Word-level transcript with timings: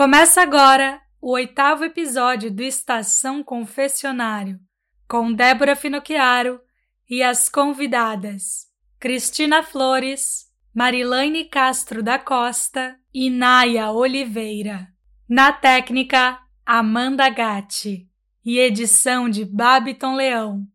Começa 0.00 0.40
agora 0.40 0.98
o 1.20 1.32
oitavo 1.32 1.84
episódio 1.84 2.50
do 2.50 2.62
Estação 2.62 3.44
Confessionário, 3.44 4.58
com 5.06 5.30
Débora 5.30 5.76
Finocchiaro 5.76 6.58
e 7.06 7.22
as 7.22 7.50
convidadas 7.50 8.66
Cristina 8.98 9.62
Flores, 9.62 10.46
Marilane 10.74 11.44
Castro 11.44 12.02
da 12.02 12.18
Costa 12.18 12.96
e 13.12 13.28
Naya 13.28 13.90
Oliveira. 13.90 14.88
Na 15.28 15.52
técnica, 15.52 16.38
Amanda 16.64 17.28
Gatti 17.28 18.08
e 18.42 18.58
edição 18.58 19.28
de 19.28 19.44
Babiton 19.44 20.14
Leão. 20.14 20.66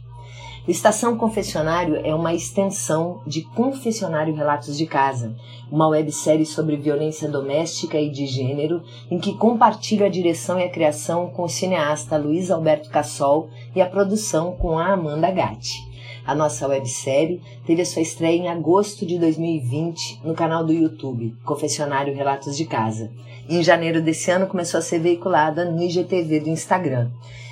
Estação 0.71 1.17
Confessionário 1.17 2.01
é 2.05 2.15
uma 2.15 2.33
extensão 2.33 3.23
de 3.27 3.43
Confessionário 3.43 4.33
Relatos 4.33 4.79
de 4.79 4.87
Casa, 4.87 5.35
uma 5.69 5.89
websérie 5.89 6.47
sobre 6.47 6.77
violência 6.77 7.29
doméstica 7.29 7.99
e 7.99 8.09
de 8.09 8.25
gênero, 8.25 8.81
em 9.11 9.19
que 9.19 9.35
compartilho 9.35 10.07
a 10.07 10.09
direção 10.09 10.61
e 10.61 10.63
a 10.63 10.71
criação 10.71 11.29
com 11.29 11.43
o 11.43 11.49
cineasta 11.49 12.17
Luiz 12.17 12.53
Alberto 12.53 12.89
Cassol 12.89 13.49
e 13.75 13.81
a 13.81 13.87
produção 13.87 14.53
com 14.53 14.79
a 14.79 14.93
Amanda 14.93 15.29
Gatti. 15.33 15.91
A 16.25 16.37
nossa 16.37 16.69
websérie 16.69 17.43
teve 17.67 17.83
a 17.83 17.87
sua 17.87 18.03
estreia 18.03 18.37
em 18.39 18.49
agosto 18.49 19.05
de 19.05 19.19
2020 19.19 20.21
no 20.23 20.35
canal 20.35 20.65
do 20.65 20.73
YouTube, 20.73 21.35
Confessionário 21.45 22.15
Relatos 22.15 22.57
de 22.57 22.65
Casa. 22.65 23.11
Em 23.49 23.61
janeiro 23.61 24.01
desse 24.01 24.31
ano 24.31 24.47
começou 24.47 24.79
a 24.79 24.83
ser 24.83 25.01
veiculada 25.01 25.65
no 25.65 25.83
IGTV 25.83 26.39
do 26.39 26.49
Instagram 26.49 27.11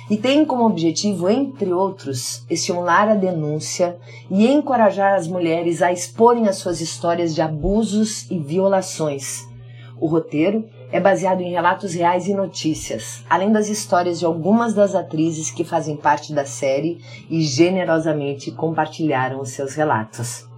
e 0.09 0.17
tem 0.17 0.43
como 0.43 0.65
objetivo, 0.65 1.29
entre 1.29 1.71
outros, 1.71 2.43
estimular 2.49 3.07
a 3.07 3.15
denúncia 3.15 3.97
e 4.29 4.47
encorajar 4.47 5.13
as 5.13 5.27
mulheres 5.27 5.81
a 5.81 5.91
exporem 5.91 6.47
as 6.47 6.55
suas 6.55 6.81
histórias 6.81 7.35
de 7.35 7.41
abusos 7.41 8.29
e 8.31 8.39
violações. 8.39 9.47
O 10.01 10.07
roteiro 10.07 10.65
é 10.91 10.99
baseado 10.99 11.41
em 11.41 11.51
relatos 11.51 11.93
reais 11.93 12.27
e 12.27 12.33
notícias, 12.33 13.23
além 13.29 13.51
das 13.51 13.69
histórias 13.69 14.17
de 14.17 14.25
algumas 14.25 14.73
das 14.73 14.95
atrizes 14.95 15.51
que 15.51 15.63
fazem 15.63 15.95
parte 15.95 16.33
da 16.33 16.45
série 16.45 16.99
e 17.29 17.41
generosamente 17.41 18.49
compartilharam 18.51 19.39
os 19.41 19.49
seus 19.49 19.75
relatos. 19.75 20.48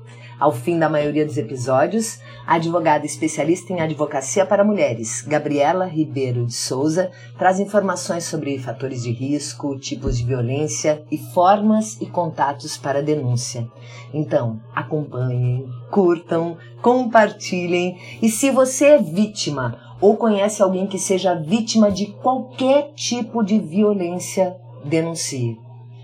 Ao 0.41 0.51
fim 0.51 0.79
da 0.79 0.89
maioria 0.89 1.23
dos 1.23 1.37
episódios, 1.37 2.19
a 2.47 2.55
advogada 2.55 3.05
especialista 3.05 3.71
em 3.71 3.79
advocacia 3.79 4.43
para 4.43 4.63
mulheres, 4.63 5.21
Gabriela 5.21 5.85
Ribeiro 5.85 6.47
de 6.47 6.55
Souza, 6.55 7.11
traz 7.37 7.59
informações 7.59 8.23
sobre 8.23 8.57
fatores 8.57 9.03
de 9.03 9.11
risco, 9.11 9.77
tipos 9.77 10.17
de 10.17 10.25
violência 10.25 11.05
e 11.11 11.17
formas 11.19 12.01
e 12.01 12.07
contatos 12.07 12.75
para 12.75 13.03
denúncia. 13.03 13.69
Então, 14.11 14.59
acompanhem, 14.73 15.69
curtam, 15.91 16.57
compartilhem 16.81 17.99
e 18.19 18.27
se 18.27 18.49
você 18.49 18.85
é 18.85 18.97
vítima 18.97 19.79
ou 20.01 20.17
conhece 20.17 20.63
alguém 20.63 20.87
que 20.87 20.97
seja 20.97 21.35
vítima 21.35 21.91
de 21.91 22.07
qualquer 22.07 22.93
tipo 22.95 23.43
de 23.43 23.59
violência, 23.59 24.55
denuncie. 24.83 25.59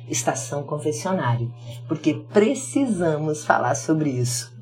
Estação 0.07 0.63
Confessionário, 0.63 1.51
porque 1.87 2.13
precisamos 2.13 3.45
falar 3.45 3.75
sobre 3.75 4.09
isso. 4.09 4.55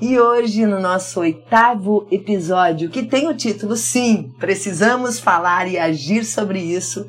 E 0.00 0.18
hoje, 0.18 0.66
no 0.66 0.78
nosso 0.78 1.20
oitavo 1.20 2.06
episódio, 2.10 2.90
que 2.90 3.02
tem 3.02 3.28
o 3.28 3.36
título 3.36 3.76
Sim, 3.76 4.30
Precisamos 4.38 5.18
Falar 5.18 5.66
e 5.68 5.78
Agir 5.78 6.24
sobre 6.24 6.60
Isso, 6.60 7.06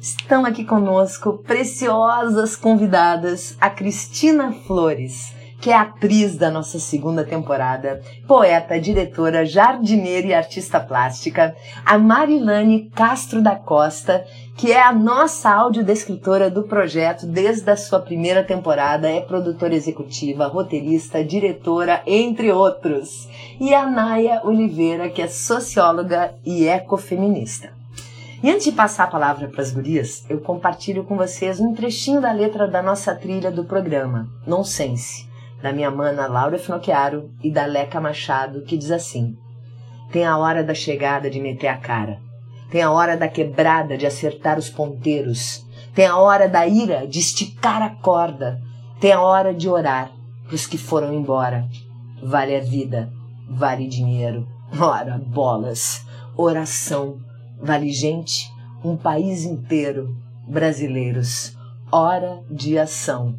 estão 0.00 0.44
aqui 0.44 0.64
conosco 0.64 1.38
preciosas 1.38 2.56
convidadas, 2.56 3.56
a 3.60 3.70
Cristina 3.70 4.52
Flores 4.66 5.39
que 5.60 5.70
é 5.70 5.76
atriz 5.76 6.36
da 6.36 6.50
nossa 6.50 6.78
segunda 6.78 7.22
temporada, 7.22 8.00
poeta, 8.26 8.80
diretora, 8.80 9.44
jardineira 9.44 10.26
e 10.28 10.34
artista 10.34 10.80
plástica, 10.80 11.54
a 11.84 11.98
Marilane 11.98 12.90
Castro 12.94 13.42
da 13.42 13.54
Costa, 13.54 14.24
que 14.56 14.72
é 14.72 14.82
a 14.82 14.92
nossa 14.92 15.50
audiodescritora 15.50 16.50
do 16.50 16.62
projeto 16.62 17.26
desde 17.26 17.70
a 17.70 17.76
sua 17.76 18.00
primeira 18.00 18.42
temporada, 18.42 19.08
é 19.08 19.20
produtora 19.20 19.74
executiva, 19.74 20.46
roteirista, 20.46 21.22
diretora, 21.22 22.02
entre 22.06 22.50
outros. 22.50 23.28
E 23.60 23.74
a 23.74 23.86
Naya 23.86 24.40
Oliveira, 24.44 25.10
que 25.10 25.20
é 25.20 25.28
socióloga 25.28 26.34
e 26.44 26.66
ecofeminista. 26.66 27.70
E 28.42 28.50
antes 28.50 28.64
de 28.64 28.72
passar 28.72 29.04
a 29.04 29.08
palavra 29.08 29.48
para 29.48 29.60
as 29.60 29.70
gurias, 29.70 30.24
eu 30.30 30.40
compartilho 30.40 31.04
com 31.04 31.14
vocês 31.14 31.60
um 31.60 31.74
trechinho 31.74 32.22
da 32.22 32.32
letra 32.32 32.66
da 32.66 32.82
nossa 32.82 33.14
trilha 33.14 33.50
do 33.50 33.64
programa, 33.64 34.26
Nonsense 34.46 35.29
da 35.62 35.72
minha 35.72 35.90
mana 35.90 36.26
Laura 36.26 36.58
Finocchiaro 36.58 37.30
e 37.42 37.50
da 37.50 37.66
Leca 37.66 38.00
Machado, 38.00 38.62
que 38.62 38.76
diz 38.76 38.90
assim: 38.90 39.36
Tem 40.10 40.24
a 40.24 40.36
hora 40.36 40.64
da 40.64 40.74
chegada 40.74 41.30
de 41.30 41.40
meter 41.40 41.68
a 41.68 41.76
cara. 41.76 42.18
Tem 42.70 42.82
a 42.82 42.90
hora 42.90 43.16
da 43.16 43.28
quebrada 43.28 43.96
de 43.98 44.06
acertar 44.06 44.58
os 44.58 44.70
ponteiros. 44.70 45.66
Tem 45.94 46.06
a 46.06 46.16
hora 46.16 46.48
da 46.48 46.66
ira 46.66 47.06
de 47.06 47.18
esticar 47.18 47.82
a 47.82 47.90
corda. 47.90 48.60
Tem 49.00 49.12
a 49.12 49.20
hora 49.20 49.52
de 49.52 49.68
orar 49.68 50.12
pros 50.46 50.66
que 50.66 50.78
foram 50.78 51.12
embora. 51.12 51.68
Vale 52.22 52.54
a 52.54 52.60
vida, 52.60 53.10
vale 53.48 53.88
dinheiro. 53.88 54.46
Ora, 54.78 55.18
bolas. 55.18 56.06
Oração. 56.36 57.18
Vale 57.60 57.90
gente, 57.90 58.50
um 58.84 58.96
país 58.96 59.44
inteiro. 59.44 60.16
Brasileiros. 60.46 61.56
Hora 61.90 62.40
de 62.50 62.78
ação. 62.78 63.34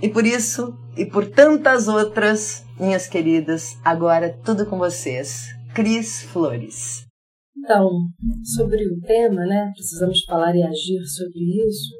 E 0.00 0.08
por 0.08 0.24
isso, 0.24 0.78
e 0.96 1.04
por 1.04 1.26
tantas 1.28 1.88
outras, 1.88 2.64
minhas 2.78 3.08
queridas, 3.08 3.76
agora 3.84 4.32
tudo 4.44 4.64
com 4.64 4.78
vocês. 4.78 5.48
Cris 5.74 6.22
Flores. 6.22 7.04
Então, 7.56 7.90
sobre 8.56 8.78
o 8.86 9.00
tema, 9.00 9.44
né, 9.44 9.72
precisamos 9.74 10.22
falar 10.24 10.54
e 10.54 10.62
agir 10.62 11.04
sobre 11.04 11.40
isso. 11.66 11.94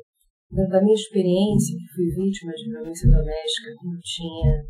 Da 0.51 0.81
minha 0.81 0.95
experiência, 0.95 1.77
que 1.77 1.93
fui 1.95 2.25
vítima 2.25 2.53
de 2.53 2.71
violência 2.71 3.11
doméstica 3.11 3.75
quando 3.79 3.99
tinha 4.01 4.63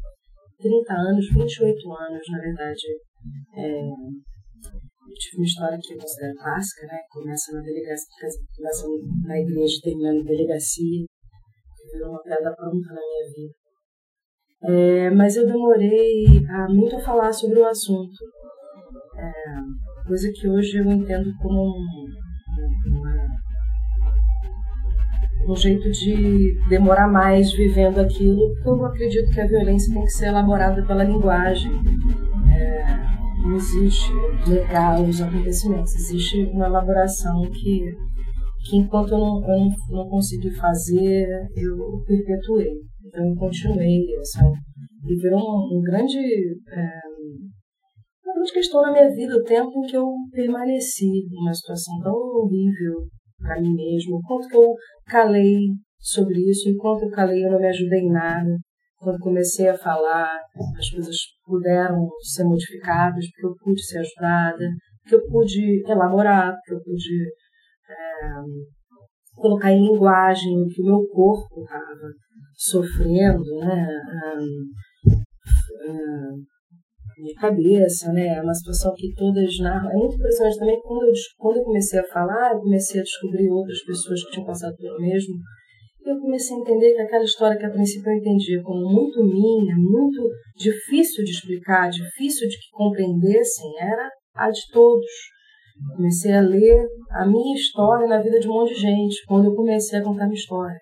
30 0.59 0.93
anos, 0.95 1.29
28 1.31 1.93
anos, 1.93 2.23
na 2.33 2.39
verdade, 2.41 2.87
é, 3.55 3.81
eu 5.09 5.15
tive 5.15 5.37
uma 5.37 5.47
história 5.47 5.79
que 5.81 5.95
eu 5.95 5.99
considero 5.99 6.35
clássica, 6.35 6.87
né? 6.87 6.99
Começa 7.11 7.53
na 7.53 7.61
delegacia, 7.61 8.07
na 9.25 9.39
igreja, 9.39 9.81
termina 9.83 10.15
na 10.15 10.23
delegacia, 10.23 11.05
virou 11.93 12.11
uma 12.11 12.23
pedra 12.23 12.55
pronta 12.55 12.89
na 12.89 13.01
minha 13.01 13.31
vida. 13.35 13.55
É, 14.61 15.11
mas 15.11 15.37
eu 15.37 15.47
demorei 15.47 16.45
a, 16.51 16.69
muito 16.69 16.97
a 16.97 17.01
falar 17.01 17.33
sobre 17.33 17.61
o 17.61 17.67
assunto, 17.67 18.17
é, 19.17 19.33
coisa 20.07 20.31
que 20.33 20.49
hoje 20.49 20.79
eu 20.79 20.87
entendo 20.87 21.33
como 21.41 21.63
um, 21.63 22.07
um 25.49 25.57
jeito 25.57 25.89
de 25.91 26.59
demorar 26.69 27.07
mais 27.07 27.53
vivendo 27.53 28.01
aquilo, 28.01 28.53
porque 28.55 28.69
eu 28.69 28.87
acredito 28.87 29.31
que 29.31 29.41
a 29.41 29.47
violência 29.47 29.95
tem 29.95 30.03
que 30.03 30.11
ser 30.11 30.27
elaborada 30.27 30.85
pela 30.85 31.05
linguagem. 31.05 31.73
É, 32.53 33.09
não 33.43 33.55
existe 33.55 34.11
negar 34.47 35.01
os 35.01 35.23
acontecimentos, 35.23 35.95
existe 35.95 36.45
uma 36.53 36.67
elaboração 36.67 37.43
que 37.43 37.97
que 38.65 38.77
enquanto 38.77 39.13
eu 39.13 39.19
não, 39.19 39.49
eu 39.49 39.71
não 39.91 40.09
consegui 40.09 40.51
fazer, 40.51 41.27
eu 41.57 42.03
perpetuei. 42.07 42.73
Então 43.07 43.29
eu 43.29 43.35
continuei, 43.37 44.05
assim, 44.21 44.53
e 45.07 45.17
virou 45.17 45.41
um, 45.41 45.79
um 45.79 45.83
grande 45.83 46.19
é, 46.19 47.01
grande 48.39 48.53
questão 48.53 48.83
na 48.83 48.93
minha 48.93 49.11
vida, 49.11 49.37
o 49.37 49.43
tempo 49.43 49.71
em 49.79 49.87
que 49.87 49.97
eu 49.97 50.07
permaneci 50.33 51.27
numa 51.31 51.53
situação 51.53 51.99
tão 52.03 52.13
horrível 52.13 53.07
para 53.39 53.61
mim 53.61 53.75
mesmo, 53.75 54.17
o 54.17 54.23
quanto 54.23 54.49
que 54.49 54.57
eu 54.57 54.75
calei 55.07 55.57
sobre 55.99 56.39
isso, 56.51 56.69
enquanto 56.69 57.05
eu 57.05 57.11
calei 57.11 57.45
eu 57.45 57.51
não 57.51 57.59
me 57.59 57.69
ajudei 57.69 58.01
em 58.01 58.13
nada. 58.13 58.57
Quando 58.97 59.19
comecei 59.21 59.69
a 59.69 59.79
falar, 59.79 60.37
as 60.77 60.91
coisas 60.91 61.17
puderam 61.45 62.09
ser 62.21 62.45
modificadas, 62.45 63.25
porque 63.31 63.47
eu 63.47 63.55
pude 63.63 63.85
ser 63.85 63.99
ajudada, 63.99 64.65
porque 65.03 65.15
eu 65.15 65.27
pude 65.31 65.83
elaborar, 65.87 66.53
porque 66.55 66.75
eu 66.75 66.83
pude 66.83 67.31
é, 67.91 69.35
colocar 69.35 69.73
em 69.73 69.83
linguagem 69.83 70.63
o 70.63 70.67
que 70.67 70.83
o 70.83 70.87
meu 70.87 71.07
corpo 71.09 71.63
estava 71.63 72.13
sofrendo, 72.55 73.57
né? 73.59 73.87
minha 77.19 77.35
cabeça, 77.35 78.13
né? 78.13 78.37
É 78.37 78.43
uma 78.43 78.55
situação 78.55 78.95
que 78.95 79.13
todas 79.15 79.59
narram. 79.59 79.91
É 79.91 79.95
muito 79.95 80.15
impressionante 80.15 80.59
também 80.59 80.81
quando 80.83 81.07
eu, 81.07 81.13
quando 81.37 81.57
eu 81.59 81.65
comecei 81.65 81.99
a 81.99 82.05
falar, 82.05 82.53
eu 82.53 82.61
comecei 82.61 83.01
a 83.01 83.05
descobrir 83.05 83.51
outras 83.51 83.83
pessoas 83.85 84.25
que 84.25 84.31
tinham 84.31 84.47
passado 84.47 84.77
pelo 84.77 85.01
mesmo. 85.01 85.35
E 86.05 86.11
eu 86.11 86.19
comecei 86.19 86.57
a 86.57 86.61
entender 86.61 86.95
que 86.95 87.03
aquela 87.03 87.25
história 87.25 87.59
que 87.59 87.67
a 87.67 87.71
princípio 87.71 88.11
eu 88.11 88.17
entendia 88.17 88.63
como 88.63 88.81
muito 88.81 89.23
minha, 89.23 89.77
muito 89.77 90.29
difícil 90.57 91.25
de 91.25 91.33
explicar, 91.33 91.91
difícil 91.91 92.49
de 92.49 92.57
que 92.57 92.71
compreendessem, 92.73 93.79
era 93.81 94.09
a 94.35 94.51
de 94.51 94.61
todos. 94.73 95.07
Comecei 95.97 96.33
a 96.33 96.41
ler 96.41 96.87
a 97.11 97.27
minha 97.27 97.55
história 97.55 98.07
na 98.07 98.21
vida 98.21 98.39
de 98.39 98.49
um 98.49 98.53
monte 98.53 98.75
de 98.75 98.81
gente, 98.81 99.25
quando 99.27 99.47
eu 99.47 99.55
comecei 99.55 99.99
a 99.99 100.03
contar 100.03 100.25
minha 100.25 100.35
história. 100.35 100.79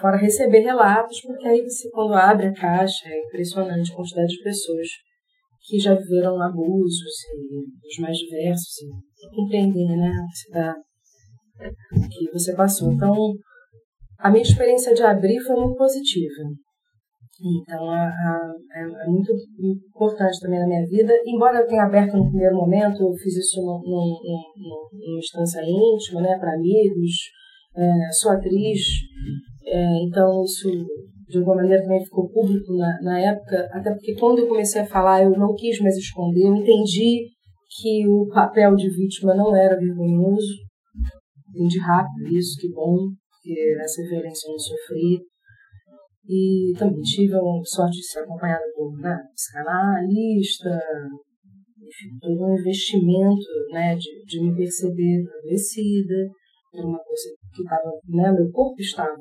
Fora 0.00 0.16
receber 0.16 0.60
relatos, 0.60 1.20
porque 1.20 1.46
aí 1.46 1.62
você, 1.62 1.90
quando 1.90 2.14
abre 2.14 2.46
a 2.46 2.54
caixa, 2.54 3.08
é 3.08 3.26
impressionante 3.26 3.92
a 3.92 3.96
quantidade 3.96 4.28
de 4.28 4.42
pessoas 4.42 4.88
que 5.66 5.78
já 5.78 5.94
viveram 5.94 6.40
abusos 6.40 7.14
e 7.34 7.86
os 7.86 7.98
mais 7.98 8.16
diversos 8.16 8.82
e 8.82 9.36
compreender, 9.36 9.96
né, 9.96 10.12
que 12.10 12.30
você 12.32 12.54
passou. 12.54 12.92
Então, 12.92 13.14
a 14.18 14.30
minha 14.30 14.42
experiência 14.42 14.94
de 14.94 15.02
abrir 15.02 15.38
foi 15.40 15.56
muito 15.56 15.76
positiva. 15.76 16.44
Então, 17.42 17.88
a, 17.88 18.04
a, 18.04 18.52
é, 18.74 18.82
é, 18.82 19.06
muito 19.08 19.32
importante 19.58 20.40
também 20.40 20.60
na 20.60 20.66
minha 20.66 20.86
vida. 20.86 21.12
Embora 21.24 21.60
eu 21.60 21.66
tenha 21.66 21.84
aberto 21.84 22.16
no 22.16 22.28
primeiro 22.28 22.54
momento, 22.54 23.02
eu 23.02 23.14
fiz 23.14 23.34
isso 23.36 23.62
numa 23.62 25.18
instância 25.18 25.62
íntima, 25.62 26.20
né, 26.20 26.38
para 26.38 26.54
amigos. 26.54 27.12
É, 27.76 28.12
sou 28.12 28.32
atriz, 28.32 28.80
é, 29.64 30.02
então 30.04 30.42
isso 30.42 30.68
de 31.28 31.38
alguma 31.38 31.56
maneira 31.56 31.82
também 31.82 32.04
ficou 32.04 32.28
público 32.28 32.74
na, 32.74 33.00
na 33.02 33.20
época, 33.20 33.68
até 33.72 33.92
porque 33.92 34.16
quando 34.16 34.40
eu 34.40 34.48
comecei 34.48 34.82
a 34.82 34.86
falar 34.86 35.22
eu 35.22 35.30
não 35.30 35.54
quis 35.54 35.78
mais 35.80 35.96
esconder, 35.96 36.46
eu 36.46 36.56
entendi 36.56 37.28
que 37.70 38.08
o 38.08 38.26
papel 38.26 38.74
de 38.74 38.90
vítima 38.90 39.34
não 39.36 39.54
era 39.54 39.78
vergonhoso, 39.78 40.54
entendi 41.54 41.78
rápido 41.78 42.36
isso, 42.36 42.60
que 42.60 42.68
bom, 42.72 42.96
porque 43.30 43.76
essa 43.80 44.02
violência 44.02 44.48
eu 44.48 44.52
não 44.52 44.58
sofri. 44.58 45.29
E 46.32 46.72
também 46.78 47.02
tive 47.02 47.34
a 47.34 47.40
sorte 47.64 47.96
de 47.96 48.06
ser 48.06 48.20
acompanhada 48.20 48.62
por 48.76 48.96
né, 49.00 49.18
psicanalista, 49.34 50.80
enfim, 51.82 52.16
todo 52.20 52.46
um 52.46 52.56
investimento 52.56 53.46
né, 53.72 53.96
de, 53.96 54.24
de 54.24 54.40
me 54.40 54.54
perceber 54.54 55.24
adoecida, 55.38 56.30
era 56.72 56.86
uma 56.86 57.00
coisa 57.00 57.34
que 57.52 57.62
estava, 57.62 57.90
né, 58.08 58.30
meu 58.30 58.48
corpo 58.52 58.80
estava 58.80 59.16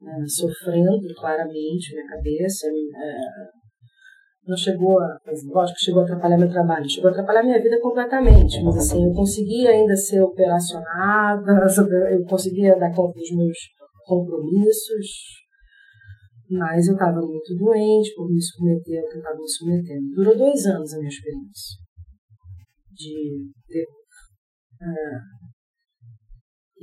né, 0.00 0.24
sofrendo 0.28 1.12
claramente, 1.18 1.94
minha 1.94 2.06
cabeça 2.06 2.68
é, 2.68 3.64
não 4.46 4.56
chegou 4.56 5.00
a, 5.00 5.18
lógico 5.52 5.80
chegou 5.80 6.02
a 6.02 6.04
atrapalhar 6.04 6.38
meu 6.38 6.48
trabalho, 6.48 6.88
chegou 6.88 7.08
a 7.08 7.12
atrapalhar 7.12 7.42
minha 7.42 7.60
vida 7.60 7.80
completamente, 7.80 8.62
mas 8.62 8.76
assim, 8.76 9.04
eu 9.04 9.12
conseguia 9.12 9.70
ainda 9.70 9.96
ser 9.96 10.20
operacionada, 10.20 11.66
eu 12.12 12.24
conseguia 12.24 12.78
dar 12.78 12.94
conta 12.94 13.18
dos 13.18 13.30
meus 13.36 13.58
compromissos, 14.06 15.43
mas 16.50 16.86
eu 16.86 16.94
estava 16.94 17.20
muito 17.20 17.54
doente 17.56 18.14
por 18.14 18.30
me 18.30 18.42
submeter 18.42 19.02
ao 19.02 19.08
que 19.08 19.14
eu 19.16 19.18
estava 19.18 19.38
me 19.38 19.48
submetendo. 19.48 20.10
Durou 20.14 20.36
dois 20.36 20.66
anos 20.66 20.92
a 20.92 20.98
minha 20.98 21.08
experiência 21.08 21.78
de, 22.92 23.50
de 23.68 23.82
uh, 24.82 25.34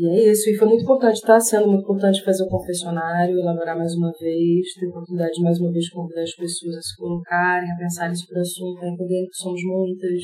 e 0.01 0.07
é 0.07 0.31
isso, 0.31 0.49
e 0.49 0.57
foi 0.57 0.67
muito 0.67 0.83
importante, 0.83 1.17
está 1.17 1.39
sendo 1.39 1.67
muito 1.67 1.83
importante 1.83 2.23
fazer 2.23 2.43
o 2.43 2.49
confessionário, 2.49 3.37
elaborar 3.37 3.77
mais 3.77 3.93
uma 3.93 4.11
vez, 4.19 4.73
ter 4.73 4.87
oportunidade 4.87 5.33
de 5.33 5.43
mais 5.43 5.59
uma 5.59 5.71
vez 5.71 5.89
convidar 5.89 6.23
as 6.23 6.33
pessoas 6.33 6.75
a 6.77 6.81
se 6.81 6.95
colocarem, 6.97 7.71
a 7.71 7.77
pensarem 7.77 8.15
sobre 8.15 8.39
o 8.39 8.41
assunto, 8.41 8.83
a 8.83 8.87
entender 8.87 9.27
que 9.27 9.35
somos 9.35 9.61
muitas, 9.63 10.23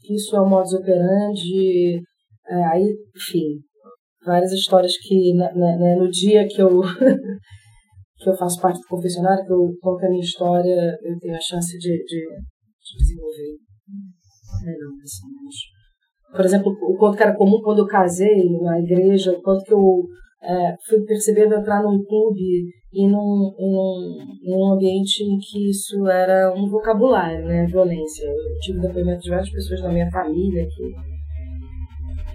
que 0.00 0.14
isso 0.14 0.34
é 0.34 0.40
o 0.40 0.48
modus 0.48 0.72
operandi, 0.72 2.02
é, 2.48 2.64
aí, 2.64 2.96
enfim, 3.14 3.60
várias 4.24 4.50
histórias 4.52 4.96
que 4.98 5.34
na, 5.34 5.52
né, 5.52 5.94
no 5.94 6.10
dia 6.10 6.46
que 6.48 6.60
eu 6.60 6.80
que 8.18 8.30
eu 8.30 8.36
faço 8.36 8.60
parte 8.60 8.80
do 8.80 8.88
confessionário, 8.88 9.44
que 9.44 9.52
eu 9.52 9.76
conto 9.80 10.06
a 10.06 10.08
minha 10.08 10.22
história, 10.22 10.98
eu 11.02 11.18
tenho 11.18 11.34
a 11.34 11.40
chance 11.40 11.78
de, 11.78 12.04
de, 12.04 12.26
de 12.26 12.98
desenvolver 12.98 13.58
melhor, 14.64 14.92
assim, 15.02 15.26
mas 15.44 15.76
por 16.36 16.44
exemplo, 16.44 16.72
o 16.82 16.96
quanto 16.98 17.16
que 17.16 17.22
era 17.22 17.36
comum 17.36 17.60
quando 17.62 17.78
eu 17.78 17.86
casei 17.86 18.50
na 18.60 18.78
igreja, 18.80 19.32
o 19.32 19.42
quanto 19.42 19.64
que 19.64 19.72
eu 19.72 20.04
é, 20.42 20.74
fui 20.86 21.00
percebendo 21.04 21.54
entrar 21.54 21.82
num 21.82 22.04
clube 22.04 22.68
e 22.92 23.06
num, 23.06 23.54
um, 23.58 24.18
um 24.44 24.72
ambiente 24.72 25.22
em 25.22 25.38
que 25.38 25.70
isso 25.70 26.06
era 26.06 26.52
um 26.54 26.68
vocabulário, 26.68 27.44
né, 27.46 27.64
violência. 27.66 28.26
Eu 28.26 28.58
tive 28.60 28.80
depoimento 28.80 29.20
de 29.20 29.30
várias 29.30 29.50
pessoas 29.50 29.82
da 29.82 29.88
minha 29.88 30.10
família 30.10 30.66
que, 30.66 30.92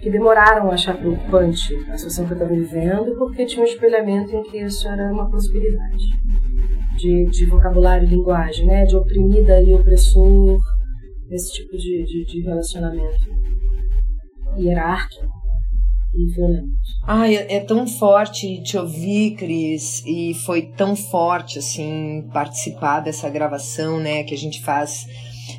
que 0.02 0.10
demoraram 0.10 0.68
a 0.68 0.74
achar 0.74 0.98
preocupante 0.98 1.76
a 1.88 1.96
situação 1.96 2.26
que 2.26 2.32
eu 2.32 2.36
estava 2.36 2.52
vivendo, 2.52 3.16
porque 3.16 3.46
tinha 3.46 3.62
um 3.62 3.68
espelhamento 3.68 4.34
em 4.34 4.42
que 4.42 4.58
isso 4.58 4.88
era 4.88 5.12
uma 5.12 5.30
possibilidade 5.30 6.04
de, 6.96 7.26
de 7.26 7.46
vocabulário 7.46 8.08
e 8.08 8.10
linguagem, 8.10 8.66
né, 8.66 8.84
de 8.84 8.96
oprimida 8.96 9.62
e 9.62 9.72
opressor, 9.72 10.58
esse 11.30 11.52
tipo 11.52 11.76
de, 11.76 12.04
de, 12.04 12.24
de 12.24 12.40
relacionamento. 12.42 13.30
Hierárquico 14.58 15.24
e 16.14 16.26
violento. 16.34 16.66
É, 17.24 17.56
é 17.56 17.60
tão 17.60 17.86
forte 17.86 18.60
te 18.60 18.76
ouvir, 18.76 19.36
Cris, 19.36 20.04
e 20.04 20.34
foi 20.44 20.62
tão 20.62 20.96
forte, 20.96 21.60
assim, 21.60 22.28
participar 22.32 23.00
dessa 23.00 23.30
gravação, 23.30 24.00
né, 24.00 24.24
que 24.24 24.34
a 24.34 24.38
gente 24.38 24.60
faz 24.62 25.06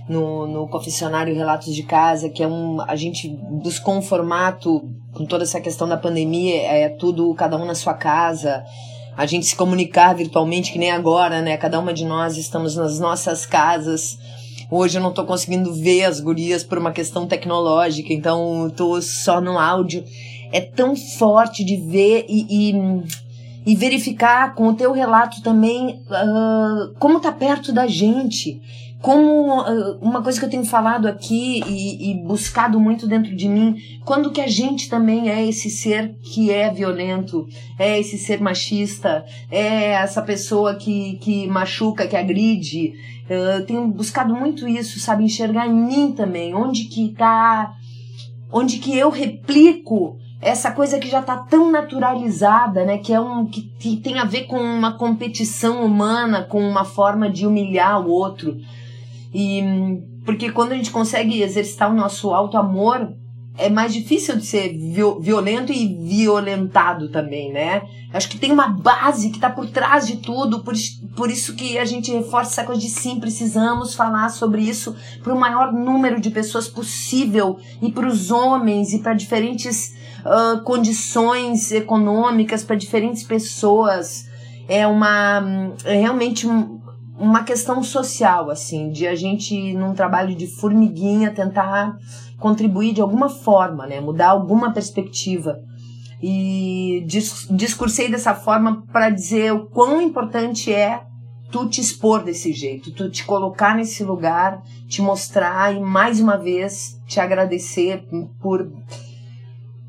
no, 0.08 0.48
no 0.48 0.68
confessionário 0.68 1.36
Relatos 1.36 1.74
de 1.74 1.84
Casa, 1.84 2.30
que 2.30 2.44
é 2.44 2.48
um. 2.48 2.82
A 2.82 2.96
gente 2.96 3.28
buscou 3.28 3.96
um 3.96 4.02
formato 4.02 4.90
com 5.14 5.26
toda 5.26 5.44
essa 5.44 5.62
questão 5.62 5.88
da 5.88 5.98
pandemia, 5.98 6.62
é 6.62 6.90
tudo, 6.90 7.34
cada 7.36 7.58
um 7.58 7.66
na 7.66 7.76
sua 7.76 7.94
casa. 7.94 8.64
A 9.16 9.26
gente 9.26 9.46
se 9.46 9.56
comunicar 9.56 10.14
virtualmente, 10.16 10.72
que 10.72 10.80
nem 10.80 10.92
agora, 10.92 11.42
né? 11.42 11.56
Cada 11.58 11.80
uma 11.80 11.94
de 11.94 12.04
nós 12.04 12.36
estamos 12.36 12.76
nas 12.76 13.00
nossas 13.00 13.46
casas 13.46 14.18
Hoje 14.76 14.98
eu 14.98 15.04
não 15.04 15.14
tô 15.14 15.24
conseguindo 15.24 15.72
ver 15.72 16.06
as 16.06 16.20
gurias 16.20 16.64
por 16.64 16.80
uma 16.80 16.92
questão 16.92 17.28
tecnológica, 17.28 18.12
então 18.12 18.74
tô 18.76 19.00
só 19.04 19.40
no 19.40 19.60
áudio. 19.60 20.04
É 20.52 20.60
tão 20.60 20.96
forte 20.96 21.64
de 21.64 21.78
ver 21.78 22.26
e, 22.28 22.72
e, 22.72 22.74
e 23.68 23.76
verificar 23.76 24.56
com 24.56 24.70
o 24.70 24.74
teu 24.74 24.92
relato 24.92 25.44
também 25.44 26.02
uh, 26.08 26.92
como 26.98 27.20
tá 27.20 27.32
perto 27.32 27.72
da 27.72 27.86
gente. 27.86 28.60
Como 29.04 29.60
uh, 29.60 29.98
uma 30.02 30.24
coisa 30.24 30.40
que 30.40 30.46
eu 30.46 30.50
tenho 30.50 30.64
falado 30.64 31.10
aqui 31.10 31.62
e, 31.68 32.12
e 32.12 32.24
buscado 32.24 32.80
muito 32.80 33.06
dentro 33.06 33.36
de 33.36 33.50
mim, 33.50 33.76
quando 34.06 34.32
que 34.32 34.40
a 34.40 34.48
gente 34.48 34.90
também 34.90 35.30
é 35.30 35.46
esse 35.46 35.70
ser 35.70 36.16
que 36.22 36.50
é 36.50 36.72
violento, 36.72 37.46
é 37.78 38.00
esse 38.00 38.18
ser 38.18 38.40
machista, 38.40 39.26
é 39.52 39.90
essa 39.90 40.22
pessoa 40.22 40.76
que, 40.76 41.18
que 41.18 41.48
machuca, 41.48 42.08
que 42.08 42.16
agride, 42.16 42.94
eu 43.30 43.66
tenho 43.66 43.86
buscado 43.90 44.34
muito 44.34 44.66
isso, 44.70 44.98
sabe? 45.02 45.26
Enxergar 45.26 45.68
em 45.68 45.74
mim 45.74 46.14
também, 46.14 46.56
onde 46.56 46.86
que 46.86 47.10
tá. 47.10 47.74
Onde 48.50 48.78
que 48.78 48.98
eu 48.98 49.10
replico 49.10 50.18
essa 50.40 50.72
coisa 50.72 50.98
que 50.98 51.10
já 51.10 51.22
tá 51.22 51.36
tão 51.36 51.70
naturalizada, 51.70 52.86
né? 52.86 53.00
Que 53.00 53.12
é 53.12 53.20
um. 53.20 53.46
que 53.46 53.98
tem 53.98 54.18
a 54.18 54.24
ver 54.24 54.44
com 54.44 54.56
uma 54.58 54.94
competição 54.94 55.84
humana, 55.84 56.42
com 56.44 56.66
uma 56.66 56.86
forma 56.86 57.30
de 57.30 57.46
humilhar 57.46 58.00
o 58.00 58.10
outro. 58.10 58.56
E. 59.34 59.62
Porque 60.26 60.52
quando 60.52 60.72
a 60.72 60.76
gente 60.76 60.92
consegue 60.92 61.42
exercitar 61.42 61.92
o 61.92 61.96
nosso 61.96 62.32
alto 62.32 62.58
amor, 62.58 63.14
é 63.58 63.70
mais 63.70 63.94
difícil 63.94 64.36
de 64.36 64.46
ser 64.46 64.76
violento 65.20 65.72
e 65.72 65.88
violentado 65.88 67.10
também, 67.10 67.52
né? 67.52 67.84
Acho 68.12 68.28
que 68.30 68.38
tem 68.38 68.52
uma 68.52 68.68
base 68.68 69.30
que 69.30 69.38
está 69.38 69.50
por 69.50 69.68
trás 69.70 70.08
de 70.08 70.18
tudo, 70.18 70.64
por, 70.64 70.74
por 71.16 71.30
isso 71.30 71.56
que 71.56 71.78
a 71.78 71.86
gente 71.86 72.12
reforça 72.12 72.52
essa 72.52 72.64
coisa 72.64 72.82
de 72.82 72.90
sim, 72.90 73.20
precisamos 73.20 73.94
falar 73.94 74.30
sobre 74.30 74.62
isso 74.64 74.96
para 75.22 75.34
o 75.34 75.40
maior 75.40 75.72
número 75.72 76.20
de 76.20 76.32
pessoas 76.32 76.68
possível 76.68 77.60
e 77.82 77.92
para 77.92 78.08
os 78.08 78.32
homens 78.32 78.92
e 78.92 79.00
para 79.00 79.14
diferentes 79.14 79.94
uh, 80.26 80.62
condições 80.64 81.72
econômicas, 81.72 82.64
para 82.64 82.76
diferentes 82.76 83.24
pessoas. 83.24 84.32
É 84.68 84.88
uma. 84.88 85.74
É 85.84 85.96
realmente 86.00 86.48
uma 87.18 87.44
questão 87.44 87.84
social, 87.84 88.50
assim, 88.50 88.90
de 88.90 89.08
a 89.08 89.16
gente, 89.16 89.74
num 89.74 89.94
trabalho 89.94 90.36
de 90.36 90.48
formiguinha, 90.48 91.32
tentar 91.32 91.96
contribuir 92.40 92.94
de 92.94 93.02
alguma 93.02 93.30
forma, 93.30 93.86
né? 93.86 94.00
Mudar 94.00 94.30
alguma 94.30 94.74
perspectiva. 94.74 95.60
E 96.22 97.06
discursei 97.52 98.10
dessa 98.10 98.34
forma 98.34 98.84
para 98.92 99.10
dizer 99.10 99.54
o 99.54 99.66
quão 99.68 100.02
importante 100.02 100.74
é 100.74 101.04
tu 101.52 101.68
te 101.68 101.82
expor 101.82 102.24
desse 102.24 102.52
jeito, 102.52 102.92
tu 102.92 103.10
te 103.10 103.24
colocar 103.26 103.76
nesse 103.76 104.04
lugar, 104.04 104.64
te 104.88 105.02
mostrar 105.02 105.76
e 105.76 105.80
mais 105.80 106.20
uma 106.20 106.36
vez 106.36 107.00
te 107.06 107.20
agradecer 107.20 108.04
por 108.42 108.72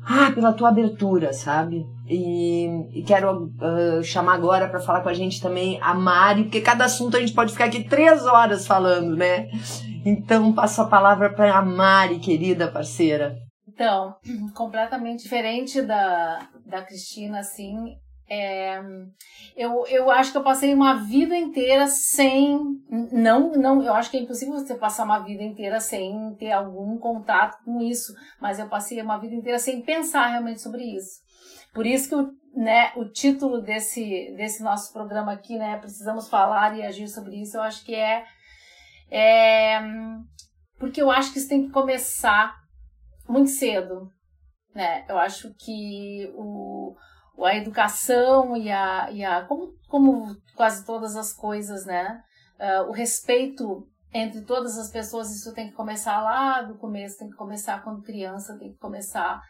ah, 0.05 0.31
pela 0.33 0.53
tua 0.53 0.69
abertura, 0.69 1.33
sabe? 1.33 1.85
E, 2.07 2.67
e 2.93 3.03
quero 3.03 3.45
uh, 3.45 4.03
chamar 4.03 4.35
agora 4.35 4.69
para 4.69 4.79
falar 4.79 5.01
com 5.01 5.09
a 5.09 5.13
gente 5.13 5.41
também 5.41 5.79
a 5.81 5.93
Mari, 5.93 6.43
porque 6.43 6.61
cada 6.61 6.85
assunto 6.85 7.17
a 7.17 7.19
gente 7.19 7.33
pode 7.33 7.51
ficar 7.51 7.65
aqui 7.65 7.83
três 7.83 8.25
horas 8.25 8.67
falando, 8.67 9.15
né? 9.15 9.49
Então 10.05 10.53
passo 10.53 10.83
a 10.83 10.87
palavra 10.87 11.33
para 11.33 11.57
a 11.57 11.61
Mari, 11.63 12.19
querida 12.19 12.67
parceira. 12.67 13.35
Então, 13.67 14.15
completamente 14.53 15.23
diferente 15.23 15.81
da, 15.81 16.47
da 16.65 16.83
Cristina, 16.83 17.39
assim, 17.39 17.75
é, 18.27 18.81
eu, 19.55 19.85
eu 19.87 20.09
acho 20.09 20.31
que 20.31 20.37
eu 20.37 20.43
passei 20.43 20.73
uma 20.73 20.95
vida 20.95 21.35
inteira 21.35 21.87
sem. 21.87 22.57
Não, 23.11 23.51
não, 23.51 23.83
eu 23.83 23.93
acho 23.93 24.09
que 24.09 24.17
é 24.17 24.21
impossível 24.21 24.55
você 24.55 24.75
passar 24.75 25.03
uma 25.03 25.19
vida 25.19 25.43
inteira 25.43 25.79
sem 25.79 26.35
ter 26.35 26.51
algum 26.51 26.97
contato 26.97 27.63
com 27.63 27.81
isso, 27.81 28.13
mas 28.41 28.57
eu 28.57 28.67
passei 28.67 28.99
uma 29.01 29.17
vida 29.17 29.35
inteira 29.35 29.59
sem 29.59 29.81
pensar 29.81 30.27
realmente 30.27 30.61
sobre 30.61 30.83
isso. 30.83 31.23
Por 31.73 31.85
isso 31.85 32.09
que 32.09 32.15
o, 32.15 32.31
né, 32.55 32.93
o 32.95 33.05
título 33.05 33.61
desse, 33.61 34.33
desse 34.35 34.63
nosso 34.63 34.91
programa 34.91 35.33
aqui, 35.33 35.57
né, 35.57 35.77
Precisamos 35.77 36.27
Falar 36.27 36.75
e 36.75 36.83
Agir 36.83 37.07
sobre 37.07 37.41
isso, 37.41 37.57
eu 37.57 37.61
acho 37.61 37.85
que 37.85 37.93
é, 37.93 38.25
é. 39.11 39.81
Porque 40.79 41.01
eu 41.01 41.11
acho 41.11 41.31
que 41.31 41.39
isso 41.39 41.49
tem 41.49 41.67
que 41.67 41.71
começar 41.71 42.55
muito 43.29 43.51
cedo. 43.51 44.09
Né? 44.73 45.05
Eu 45.07 45.17
acho 45.17 45.53
que 45.57 46.29
o 46.35 46.95
a 47.43 47.55
educação 47.55 48.55
e 48.55 48.71
a, 48.71 49.09
e 49.11 49.23
a 49.23 49.43
como, 49.43 49.73
como 49.87 50.35
quase 50.55 50.85
todas 50.85 51.15
as 51.15 51.33
coisas, 51.33 51.85
né? 51.85 52.21
Uh, 52.59 52.89
o 52.89 52.91
respeito 52.91 53.87
entre 54.13 54.41
todas 54.41 54.77
as 54.77 54.89
pessoas, 54.89 55.29
isso 55.35 55.53
tem 55.53 55.67
que 55.67 55.73
começar 55.73 56.21
lá 56.21 56.61
do 56.61 56.77
começo, 56.77 57.17
tem 57.17 57.29
que 57.29 57.35
começar 57.35 57.83
quando 57.83 58.01
criança, 58.01 58.57
tem 58.57 58.71
que 58.71 58.79
começar. 58.79 59.41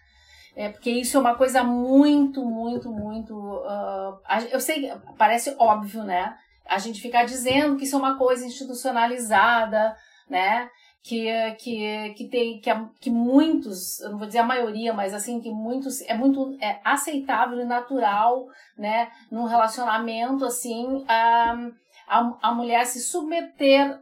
É, 0.55 0.69
porque 0.69 0.89
isso 0.89 1.17
é 1.17 1.19
uma 1.19 1.35
coisa 1.35 1.63
muito, 1.63 2.43
muito, 2.43 2.89
muito. 2.89 3.35
Uh, 3.35 4.17
eu 4.51 4.59
sei, 4.59 4.91
parece 5.17 5.55
óbvio, 5.59 6.03
né? 6.03 6.35
A 6.65 6.79
gente 6.79 6.99
ficar 6.99 7.25
dizendo 7.25 7.75
que 7.75 7.83
isso 7.83 7.95
é 7.95 7.99
uma 7.99 8.17
coisa 8.17 8.45
institucionalizada, 8.45 9.95
né? 10.27 10.67
Que, 11.07 11.27
que, 11.59 12.13
que 12.15 12.27
tem 12.27 12.59
que, 12.59 12.71
que 12.99 13.11
muitos, 13.11 13.99
eu 14.01 14.09
não 14.09 14.17
vou 14.17 14.25
dizer 14.25 14.39
a 14.39 14.43
maioria, 14.43 14.91
mas 14.91 15.13
assim, 15.13 15.39
que 15.39 15.51
muitos 15.51 16.01
é 16.01 16.15
muito 16.15 16.57
é 16.59 16.81
aceitável 16.83 17.59
e 17.59 17.63
natural, 17.63 18.47
né, 18.75 19.11
num 19.29 19.43
relacionamento 19.43 20.43
assim, 20.43 21.05
a, 21.07 21.69
a, 22.07 22.37
a 22.41 22.51
mulher 22.51 22.83
se 22.87 22.99
submeter 23.01 24.01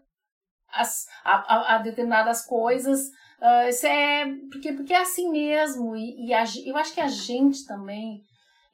as, 0.72 1.05
a, 1.25 1.55
a, 1.55 1.75
a 1.75 1.77
determinadas 1.79 2.45
coisas. 2.45 3.10
Uh, 3.41 3.67
isso 3.67 3.86
é 3.86 4.25
porque, 4.50 4.72
porque 4.72 4.93
é 4.93 5.01
assim 5.01 5.29
mesmo, 5.29 5.98
e, 5.98 6.27
e 6.27 6.33
a, 6.33 6.45
eu 6.65 6.77
acho 6.77 6.93
que 6.93 7.01
a 7.01 7.10
gente 7.10 7.65
também, 7.67 8.22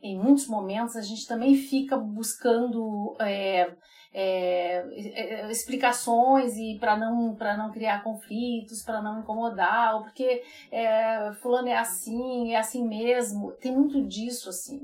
em 0.02 0.18
muitos 0.18 0.48
momentos, 0.48 0.96
a 0.96 1.02
gente 1.02 1.28
também 1.28 1.56
fica 1.56 1.98
buscando. 1.98 3.16
É, 3.20 3.76
é, 4.12 4.78
é, 4.96 5.52
explicações 5.52 6.58
e 6.58 6.80
para 6.80 6.98
não 6.98 7.36
para 7.36 7.56
não 7.56 7.72
criar 7.72 8.04
conflitos, 8.04 8.82
para 8.82 9.04
não 9.04 9.20
incomodar, 9.20 9.96
ou 9.96 10.02
porque 10.02 10.42
é, 10.72 11.32
fulano 11.34 11.68
é 11.68 11.78
assim, 11.78 12.52
é 12.52 12.58
assim 12.58 12.88
mesmo. 12.88 13.52
Tem 13.52 13.72
muito 13.72 14.04
disso 14.08 14.50
assim. 14.50 14.82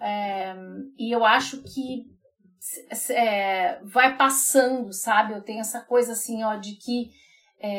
É, 0.00 0.54
e 0.98 1.12
eu 1.14 1.26
acho 1.26 1.62
que 1.62 2.06
é, 3.10 3.80
vai 3.82 4.16
passando, 4.16 4.94
sabe? 4.94 5.34
Eu 5.34 5.42
tenho 5.42 5.60
essa 5.60 5.82
coisa 5.82 6.12
assim, 6.12 6.42
ó, 6.42 6.56
de 6.56 6.76
que 6.76 7.10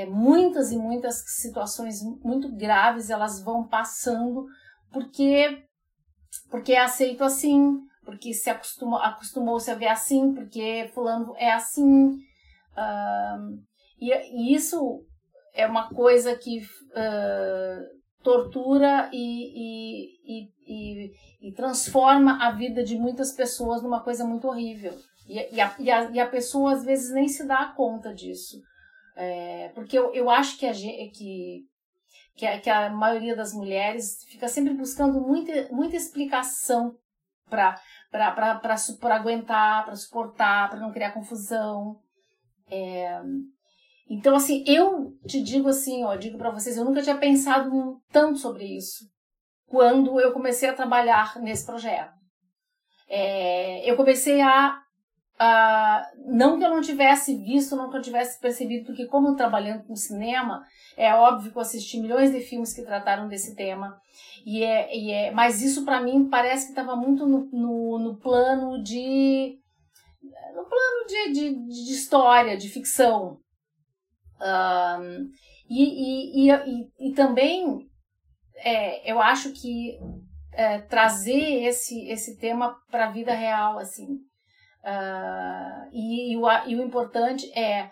muitas 0.10 0.74
e 0.74 0.78
muitas 0.78 1.24
situações 1.26 2.02
muito 2.22 2.54
graves 2.54 3.10
elas 3.10 3.42
vão 3.42 3.66
passando 3.66 4.46
porque 4.92 5.64
porque 6.50 6.74
é 6.74 6.80
aceito 6.80 7.24
assim, 7.24 7.80
porque 8.04 8.34
se 8.34 8.50
acostumou, 8.50 9.00
acostumou-se 9.00 9.70
a 9.70 9.76
ver 9.76 9.88
assim, 9.88 10.34
porque 10.34 10.90
fulano 10.94 11.34
é 11.38 11.52
assim. 11.52 12.14
Uh, 12.76 13.60
e, 14.00 14.12
e, 14.12 14.56
isso 14.56 15.04
é 15.54 15.68
uma 15.68 15.90
coisa 15.90 16.36
que 16.36 16.60
uh, 16.60 18.00
tortura 18.24 19.10
e, 19.14 20.14
e, 20.26 21.10
e, 21.42 21.54
transforma 21.54 22.46
a 22.46 22.52
vida 22.52 22.84
de 22.84 22.98
muitas 22.98 23.32
pessoas 23.32 23.82
numa 23.82 24.04
coisa 24.04 24.26
muito 24.26 24.48
horrível. 24.48 24.94
E, 25.28 25.62
a, 25.62 25.68
a, 25.68 26.24
a 26.24 26.28
pessoa 26.28 26.74
às 26.74 26.84
vezes 26.84 27.14
nem 27.14 27.28
se 27.28 27.46
dá 27.46 27.74
conta 27.76 28.14
disso. 28.14 28.58
É, 29.16 29.70
porque 29.76 30.00
eu, 30.00 30.14
eu 30.14 30.30
acho 30.30 30.58
que 30.58 30.66
a, 30.66 30.74
que, 30.74 31.66
que 32.40 32.48
a, 32.48 32.58
que 32.58 32.70
a 32.70 32.90
maioria 32.90 33.36
das 33.36 33.54
mulheres 33.54 34.24
fica 34.30 34.48
sempre 34.48 34.74
buscando 34.74 35.20
muita, 35.20 35.68
muita 35.74 35.98
explicação 35.98 36.96
para 37.50 37.76
aguentar, 39.14 39.84
para 39.84 39.96
suportar, 39.98 40.70
para 40.70 40.80
não 40.80 40.94
criar 40.94 41.12
confusão. 41.12 42.00
É... 42.72 43.20
Então, 44.10 44.38
assim, 44.38 44.64
eu 44.66 45.12
te 45.28 45.44
digo 45.44 45.68
assim, 45.68 46.06
ó, 46.06 46.16
digo 46.16 46.38
para 46.38 46.50
vocês, 46.50 46.78
eu 46.78 46.86
nunca 46.86 47.02
tinha 47.02 47.18
pensado 47.18 48.02
tanto 48.10 48.40
sobre 48.40 48.64
isso 48.64 49.04
quando 49.68 50.18
eu 50.22 50.32
comecei 50.32 50.70
a 50.70 50.74
trabalhar 50.74 51.38
nesse 51.42 51.66
projeto. 51.66 52.14
É... 53.10 53.90
eu 53.90 53.98
comecei 53.98 54.40
a, 54.40 54.82
a, 55.40 56.06
não 56.26 56.60
que 56.60 56.66
eu 56.66 56.70
não 56.70 56.82
tivesse 56.82 57.34
visto, 57.38 57.76
não 57.76 57.90
que 57.90 57.96
eu 57.96 58.02
tivesse 58.02 58.40
percebido, 58.42 58.86
porque 58.86 59.06
como 59.06 59.38
trabalhando 59.38 59.86
com 59.86 59.96
cinema, 59.96 60.66
é 60.98 61.14
óbvio 61.14 61.50
que 61.50 61.58
eu 61.58 61.62
assisti 61.62 61.98
milhões 61.98 62.32
de 62.32 62.42
filmes 62.42 62.74
que 62.74 62.84
trataram 62.84 63.30
desse 63.30 63.56
tema. 63.56 63.98
E 64.46 64.62
é, 64.64 64.96
e 64.96 65.12
é, 65.12 65.32
mas 65.32 65.62
isso 65.62 65.86
para 65.86 66.02
mim 66.02 66.28
parece 66.30 66.66
que 66.66 66.72
estava 66.72 66.94
muito 66.96 67.26
no, 67.26 67.50
no, 67.52 68.00
no, 68.00 68.18
plano 68.20 68.84
de 68.84 69.58
no 70.54 70.66
plano 70.66 71.08
de, 71.08 71.32
de, 71.32 71.68
de 71.68 71.94
história, 71.94 72.58
de 72.58 72.68
ficção. 72.68 73.38
Um, 74.42 75.30
e, 75.70 76.48
e, 76.48 76.52
e, 76.52 77.10
e, 77.10 77.14
também 77.14 77.88
é, 78.58 79.10
eu 79.10 79.22
acho 79.22 79.52
que 79.54 79.98
é, 80.52 80.80
trazer 80.80 81.64
esse, 81.64 82.08
esse 82.10 82.38
tema 82.38 82.76
para 82.90 83.08
a 83.08 83.12
vida 83.12 83.34
real, 83.34 83.78
assim. 83.78 84.20
Uh, 84.84 85.90
e, 85.92 86.38
o, 86.38 86.50
e 86.68 86.76
o 86.76 86.84
importante 86.84 87.52
é, 87.58 87.92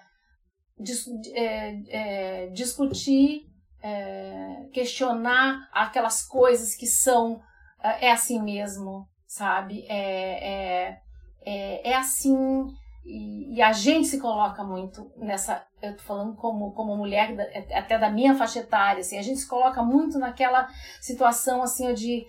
dis, 0.79 1.05
é, 1.33 1.75
é 1.89 2.47
discutir 2.47 3.45
é, 3.81 4.67
questionar 4.73 5.69
aquelas 5.71 6.25
coisas 6.25 6.75
que 6.75 6.87
são 6.87 7.41
é, 7.83 8.07
é 8.07 8.11
assim 8.11 8.41
mesmo, 8.41 9.07
sabe? 9.25 9.85
É, 9.87 10.89
é, 10.89 11.01
é, 11.45 11.89
é 11.91 11.95
assim 11.95 12.67
e, 13.05 13.55
e, 13.55 13.61
a 13.61 13.71
gente 13.71 14.07
se 14.07 14.19
coloca 14.19 14.63
muito 14.65 15.09
nessa. 15.15 15.65
Eu 15.81 15.95
tô 15.95 16.03
falando 16.03 16.35
como, 16.35 16.73
como 16.73 16.97
mulher, 16.97 17.33
até 17.73 17.97
da 17.97 18.09
minha 18.09 18.35
faixa 18.35 18.59
etária, 18.59 18.99
assim, 18.99 19.17
a 19.17 19.21
gente 19.21 19.39
se 19.39 19.47
coloca 19.47 19.81
muito 19.81 20.19
naquela 20.19 20.67
situação 20.99 21.63
assim 21.63 21.93
de 21.93 22.25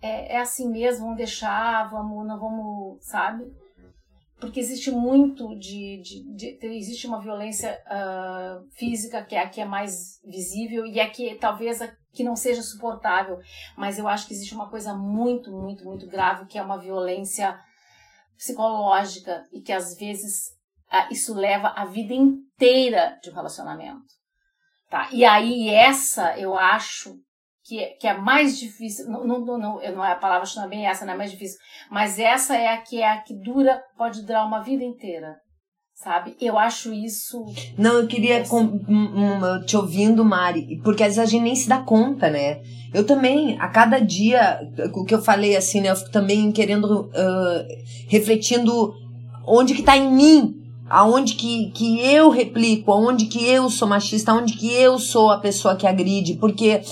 é, 0.00 0.34
é 0.34 0.40
assim 0.40 0.68
mesmo, 0.68 1.02
vamos 1.02 1.18
deixar, 1.18 1.88
vamos, 1.88 2.26
não 2.26 2.40
vamos, 2.40 2.98
sabe? 3.04 3.44
Porque 4.42 4.58
existe 4.58 4.90
muito 4.90 5.56
de, 5.56 6.02
de, 6.02 6.34
de, 6.34 6.66
existe 6.66 7.06
uma 7.06 7.20
violência 7.20 7.80
uh, 7.86 8.68
física 8.72 9.24
que 9.24 9.36
é 9.36 9.40
a 9.40 9.48
que 9.48 9.60
é 9.60 9.64
mais 9.64 10.20
visível 10.24 10.84
e 10.84 10.98
a 10.98 11.08
que 11.08 11.36
talvez 11.36 11.80
a 11.80 11.96
que 12.12 12.24
não 12.24 12.34
seja 12.34 12.60
suportável, 12.60 13.38
mas 13.76 14.00
eu 14.00 14.08
acho 14.08 14.26
que 14.26 14.34
existe 14.34 14.52
uma 14.52 14.68
coisa 14.68 14.94
muito, 14.94 15.52
muito, 15.52 15.84
muito 15.84 16.08
grave 16.08 16.46
que 16.46 16.58
é 16.58 16.62
uma 16.62 16.76
violência 16.76 17.56
psicológica 18.36 19.46
e 19.52 19.60
que 19.60 19.72
às 19.72 19.96
vezes 19.96 20.48
uh, 20.92 21.12
isso 21.12 21.34
leva 21.34 21.68
a 21.68 21.84
vida 21.84 22.12
inteira 22.12 23.20
de 23.22 23.30
um 23.30 23.34
relacionamento. 23.34 24.12
Tá? 24.90 25.08
E 25.12 25.24
aí 25.24 25.68
essa 25.68 26.36
eu 26.36 26.58
acho 26.58 27.14
que, 27.72 27.78
é, 27.78 27.86
que 27.98 28.06
é 28.06 28.18
mais 28.18 28.58
difícil, 28.58 29.08
não, 29.08 29.26
não, 29.26 29.40
não, 29.40 29.58
não 29.80 30.04
é 30.04 30.12
a 30.12 30.16
palavra 30.16 30.46
não 30.56 30.64
é 30.64 30.68
bem 30.68 30.86
essa, 30.86 31.06
não 31.06 31.14
é 31.14 31.16
mais 31.16 31.30
difícil, 31.30 31.58
mas 31.90 32.18
essa 32.18 32.54
é 32.54 32.68
a 32.68 32.76
que 32.76 33.00
é 33.00 33.10
a 33.10 33.16
que 33.22 33.32
dura, 33.34 33.80
pode 33.96 34.26
durar 34.26 34.46
uma 34.46 34.60
vida 34.60 34.84
inteira. 34.84 35.36
Sabe? 35.94 36.36
Eu 36.40 36.58
acho 36.58 36.92
isso. 36.92 37.44
Não, 37.78 37.92
eu 37.92 38.08
queria 38.08 38.44
com, 38.44 38.60
um, 38.60 39.64
te 39.64 39.76
ouvindo, 39.76 40.24
Mari, 40.24 40.80
porque 40.82 41.04
às 41.04 41.14
vezes 41.14 41.18
a 41.20 41.30
gente 41.30 41.44
nem 41.44 41.54
se 41.54 41.68
dá 41.68 41.78
conta, 41.78 42.28
né? 42.28 42.60
Eu 42.92 43.06
também, 43.06 43.56
a 43.60 43.68
cada 43.68 44.00
dia, 44.00 44.60
o 44.94 45.04
que 45.04 45.14
eu 45.14 45.22
falei 45.22 45.56
assim, 45.56 45.80
né? 45.80 45.90
Eu 45.90 45.96
fico 45.96 46.10
também 46.10 46.50
querendo, 46.50 47.02
uh, 47.02 47.66
refletindo 48.08 48.92
onde 49.46 49.74
que 49.74 49.80
está 49.80 49.96
em 49.96 50.10
mim 50.10 50.58
aonde 50.90 51.34
que, 51.36 51.70
que 51.70 52.00
eu 52.04 52.28
replico, 52.28 52.92
aonde 52.92 53.26
que 53.26 53.46
eu 53.46 53.70
sou 53.70 53.88
machista, 53.88 54.32
aonde 54.32 54.54
que 54.54 54.70
eu 54.70 54.98
sou 54.98 55.30
a 55.30 55.38
pessoa 55.38 55.76
que 55.76 55.86
agride, 55.86 56.34
porque 56.34 56.82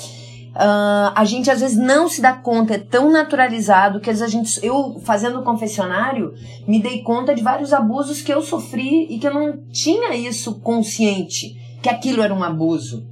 uh, 0.61 1.13
a 1.15 1.25
gente 1.25 1.51
às 1.51 1.61
vezes 1.61 1.77
não 1.77 2.09
se 2.09 2.21
dá 2.21 2.35
conta, 2.35 2.75
é 2.75 2.79
tão 2.79 3.11
naturalizado 3.11 3.99
que 4.01 4.11
às 4.11 4.21
vezes 4.21 4.35
a 4.35 4.39
gente, 4.39 4.67
eu 4.67 5.01
fazendo 5.05 5.43
confessionário, 5.43 6.35
me 6.69 6.81
dei 6.81 7.03
conta 7.03 7.35
de 7.35 7.43
vários 7.43 7.73
abusos 7.73 8.21
que 8.21 8.33
eu 8.33 8.43
sofri 8.43 9.07
e 9.09 9.19
que 9.19 9.27
eu 9.27 9.35
não 9.35 9.59
tinha 9.73 10.15
isso 10.15 10.61
consciente, 10.61 11.57
que 11.83 11.89
aquilo 11.89 12.23
era 12.23 12.35
um 12.35 12.45
abuso. 12.45 13.09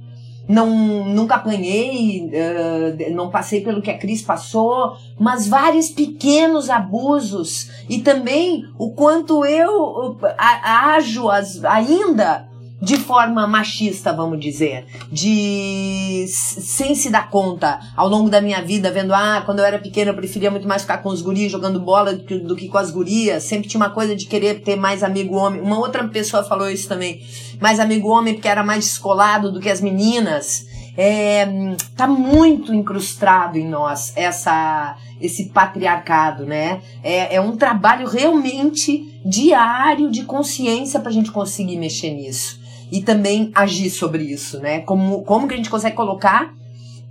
Não 0.47 1.05
nunca 1.05 1.35
apanhei, 1.35 2.25
uh, 2.25 3.15
não 3.15 3.29
passei 3.29 3.61
pelo 3.61 3.83
que 3.83 3.91
a 3.91 3.97
Cris 3.97 4.21
passou, 4.21 4.95
mas 5.19 5.47
vários 5.47 5.89
pequenos 5.89 6.71
abusos 6.71 7.69
e 7.87 7.99
também 7.99 8.63
o 8.77 8.91
quanto 8.91 9.45
eu 9.45 10.17
ajo 10.37 11.29
as, 11.29 11.63
ainda 11.63 12.48
de 12.81 12.97
forma 12.97 13.45
machista, 13.45 14.13
vamos 14.13 14.39
dizer, 14.39 14.85
de 15.11 16.25
sem 16.27 16.95
se 16.95 17.09
dar 17.09 17.29
conta 17.29 17.79
ao 17.95 18.07
longo 18.07 18.29
da 18.29 18.39
minha 18.39 18.61
vida, 18.61 18.89
vendo, 18.89 19.13
ah, 19.13 19.41
quando 19.45 19.59
eu 19.59 19.65
era 19.65 19.79
pequena 19.79 20.11
eu 20.11 20.15
preferia 20.15 20.49
muito 20.49 20.67
mais 20.67 20.83
ficar 20.83 20.99
com 20.99 21.09
os 21.09 21.21
guris 21.21 21.51
jogando 21.51 21.79
bola 21.79 22.13
do 22.13 22.23
que, 22.23 22.39
do 22.39 22.55
que 22.55 22.69
com 22.69 22.77
as 22.77 22.89
gurias, 22.89 23.43
sempre 23.43 23.67
tinha 23.67 23.81
uma 23.81 23.89
coisa 23.89 24.15
de 24.15 24.25
querer 24.25 24.61
ter 24.61 24.77
mais 24.77 25.03
amigo 25.03 25.35
homem. 25.35 25.59
Uma 25.61 25.77
outra 25.77 26.07
pessoa 26.07 26.43
falou 26.43 26.69
isso 26.69 26.87
também, 26.87 27.21
mais 27.59 27.79
amigo 27.79 28.07
homem 28.09 28.33
porque 28.33 28.47
era 28.47 28.63
mais 28.63 28.85
descolado 28.85 29.51
do 29.51 29.59
que 29.59 29.69
as 29.69 29.81
meninas. 29.81 30.67
É, 30.97 31.47
tá 31.95 32.07
muito 32.07 32.73
incrustado 32.73 33.57
em 33.57 33.65
nós 33.65 34.11
essa 34.17 34.97
esse 35.21 35.49
patriarcado, 35.49 36.45
né? 36.45 36.81
É, 37.03 37.35
é 37.35 37.41
um 37.41 37.55
trabalho 37.55 38.07
realmente 38.07 39.19
diário 39.25 40.09
de 40.09 40.23
consciência 40.23 40.99
para 40.99 41.09
a 41.09 41.13
gente 41.13 41.31
conseguir 41.31 41.77
mexer 41.77 42.11
nisso 42.11 42.58
e 42.91 43.01
também 43.01 43.51
agir 43.53 43.89
sobre 43.89 44.23
isso, 44.23 44.59
né? 44.59 44.81
Como, 44.81 45.23
como 45.23 45.47
que 45.47 45.53
a 45.53 45.57
gente 45.57 45.69
consegue 45.69 45.95
colocar 45.95 46.53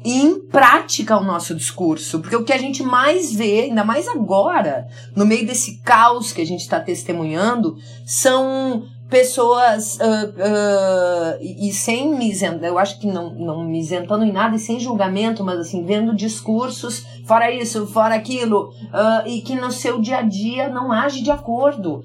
em 0.05 0.39
prática 0.41 1.19
o 1.19 1.25
nosso 1.25 1.55
discurso, 1.55 2.21
porque 2.21 2.37
o 2.37 2.45
que 2.45 2.53
a 2.53 2.59
gente 2.59 2.83
mais 2.83 3.35
vê, 3.35 3.63
ainda 3.63 3.85
mais 3.85 4.07
agora, 4.07 4.87
no 5.15 5.27
meio 5.27 5.47
desse 5.47 5.79
caos 5.83 6.33
que 6.33 6.41
a 6.41 6.47
gente 6.47 6.61
está 6.61 6.79
testemunhando, 6.79 7.77
são 8.07 8.85
pessoas 9.09 9.97
uh, 9.97 10.01
uh, 10.01 11.39
e, 11.41 11.73
sem 11.73 12.15
me 12.15 12.29
eu 12.63 12.79
acho 12.79 13.01
que 13.01 13.07
não, 13.07 13.31
não 13.31 13.65
me 13.65 13.81
isentando 13.81 14.23
em 14.23 14.31
nada 14.31 14.55
e 14.55 14.59
sem 14.59 14.79
julgamento, 14.79 15.43
mas 15.43 15.59
assim, 15.59 15.83
vendo 15.83 16.15
discursos, 16.15 17.05
fora 17.25 17.51
isso, 17.51 17.87
fora 17.87 18.15
aquilo, 18.15 18.69
uh, 18.69 19.27
e 19.27 19.41
que 19.41 19.55
no 19.55 19.73
seu 19.73 19.99
dia 19.99 20.19
a 20.19 20.23
dia 20.23 20.69
não 20.69 20.93
age 20.93 21.23
de 21.23 21.31
acordo, 21.31 22.05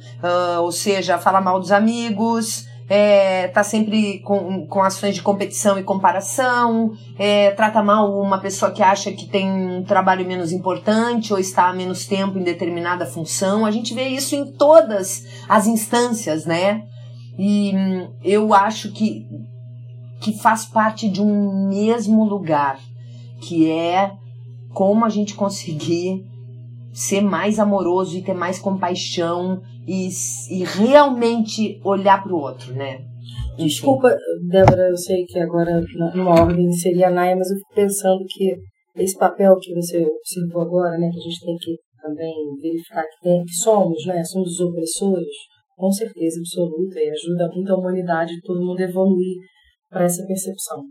ou 0.62 0.72
seja, 0.72 1.18
fala 1.18 1.42
mal 1.42 1.60
dos 1.60 1.72
amigos, 1.72 2.68
é, 2.90 3.48
tá 3.48 3.64
sempre 3.64 4.20
com, 4.20 4.68
com 4.68 4.82
ações 4.82 5.16
de 5.16 5.22
competição 5.22 5.80
e 5.80 5.84
comparação, 5.84 6.92
é, 7.18 7.52
trata 7.52 7.82
mal 7.82 8.20
uma 8.20 8.40
pessoa 8.40 8.72
que 8.72 8.84
acha 8.84 9.12
que 9.12 9.26
tem 9.26 9.50
um 9.50 9.84
trabalho 9.84 10.28
menos 10.28 10.52
importante 10.52 11.32
ou 11.34 11.40
está 11.40 11.70
há 11.70 11.74
menos 11.74 12.06
tempo 12.06 12.38
em 12.38 12.44
determinada 12.44 13.06
função. 13.06 13.66
A 13.66 13.72
gente 13.72 13.94
vê 13.94 14.08
isso 14.08 14.36
em 14.36 14.52
todas 14.52 15.24
as 15.48 15.68
instâncias, 15.68 16.46
né? 16.46 16.84
E 17.38 17.72
hum, 17.74 18.10
eu 18.24 18.54
acho 18.54 18.92
que, 18.92 19.26
que 20.20 20.38
faz 20.40 20.66
parte 20.66 21.10
de 21.10 21.22
um 21.22 21.68
mesmo 21.70 22.24
lugar, 22.24 22.80
que 23.42 23.70
é 23.70 24.12
como 24.74 25.06
a 25.06 25.10
gente 25.10 25.36
conseguir 25.36 26.26
ser 26.94 27.22
mais 27.22 27.60
amoroso 27.60 28.18
e 28.18 28.24
ter 28.24 28.34
mais 28.34 28.60
compaixão 28.60 29.62
e, 29.88 30.10
e 30.50 30.64
realmente 30.64 31.80
olhar 31.84 32.24
para 32.24 32.34
o 32.34 32.40
outro, 32.40 32.74
né? 32.74 33.04
Desculpa, 33.58 34.16
Débora, 34.50 34.90
eu 34.90 34.98
sei 34.98 35.26
que 35.26 35.40
agora 35.40 35.82
numa 36.16 36.42
ordem 36.42 36.72
seria 36.72 37.08
a 37.08 37.12
Naya, 37.12 37.36
mas 37.36 37.50
eu 37.52 37.58
fico 37.58 37.74
pensando 37.76 38.24
que 38.28 38.56
esse 38.96 39.18
papel 39.18 39.56
que 39.60 39.74
você 39.74 40.06
observou 40.06 40.62
agora, 40.62 40.98
né, 40.98 41.10
que 41.12 41.20
a 41.20 41.24
gente 41.24 41.46
tem 41.46 41.56
que 41.58 41.76
também 42.02 42.34
verificar 42.62 43.04
que, 43.04 43.22
tem, 43.22 43.44
que 43.44 43.54
somos, 43.54 44.06
né, 44.06 44.24
somos 44.24 44.54
os 44.54 44.60
opressores, 44.60 45.36
com 45.76 45.92
certeza 45.92 46.40
absoluta, 46.40 47.00
e 47.00 47.10
ajuda 47.10 47.50
muito 47.54 47.74
a 47.74 47.78
humanidade, 47.78 48.42
todo 48.42 48.66
mundo 48.66 48.80
evoluir 48.80 49.38
para 49.90 50.06
essa 50.06 50.26
percepção. 50.26 50.84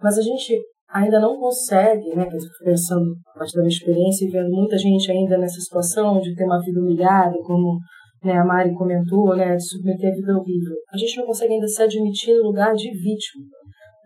Mas 0.00 0.16
a 0.18 0.22
gente 0.22 0.60
ainda 0.92 1.20
não 1.20 1.38
consegue, 1.38 2.14
né, 2.14 2.26
pensando 2.64 3.14
a 3.34 3.38
partir 3.38 3.54
da 3.54 3.62
minha 3.62 3.72
experiência 3.72 4.24
e 4.24 4.30
vendo 4.30 4.50
muita 4.50 4.76
gente 4.76 5.10
ainda 5.10 5.38
nessa 5.38 5.60
situação 5.60 6.20
de 6.20 6.34
ter 6.34 6.44
uma 6.44 6.60
vida 6.60 6.80
humilhada, 6.80 7.36
como 7.44 7.78
né, 8.24 8.32
a 8.32 8.44
Mari 8.44 8.74
comentou, 8.74 9.36
né, 9.36 9.56
de 9.56 9.68
submeter 9.68 10.12
a 10.12 10.16
vida 10.16 10.36
horrível. 10.36 10.76
A 10.92 10.98
gente 10.98 11.16
não 11.16 11.26
consegue 11.26 11.54
ainda 11.54 11.68
se 11.68 11.82
admitir 11.82 12.34
no 12.34 12.48
lugar 12.48 12.74
de 12.74 12.90
vítima. 12.90 13.44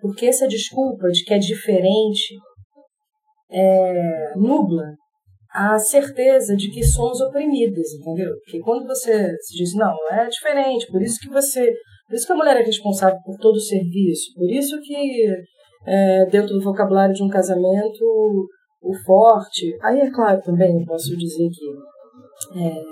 Porque 0.01 0.27
essa 0.27 0.47
desculpa 0.47 1.09
de 1.09 1.25
que 1.25 1.33
é 1.33 1.39
diferente 1.39 2.35
é, 3.51 4.33
nubla 4.37 4.95
a 5.51 5.79
certeza 5.79 6.57
de 6.57 6.69
que 6.71 6.83
somos 6.83 7.21
oprimidas, 7.21 7.93
entendeu? 7.95 8.31
Porque 8.45 8.59
quando 8.59 8.87
você 8.87 9.35
se 9.41 9.57
diz, 9.57 9.73
não, 9.75 9.95
é 10.11 10.29
diferente, 10.29 10.87
por 10.91 11.01
isso 11.01 11.19
que 11.21 11.31
você. 11.31 11.73
Por 12.07 12.17
isso 12.17 12.27
que 12.27 12.33
a 12.33 12.37
mulher 12.37 12.61
é 12.61 12.65
responsável 12.65 13.19
por 13.25 13.39
todo 13.39 13.55
o 13.55 13.61
serviço, 13.61 14.35
por 14.35 14.51
isso 14.51 14.79
que 14.83 15.27
é, 15.87 16.27
dentro 16.27 16.55
do 16.55 16.63
vocabulário 16.63 17.15
de 17.15 17.23
um 17.23 17.29
casamento 17.29 18.05
o 18.85 18.95
forte. 19.05 19.77
Aí 19.83 19.99
é 19.99 20.11
claro 20.11 20.41
também, 20.43 20.85
posso 20.85 21.17
dizer 21.17 21.49
que 21.49 22.59
é, 22.59 22.83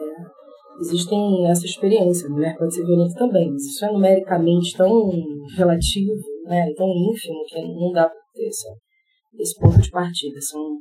existem 0.81 1.47
essa 1.49 1.67
experiência, 1.67 2.27
a 2.27 2.31
mulher 2.31 2.57
pode 2.57 2.75
ser 2.75 2.85
violenta 2.85 3.15
também, 3.15 3.51
mas 3.51 3.63
isso 3.63 3.85
é 3.85 3.93
numericamente 3.93 4.77
tão 4.77 5.11
relativo, 5.55 6.15
né, 6.47 6.73
tão 6.75 6.89
ínfimo, 6.89 7.45
que 7.47 7.63
não 7.63 7.93
dá 7.93 8.09
para 8.09 8.19
ter 8.35 8.49
esse, 8.49 9.61
ponto 9.61 9.81
de 9.81 9.91
partida. 9.91 10.41
São, 10.41 10.79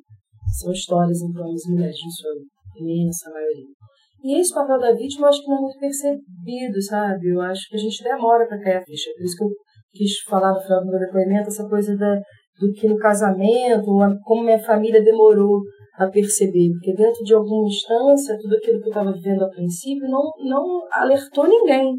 são 0.59 0.71
histórias, 0.71 1.21
então, 1.21 1.51
das 1.51 1.65
mulheres, 1.67 1.95
em 1.95 2.09
sua 2.09 2.31
imensa 2.77 3.29
maioria. 3.29 3.75
E 4.23 4.39
esse 4.39 4.53
papel 4.53 4.79
da 4.79 4.93
vítima 4.93 5.25
eu 5.25 5.29
acho 5.29 5.41
que 5.41 5.49
não 5.49 5.57
é 5.57 5.61
muito 5.61 5.79
percebido, 5.79 6.81
sabe? 6.81 7.29
Eu 7.29 7.41
acho 7.41 7.67
que 7.67 7.75
a 7.75 7.79
gente 7.79 8.03
demora 8.03 8.47
para 8.47 8.61
cair 8.61 8.77
a 8.77 8.85
ficha. 8.85 9.09
Por 9.17 9.25
isso 9.25 9.35
que 9.35 9.43
eu 9.43 9.49
quis 9.93 10.19
falar 10.27 10.53
no 10.53 10.61
final 10.61 10.81
do 10.81 10.91
meu 10.91 10.99
depoimento, 10.99 11.49
essa 11.49 11.67
coisa 11.67 11.95
da, 11.97 12.15
do 12.59 12.71
que 12.73 12.87
no 12.87 12.97
casamento, 12.97 13.85
como 14.23 14.43
minha 14.43 14.59
família 14.59 15.03
demorou 15.03 15.61
a 15.97 16.07
perceber, 16.07 16.71
porque 16.73 16.93
dentro 16.93 17.23
de 17.23 17.33
alguma 17.33 17.67
instância, 17.67 18.37
tudo 18.41 18.55
aquilo 18.55 18.79
que 18.79 18.85
eu 18.85 18.91
estava 18.91 19.11
vivendo 19.11 19.43
a 19.43 19.49
princípio 19.49 20.07
não, 20.09 20.31
não 20.47 20.87
alertou 20.91 21.47
ninguém. 21.47 21.95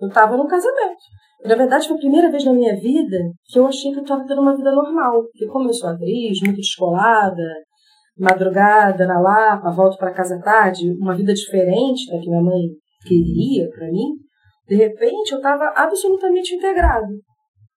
Eu 0.00 0.08
estava 0.08 0.36
no 0.36 0.46
casamento. 0.46 0.98
Na 1.44 1.54
verdade, 1.54 1.86
foi 1.86 1.96
a 1.96 2.00
primeira 2.00 2.30
vez 2.30 2.44
na 2.44 2.52
minha 2.52 2.74
vida 2.76 3.18
que 3.46 3.58
eu 3.58 3.66
achei 3.66 3.92
que 3.92 3.98
eu 3.98 4.02
estava 4.02 4.24
tendo 4.26 4.40
uma 4.40 4.56
vida 4.56 4.72
normal. 4.72 5.22
Porque 5.22 5.46
como 5.46 5.68
eu 5.68 5.74
sou 5.74 5.90
atriz, 5.90 6.38
muito 6.42 6.56
descolada, 6.56 7.42
madrugada 8.18 9.06
na 9.06 9.18
Lapa, 9.18 9.70
volto 9.70 9.96
para 9.96 10.12
casa 10.12 10.40
tarde, 10.40 10.92
uma 10.98 11.14
vida 11.14 11.32
diferente 11.32 12.10
da 12.10 12.18
que 12.18 12.28
minha 12.28 12.42
mãe 12.42 12.60
queria 13.06 13.68
para 13.70 13.86
mim, 13.88 14.16
de 14.70 14.76
repente 14.76 15.32
eu 15.32 15.38
estava 15.38 15.72
absolutamente 15.74 16.54
integrado 16.54 17.12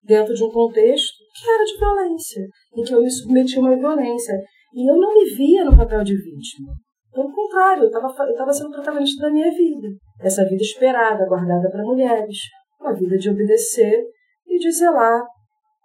dentro 0.00 0.32
de 0.32 0.44
um 0.44 0.50
contexto 0.50 1.12
que 1.34 1.50
era 1.50 1.64
de 1.64 1.76
violência, 1.76 2.46
em 2.76 2.84
que 2.84 2.94
eu 2.94 3.02
me 3.02 3.10
submeti 3.10 3.58
a 3.58 3.60
uma 3.60 3.76
violência. 3.76 4.32
E 4.72 4.88
eu 4.88 4.96
não 4.96 5.12
me 5.12 5.24
via 5.34 5.64
no 5.64 5.76
papel 5.76 6.04
de 6.04 6.14
vítima. 6.14 6.72
Pelo 7.12 7.32
contrário, 7.32 7.82
eu 7.82 7.88
estava 7.88 8.52
sendo 8.52 8.70
protagonista 8.70 9.26
da 9.26 9.32
minha 9.32 9.50
vida. 9.50 9.88
Essa 10.20 10.44
vida 10.44 10.62
esperada, 10.62 11.26
guardada 11.26 11.68
para 11.68 11.82
mulheres. 11.82 12.38
Uma 12.80 12.94
vida 12.94 13.18
de 13.18 13.28
obedecer 13.28 14.04
e 14.46 14.58
de 14.58 14.70
zelar 14.70 15.24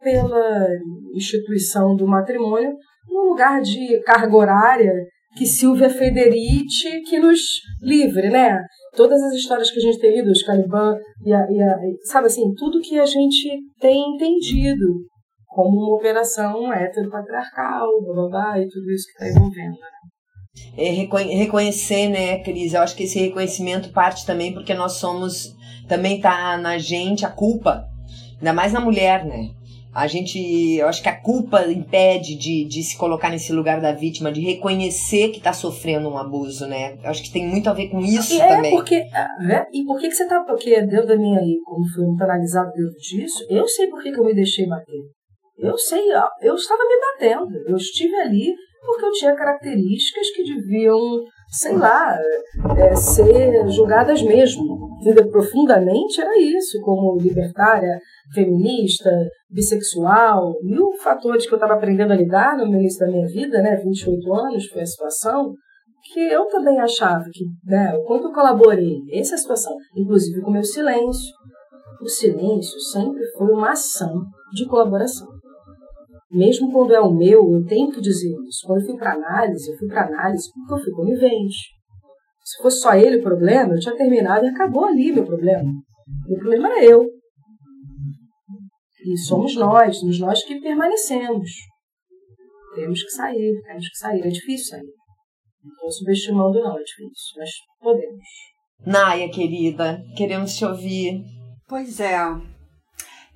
pela 0.02 0.68
instituição 1.16 1.96
do 1.96 2.06
matrimônio 2.06 2.76
num 3.10 3.30
lugar 3.30 3.62
de 3.62 4.00
carga 4.02 4.36
horária 4.36 4.94
que 5.36 5.46
Silvia 5.46 5.90
Federici 5.90 7.02
que 7.02 7.20
nos 7.20 7.40
livre, 7.82 8.30
né? 8.30 8.60
Todas 8.96 9.22
as 9.22 9.34
histórias 9.34 9.70
que 9.72 9.78
a 9.78 9.82
gente 9.82 10.00
tem 10.00 10.16
lido, 10.16 10.32
os 10.32 10.44
Caliban 10.44 10.96
e, 11.26 11.34
a, 11.34 11.52
e 11.52 11.62
a, 11.62 11.78
sabe 12.06 12.28
assim, 12.28 12.54
tudo 12.56 12.82
que 12.82 13.00
a 13.00 13.06
gente 13.06 13.60
tem 13.80 14.16
entendido 14.16 14.86
como 15.46 15.78
uma 15.78 15.96
operação 15.96 16.72
heteropatriarcal, 16.72 17.88
blá, 18.30 18.60
e 18.60 18.68
tudo 18.68 18.92
isso 18.92 19.06
que 19.06 19.24
está 19.24 19.28
envolvendo. 19.28 19.74
Né? 19.74 20.00
É 20.78 20.90
reconhecer, 20.90 22.10
né, 22.10 22.40
Cris? 22.44 22.74
Eu 22.74 22.82
acho 22.82 22.96
que 22.96 23.04
esse 23.04 23.20
reconhecimento 23.20 23.92
parte 23.92 24.26
também 24.26 24.54
porque 24.54 24.74
nós 24.74 24.94
somos, 24.94 25.56
também 25.88 26.20
tá 26.20 26.58
na 26.58 26.78
gente 26.78 27.26
a 27.26 27.30
culpa, 27.30 27.86
ainda 28.38 28.54
mais 28.54 28.74
na 28.74 28.80
mulher, 28.80 29.26
né? 29.26 29.50
A 29.94 30.06
gente, 30.06 30.76
eu 30.78 30.88
acho 30.88 31.02
que 31.02 31.10
a 31.10 31.20
culpa 31.20 31.66
impede 31.66 32.36
de, 32.36 32.64
de 32.66 32.84
se 32.84 32.96
colocar 32.96 33.30
nesse 33.30 33.52
lugar 33.52 33.82
da 33.82 33.92
vítima, 33.92 34.32
de 34.32 34.40
reconhecer 34.40 35.30
que 35.30 35.40
está 35.40 35.52
sofrendo 35.52 36.08
um 36.08 36.18
abuso, 36.18 36.68
né? 36.68 36.98
Eu 37.04 37.10
acho 37.10 37.24
que 37.24 37.32
tem 37.32 37.48
muito 37.48 37.70
a 37.70 37.74
ver 37.74 37.90
com 37.90 38.00
isso 38.00 38.40
é 38.40 38.48
também. 38.48 38.72
Porque, 38.72 39.04
né? 39.42 39.66
E 39.74 39.84
por 39.84 40.00
que, 40.00 40.08
que 40.08 40.16
você 40.16 40.28
tá. 40.28 40.44
Porque 40.44 40.82
dentro 40.82 41.08
da 41.08 41.18
minha 41.18 41.40
aí, 41.40 41.60
como 41.66 41.88
foi 41.88 42.06
muito 42.06 42.24
analisado 42.24 42.72
dentro 42.72 42.98
disso, 42.98 43.46
eu 43.50 43.68
sei 43.68 43.88
por 43.88 44.02
que, 44.04 44.12
que 44.12 44.20
eu 44.20 44.26
me 44.26 44.36
deixei 44.36 44.68
bater. 44.68 45.02
Eu 45.58 45.78
sei, 45.78 46.04
eu 46.42 46.56
estava 46.56 46.84
me 46.84 46.96
batendo. 47.02 47.58
Eu 47.68 47.76
estive 47.76 48.16
ali 48.16 48.54
porque 48.86 49.06
eu 49.06 49.12
tinha 49.12 49.36
características 49.36 50.30
que 50.32 50.44
deviam 50.44 50.98
sei 51.50 51.76
lá, 51.76 52.18
é, 52.78 52.96
ser 52.96 53.68
julgadas 53.70 54.22
mesmo. 54.22 54.90
Entendeu? 55.02 55.30
Profundamente 55.32 56.20
era 56.20 56.38
isso, 56.38 56.80
como 56.82 57.18
libertária, 57.18 58.00
feminista, 58.34 59.10
bissexual, 59.50 60.56
mil 60.62 60.92
fatores 61.02 61.48
que 61.48 61.54
eu 61.54 61.58
estava 61.58 61.74
aprendendo 61.76 62.12
a 62.12 62.16
lidar 62.16 62.58
no 62.58 62.68
início 62.68 63.00
da 63.00 63.12
minha 63.12 63.26
vida, 63.26 63.62
né, 63.62 63.78
28 63.78 64.34
anos 64.34 64.68
foi 64.68 64.82
a 64.82 64.86
situação, 64.86 65.54
que 66.12 66.20
eu 66.20 66.46
também 66.48 66.80
achava 66.80 67.24
que, 67.32 67.46
né, 67.66 67.96
o 67.96 68.04
quanto 68.04 68.28
eu 68.28 68.34
colaborei, 68.34 68.98
essa 69.14 69.36
é 69.36 69.38
situação, 69.38 69.76
inclusive 69.96 70.42
com 70.42 70.50
o 70.50 70.54
meu 70.54 70.64
silêncio. 70.64 71.34
O 72.02 72.08
silêncio 72.08 72.80
sempre 72.92 73.26
foi 73.38 73.48
uma 73.48 73.72
ação 73.72 74.22
de 74.54 74.66
colaboração. 74.68 75.39
Mesmo 76.32 76.72
quando 76.72 76.94
é 76.94 77.00
o 77.00 77.12
meu, 77.12 77.54
eu 77.54 77.66
tenho 77.66 77.92
que 77.92 78.00
dizer 78.00 78.36
isso. 78.48 78.66
Quando 78.66 78.82
eu 78.82 78.86
fui 78.86 78.98
para 78.98 79.14
análise, 79.14 79.72
eu 79.72 79.78
fui 79.78 79.88
para 79.88 80.06
análise 80.06 80.50
porque 80.54 80.74
eu 80.74 80.78
fui 80.78 80.92
conivente. 80.94 81.58
Se 82.44 82.62
fosse 82.62 82.80
só 82.80 82.94
ele 82.94 83.18
o 83.18 83.24
problema, 83.24 83.74
eu 83.74 83.80
tinha 83.80 83.96
terminado 83.96 84.46
e 84.46 84.50
acabou 84.50 84.86
ali 84.86 85.12
meu 85.12 85.26
problema. 85.26 85.72
O 86.28 86.36
problema 86.36 86.70
era 86.70 86.86
eu. 86.86 87.06
E 89.06 89.18
somos 89.18 89.56
nós, 89.56 89.98
somos 89.98 90.20
nós 90.20 90.44
que 90.44 90.60
permanecemos. 90.60 91.50
Temos 92.76 93.04
que 93.04 93.12
sair, 93.12 93.62
temos 93.66 93.90
que 93.90 93.98
sair. 93.98 94.22
É 94.22 94.30
difícil 94.30 94.78
sair. 94.78 94.94
Não 95.64 95.72
estou 95.74 95.92
subestimando, 95.92 96.60
não, 96.60 96.78
é 96.78 96.84
difícil, 96.84 97.36
mas 97.38 97.50
podemos. 97.80 98.24
Naya, 98.86 99.30
querida, 99.30 100.02
queremos 100.16 100.56
te 100.56 100.66
ouvir. 100.66 101.22
Pois 101.68 102.00
é, 102.00 102.16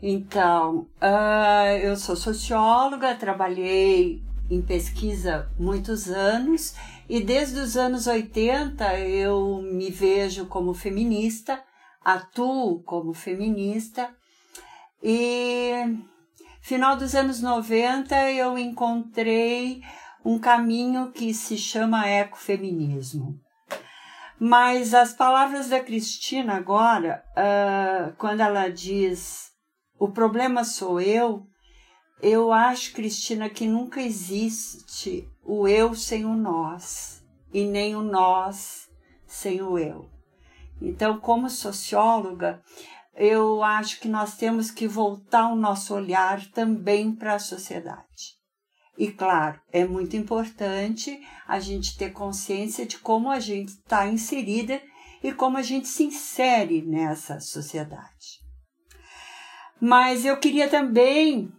então, 0.05 0.89
uh, 1.01 1.77
eu 1.81 1.95
sou 1.95 2.17
socióloga, 2.17 3.15
trabalhei 3.15 4.21
em 4.51 4.61
pesquisa 4.61 5.49
muitos 5.57 6.09
anos 6.09 6.75
e 7.07 7.21
desde 7.21 7.57
os 7.57 7.77
anos 7.77 8.05
80 8.05 8.99
eu 8.99 9.61
me 9.61 9.89
vejo 9.89 10.47
como 10.47 10.73
feminista, 10.73 11.63
atuo 12.03 12.83
como 12.83 13.13
feminista 13.13 14.13
e 15.01 15.71
final 16.61 16.97
dos 16.97 17.15
anos 17.15 17.41
90 17.41 18.29
eu 18.29 18.57
encontrei 18.57 19.81
um 20.25 20.37
caminho 20.37 21.13
que 21.13 21.33
se 21.33 21.57
chama 21.57 22.09
ecofeminismo. 22.09 23.39
Mas 24.37 24.93
as 24.93 25.13
palavras 25.13 25.69
da 25.69 25.79
Cristina 25.79 26.55
agora, 26.55 27.23
uh, 27.37 28.13
quando 28.17 28.41
ela 28.41 28.67
diz 28.67 29.52
o 30.03 30.11
problema 30.11 30.65
sou 30.65 30.99
eu, 30.99 31.47
eu 32.21 32.51
acho, 32.51 32.91
Cristina, 32.91 33.49
que 33.49 33.65
nunca 33.65 34.01
existe 34.01 35.25
o 35.41 35.65
eu 35.65 35.95
sem 35.95 36.25
o 36.25 36.35
nós 36.35 37.23
e 37.53 37.63
nem 37.63 37.95
o 37.95 38.01
nós 38.01 38.89
sem 39.25 39.61
o 39.61 39.79
eu. 39.79 40.09
Então, 40.81 41.21
como 41.21 41.49
socióloga, 41.49 42.61
eu 43.15 43.63
acho 43.63 44.01
que 44.01 44.09
nós 44.09 44.35
temos 44.35 44.69
que 44.69 44.89
voltar 44.89 45.47
o 45.47 45.55
nosso 45.55 45.95
olhar 45.95 46.45
também 46.51 47.15
para 47.15 47.35
a 47.35 47.39
sociedade. 47.39 48.37
E 48.97 49.09
claro, 49.09 49.57
é 49.71 49.85
muito 49.85 50.17
importante 50.17 51.17
a 51.47 51.61
gente 51.61 51.97
ter 51.97 52.11
consciência 52.11 52.85
de 52.85 52.97
como 52.97 53.31
a 53.31 53.39
gente 53.39 53.69
está 53.69 54.05
inserida 54.05 54.81
e 55.23 55.31
como 55.31 55.57
a 55.57 55.61
gente 55.61 55.87
se 55.87 56.03
insere 56.03 56.81
nessa 56.81 57.39
sociedade. 57.39 58.42
Mas 59.85 60.23
eu 60.23 60.37
queria 60.37 60.69
também, 60.69 61.51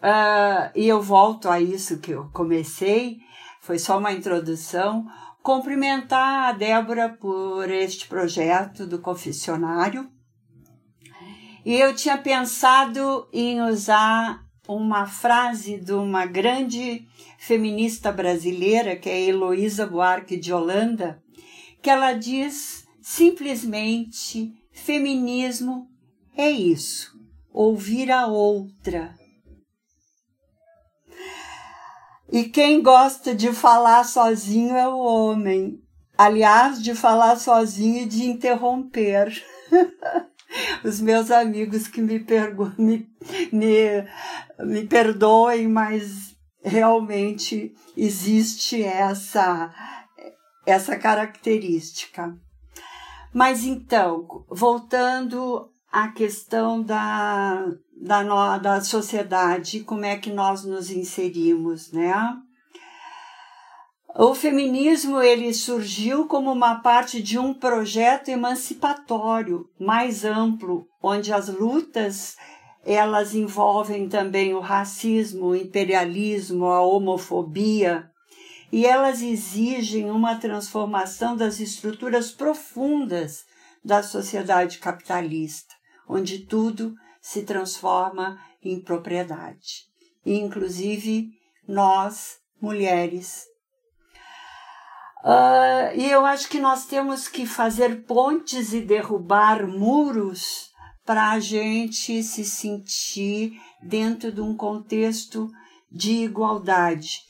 uh, 0.00 0.70
e 0.74 0.86
eu 0.86 1.00
volto 1.00 1.48
a 1.48 1.58
isso 1.58 1.98
que 1.98 2.10
eu 2.10 2.28
comecei, 2.30 3.16
foi 3.62 3.78
só 3.78 3.96
uma 3.96 4.12
introdução, 4.12 5.06
cumprimentar 5.42 6.50
a 6.50 6.52
Débora 6.52 7.08
por 7.08 7.70
este 7.70 8.06
projeto 8.06 8.86
do 8.86 8.98
confessionário. 8.98 10.10
E 11.64 11.74
eu 11.74 11.96
tinha 11.96 12.18
pensado 12.18 13.26
em 13.32 13.62
usar 13.62 14.44
uma 14.68 15.06
frase 15.06 15.80
de 15.80 15.94
uma 15.94 16.26
grande 16.26 17.08
feminista 17.38 18.12
brasileira, 18.12 18.94
que 18.94 19.08
é 19.08 19.22
Heloísa 19.22 19.86
Buarque 19.86 20.36
de 20.36 20.52
Holanda, 20.52 21.22
que 21.80 21.88
ela 21.88 22.12
diz 22.12 22.86
simplesmente: 23.00 24.52
feminismo 24.70 25.88
é 26.36 26.50
isso 26.50 27.18
ouvir 27.60 28.10
a 28.10 28.26
outra. 28.26 29.14
E 32.32 32.44
quem 32.44 32.80
gosta 32.80 33.34
de 33.34 33.52
falar 33.52 34.04
sozinho 34.04 34.74
é 34.76 34.88
o 34.88 34.98
homem. 34.98 35.82
Aliás, 36.16 36.82
de 36.82 36.94
falar 36.94 37.36
sozinho 37.36 38.02
e 38.02 38.06
de 38.06 38.24
interromper. 38.24 39.44
Os 40.82 41.00
meus 41.02 41.30
amigos 41.30 41.86
que 41.86 42.00
me, 42.00 42.24
me, 42.78 43.08
me, 43.52 44.08
me 44.58 44.86
perdoem, 44.86 45.68
mas 45.68 46.34
realmente 46.62 47.74
existe 47.94 48.82
essa, 48.82 49.70
essa 50.64 50.96
característica. 50.96 52.34
Mas 53.34 53.64
então, 53.64 54.44
voltando 54.48 55.69
a 55.90 56.08
questão 56.08 56.82
da, 56.82 57.66
da, 57.96 58.58
da 58.58 58.80
sociedade, 58.80 59.80
como 59.80 60.04
é 60.04 60.16
que 60.16 60.30
nós 60.30 60.64
nos 60.64 60.90
inserimos, 60.90 61.90
né? 61.90 62.14
O 64.16 64.34
feminismo 64.34 65.20
ele 65.20 65.52
surgiu 65.54 66.26
como 66.26 66.50
uma 66.52 66.80
parte 66.80 67.22
de 67.22 67.38
um 67.38 67.54
projeto 67.54 68.28
emancipatório 68.28 69.68
mais 69.78 70.24
amplo, 70.24 70.86
onde 71.02 71.32
as 71.32 71.48
lutas 71.48 72.36
elas 72.84 73.34
envolvem 73.34 74.08
também 74.08 74.54
o 74.54 74.60
racismo, 74.60 75.48
o 75.48 75.56
imperialismo, 75.56 76.66
a 76.66 76.80
homofobia, 76.80 78.10
e 78.72 78.86
elas 78.86 79.22
exigem 79.22 80.10
uma 80.10 80.36
transformação 80.36 81.36
das 81.36 81.60
estruturas 81.60 82.30
profundas 82.30 83.44
da 83.84 84.02
sociedade 84.02 84.78
capitalista 84.78 85.79
onde 86.10 86.40
tudo 86.40 86.94
se 87.22 87.42
transforma 87.42 88.42
em 88.60 88.80
propriedade, 88.80 89.84
inclusive 90.26 91.28
nós, 91.68 92.38
mulheres. 92.60 93.44
Uh, 95.22 95.94
e 95.96 96.10
eu 96.10 96.26
acho 96.26 96.48
que 96.48 96.58
nós 96.58 96.86
temos 96.86 97.28
que 97.28 97.46
fazer 97.46 98.04
pontes 98.04 98.72
e 98.72 98.80
derrubar 98.80 99.66
muros 99.68 100.70
para 101.06 101.30
a 101.30 101.38
gente 101.38 102.22
se 102.22 102.44
sentir 102.44 103.60
dentro 103.80 104.32
de 104.32 104.40
um 104.40 104.56
contexto 104.56 105.48
de 105.90 106.24
igualdade. 106.24 107.20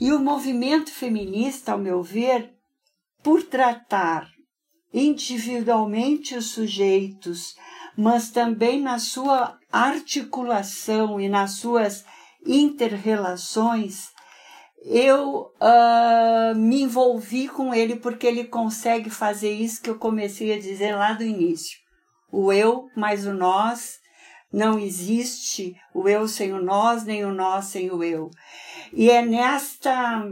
E 0.00 0.12
o 0.12 0.20
movimento 0.20 0.90
feminista, 0.90 1.72
ao 1.72 1.78
meu 1.78 2.02
ver, 2.02 2.54
por 3.22 3.42
tratar 3.42 4.30
individualmente 4.92 6.34
os 6.34 6.46
sujeitos 6.46 7.54
mas 7.96 8.30
também 8.30 8.80
na 8.80 8.98
sua 8.98 9.58
articulação 9.72 11.20
e 11.20 11.28
nas 11.28 11.52
suas 11.52 12.04
interrelações, 12.44 14.10
eu 14.84 15.50
uh, 15.60 16.54
me 16.54 16.82
envolvi 16.82 17.48
com 17.48 17.74
ele 17.74 17.96
porque 17.96 18.26
ele 18.26 18.44
consegue 18.44 19.10
fazer 19.10 19.50
isso 19.50 19.82
que 19.82 19.90
eu 19.90 19.98
comecei 19.98 20.52
a 20.52 20.60
dizer 20.60 20.94
lá 20.94 21.12
do 21.12 21.24
início. 21.24 21.78
O 22.30 22.52
eu 22.52 22.88
mais 22.94 23.26
o 23.26 23.32
nós 23.32 23.98
não 24.52 24.78
existe 24.78 25.74
o 25.92 26.08
eu 26.08 26.28
sem 26.28 26.52
o 26.52 26.62
nós, 26.62 27.04
nem 27.04 27.24
o 27.24 27.32
nós 27.32 27.66
sem 27.66 27.90
o 27.90 28.02
eu. 28.04 28.30
E 28.92 29.10
é 29.10 29.22
nesta 29.24 30.22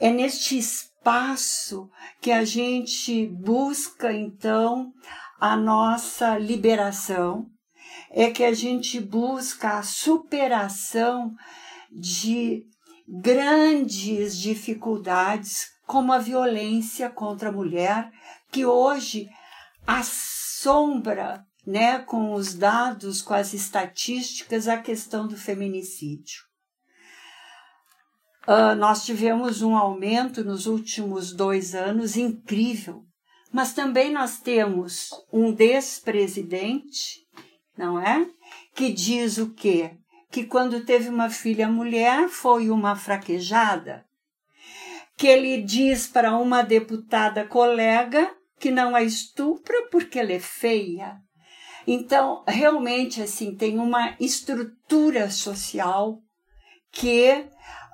é 0.00 0.10
neste 0.10 0.58
espaço 0.58 1.88
que 2.20 2.32
a 2.32 2.44
gente 2.44 3.26
busca 3.28 4.12
então 4.12 4.92
a 5.40 5.56
nossa 5.56 6.36
liberação, 6.38 7.46
é 8.10 8.30
que 8.30 8.44
a 8.44 8.52
gente 8.52 9.00
busca 9.00 9.78
a 9.78 9.82
superação 9.82 11.34
de 11.90 12.64
grandes 13.08 14.36
dificuldades, 14.36 15.68
como 15.86 16.12
a 16.12 16.18
violência 16.18 17.08
contra 17.08 17.48
a 17.48 17.52
mulher, 17.52 18.10
que 18.52 18.66
hoje 18.66 19.28
assombra, 19.86 21.44
né, 21.66 21.98
com 22.00 22.34
os 22.34 22.54
dados, 22.54 23.22
com 23.22 23.34
as 23.34 23.54
estatísticas, 23.54 24.68
a 24.68 24.78
questão 24.78 25.26
do 25.26 25.36
feminicídio. 25.36 26.42
Uh, 28.46 28.74
nós 28.76 29.04
tivemos 29.04 29.62
um 29.62 29.76
aumento 29.76 30.44
nos 30.44 30.66
últimos 30.66 31.32
dois 31.32 31.74
anos 31.74 32.16
incrível 32.16 33.04
mas 33.52 33.72
também 33.72 34.12
nós 34.12 34.40
temos 34.40 35.10
um 35.32 35.52
despresidente, 35.52 37.26
não 37.76 37.98
é? 37.98 38.26
Que 38.74 38.92
diz 38.92 39.38
o 39.38 39.52
quê? 39.52 39.92
Que 40.30 40.44
quando 40.44 40.84
teve 40.84 41.08
uma 41.08 41.28
filha 41.30 41.68
mulher 41.68 42.28
foi 42.28 42.70
uma 42.70 42.94
fraquejada. 42.94 44.04
que 45.16 45.26
ele 45.26 45.60
diz 45.60 46.06
para 46.06 46.34
uma 46.38 46.62
deputada 46.62 47.44
colega 47.44 48.34
que 48.58 48.70
não 48.70 48.96
a 48.96 49.02
estupra 49.02 49.76
porque 49.90 50.18
ela 50.18 50.32
é 50.32 50.40
feia. 50.40 51.18
Então, 51.86 52.42
realmente, 52.46 53.20
assim, 53.20 53.54
tem 53.54 53.78
uma 53.78 54.16
estrutura 54.18 55.30
social 55.30 56.18
que 56.90 57.32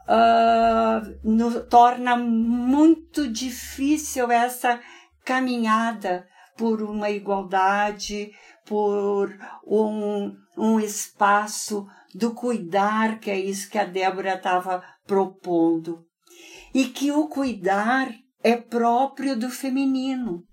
uh, 0.09 1.19
no, 1.25 1.64
torna 1.66 2.16
muito 2.16 3.27
difícil 3.27 4.31
essa 4.31 4.81
caminhada 5.27 6.27
por 6.57 6.81
uma 6.81 7.11
igualdade, 7.11 8.31
por 8.65 9.37
um, 9.67 10.35
um 10.57 10.81
espaço 10.81 11.87
do 12.15 12.33
cuidar, 12.33 13.19
que 13.19 13.31
é 13.31 13.39
isso 13.39 13.69
que 13.69 13.77
a 13.77 13.85
Débora 13.85 14.35
estava 14.35 14.83
propondo. 15.05 16.07
E 16.73 16.87
que 16.87 17.11
o 17.11 17.29
cuidar 17.29 18.09
é 18.43 18.57
próprio 18.57 19.37
do 19.37 19.51
feminino. 19.51 20.45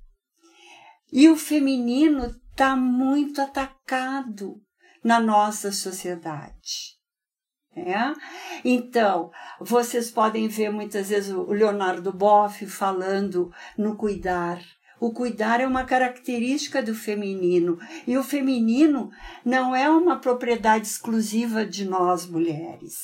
E 1.11 1.29
o 1.29 1.37
feminino 1.37 2.35
está 2.49 2.75
muito 2.75 3.39
atacado 3.41 4.55
na 5.03 5.19
nossa 5.19 5.71
sociedade. 5.71 6.97
É? 7.75 8.13
Então, 8.63 9.31
vocês 9.59 10.11
podem 10.11 10.47
ver 10.47 10.69
muitas 10.69 11.09
vezes 11.09 11.33
o 11.33 11.51
Leonardo 11.51 12.13
Boff 12.13 12.65
falando 12.67 13.51
no 13.75 13.95
cuidar. 13.95 14.61
O 14.99 15.11
cuidar 15.11 15.59
é 15.59 15.67
uma 15.67 15.83
característica 15.83 16.81
do 16.81 16.93
feminino 16.93 17.77
e 18.07 18.17
o 18.17 18.23
feminino 18.23 19.09
não 19.43 19.75
é 19.75 19.89
uma 19.89 20.17
propriedade 20.17 20.87
exclusiva 20.87 21.65
de 21.65 21.83
nós 21.83 22.25
mulheres. 22.25 22.95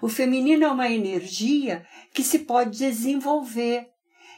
O 0.00 0.08
feminino 0.08 0.64
é 0.64 0.68
uma 0.68 0.88
energia 0.88 1.84
que 2.12 2.22
se 2.22 2.40
pode 2.40 2.78
desenvolver. 2.78 3.88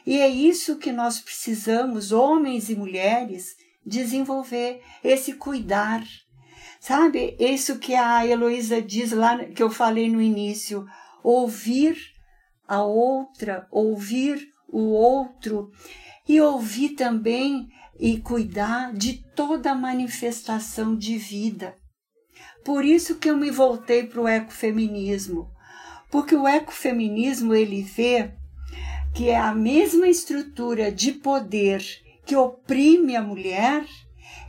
E 0.05 0.19
é 0.19 0.27
isso 0.27 0.77
que 0.77 0.91
nós 0.91 1.19
precisamos, 1.19 2.11
homens 2.11 2.69
e 2.69 2.75
mulheres, 2.75 3.55
desenvolver 3.85 4.81
esse 5.03 5.33
cuidar. 5.33 6.03
Sabe? 6.87 7.35
Isso 7.37 7.79
que 7.79 7.93
a 7.95 8.25
Heloísa 8.25 8.81
diz 8.81 9.11
lá, 9.11 9.43
que 9.43 9.61
eu 9.61 9.69
falei 9.69 10.09
no 10.09 10.21
início, 10.21 10.85
ouvir 11.21 11.97
a 12.65 12.81
outra, 12.81 13.67
ouvir 13.69 14.47
o 14.69 14.91
outro 14.91 15.69
e 16.25 16.39
ouvir 16.39 16.91
também 16.91 17.67
e 17.99 18.21
cuidar 18.21 18.93
de 18.93 19.21
toda 19.35 19.71
a 19.71 19.75
manifestação 19.75 20.95
de 20.95 21.17
vida. 21.17 21.75
Por 22.63 22.85
isso 22.85 23.15
que 23.15 23.29
eu 23.29 23.35
me 23.35 23.51
voltei 23.51 24.07
para 24.07 24.21
o 24.21 24.27
ecofeminismo, 24.27 25.51
porque 26.09 26.37
o 26.37 26.47
ecofeminismo 26.47 27.53
ele 27.53 27.81
vê 27.81 28.31
que 29.13 29.27
é 29.27 29.37
a 29.37 29.53
mesma 29.53 30.07
estrutura 30.07 30.89
de 30.89 31.11
poder 31.11 31.83
que 32.25 32.33
oprime 32.33 33.13
a 33.13 33.21
mulher, 33.21 33.85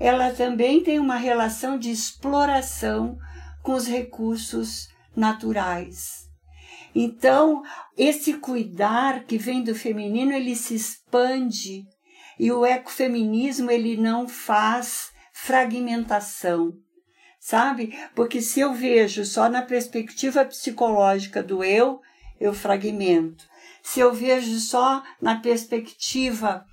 ela 0.00 0.32
também 0.32 0.82
tem 0.82 0.98
uma 0.98 1.16
relação 1.16 1.78
de 1.78 1.90
exploração 1.90 3.18
com 3.62 3.72
os 3.72 3.86
recursos 3.86 4.88
naturais. 5.14 6.28
Então, 6.94 7.62
esse 7.96 8.34
cuidar 8.34 9.24
que 9.24 9.36
vem 9.36 9.62
do 9.62 9.74
feminino, 9.74 10.32
ele 10.32 10.56
se 10.56 10.74
expande 10.74 11.84
e 12.38 12.50
o 12.52 12.64
ecofeminismo 12.64 13.70
ele 13.70 13.96
não 13.96 14.28
faz 14.28 15.10
fragmentação, 15.32 16.72
sabe? 17.40 17.96
Porque 18.14 18.40
se 18.40 18.60
eu 18.60 18.72
vejo 18.72 19.24
só 19.24 19.48
na 19.48 19.62
perspectiva 19.62 20.44
psicológica 20.44 21.42
do 21.42 21.62
eu, 21.62 22.00
eu 22.40 22.54
fragmento. 22.54 23.44
Se 23.82 24.00
eu 24.00 24.12
vejo 24.12 24.58
só 24.60 25.02
na 25.20 25.36
perspectiva 25.40 26.64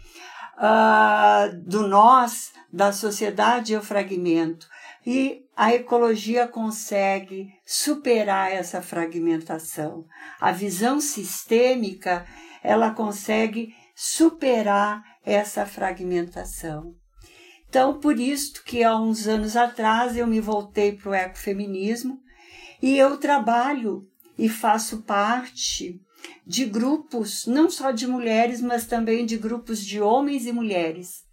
uh, 0.57 1.55
do 1.63 1.87
nós, 1.87 2.51
da 2.71 2.91
sociedade, 2.91 3.73
eu 3.73 3.81
fragmento. 3.81 4.67
E 5.05 5.45
a 5.55 5.73
ecologia 5.73 6.47
consegue 6.47 7.53
superar 7.65 8.51
essa 8.51 8.81
fragmentação. 8.81 10.05
A 10.39 10.51
visão 10.51 10.99
sistêmica, 10.99 12.25
ela 12.63 12.91
consegue 12.91 13.75
superar 13.95 15.03
essa 15.23 15.65
fragmentação. 15.65 16.95
Então, 17.69 17.99
por 17.99 18.19
isso 18.19 18.63
que 18.63 18.83
há 18.83 18.95
uns 18.97 19.27
anos 19.27 19.55
atrás 19.55 20.15
eu 20.15 20.25
me 20.25 20.39
voltei 20.39 20.93
para 20.93 21.09
o 21.09 21.13
ecofeminismo 21.13 22.19
e 22.81 22.97
eu 22.97 23.17
trabalho 23.17 24.07
e 24.37 24.49
faço 24.49 25.03
parte 25.03 26.01
de 26.45 26.65
grupos, 26.65 27.45
não 27.45 27.69
só 27.69 27.91
de 27.91 28.07
mulheres, 28.07 28.61
mas 28.61 28.85
também 28.85 29.25
de 29.25 29.37
grupos 29.37 29.83
de 29.83 29.99
homens 29.99 30.45
e 30.45 30.51
mulheres, 30.51 31.23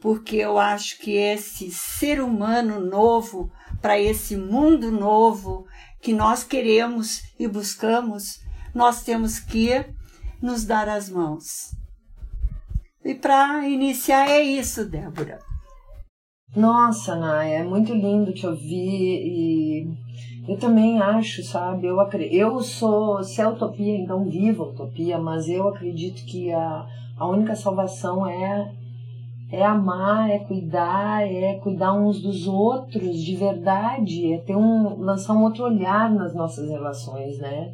porque 0.00 0.36
eu 0.36 0.58
acho 0.58 0.98
que 0.98 1.12
esse 1.12 1.70
ser 1.70 2.20
humano 2.20 2.80
novo, 2.80 3.50
para 3.80 3.98
esse 3.98 4.36
mundo 4.36 4.90
novo 4.90 5.66
que 6.00 6.12
nós 6.12 6.42
queremos 6.42 7.22
e 7.38 7.46
buscamos, 7.46 8.40
nós 8.74 9.04
temos 9.04 9.38
que 9.38 9.84
nos 10.40 10.64
dar 10.64 10.88
as 10.88 11.08
mãos. 11.08 11.70
E 13.04 13.14
para 13.14 13.68
iniciar 13.68 14.28
é 14.28 14.42
isso, 14.42 14.84
Débora. 14.84 15.38
Nossa, 16.54 17.16
Naya, 17.16 17.60
é 17.60 17.64
muito 17.64 17.94
lindo 17.94 18.34
te 18.34 18.46
ouvir 18.46 18.66
e 19.24 19.86
eu 20.48 20.56
também 20.56 21.00
acho, 21.00 21.42
sabe? 21.42 21.86
Eu, 21.86 21.96
eu 22.30 22.60
sou, 22.60 23.22
se 23.22 23.40
é 23.40 23.46
utopia, 23.46 23.96
então 23.96 24.24
viva 24.24 24.64
a 24.64 24.68
utopia, 24.68 25.18
mas 25.18 25.48
eu 25.48 25.68
acredito 25.68 26.24
que 26.24 26.52
a, 26.52 26.86
a 27.16 27.26
única 27.28 27.54
salvação 27.54 28.26
é 28.26 28.72
é 29.52 29.62
amar, 29.62 30.30
é 30.30 30.38
cuidar, 30.38 31.30
é 31.30 31.58
cuidar 31.58 31.92
uns 31.92 32.22
dos 32.22 32.48
outros 32.48 33.22
de 33.22 33.36
verdade, 33.36 34.32
é 34.32 34.38
ter 34.38 34.56
um 34.56 34.98
lançar 34.98 35.34
um 35.34 35.42
outro 35.42 35.64
olhar 35.64 36.10
nas 36.10 36.34
nossas 36.34 36.70
relações, 36.70 37.38
né? 37.38 37.70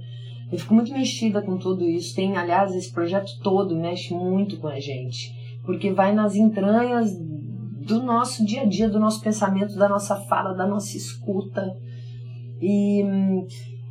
Eu 0.51 0.59
fico 0.59 0.75
muito 0.75 0.93
mexida 0.93 1.41
com 1.41 1.57
tudo 1.57 1.85
isso. 1.85 2.17
Tem, 2.17 2.37
aliás, 2.37 2.75
esse 2.75 2.93
projeto 2.93 3.31
todo 3.45 3.77
mexe 3.77 4.13
muito 4.13 4.59
com 4.59 4.67
a 4.67 4.81
gente, 4.81 5.33
porque 5.65 5.93
vai 5.93 6.13
nas 6.13 6.35
entranhas 6.35 7.17
do 7.17 8.03
nosso 8.03 8.45
dia 8.45 8.63
a 8.63 8.65
dia, 8.65 8.89
do 8.89 8.99
nosso 8.99 9.23
pensamento, 9.23 9.77
da 9.77 9.89
nossa 9.89 10.17
fala, 10.23 10.55
da 10.55 10.67
nossa 10.67 10.97
escuta. 10.97 11.77
E, 12.61 13.05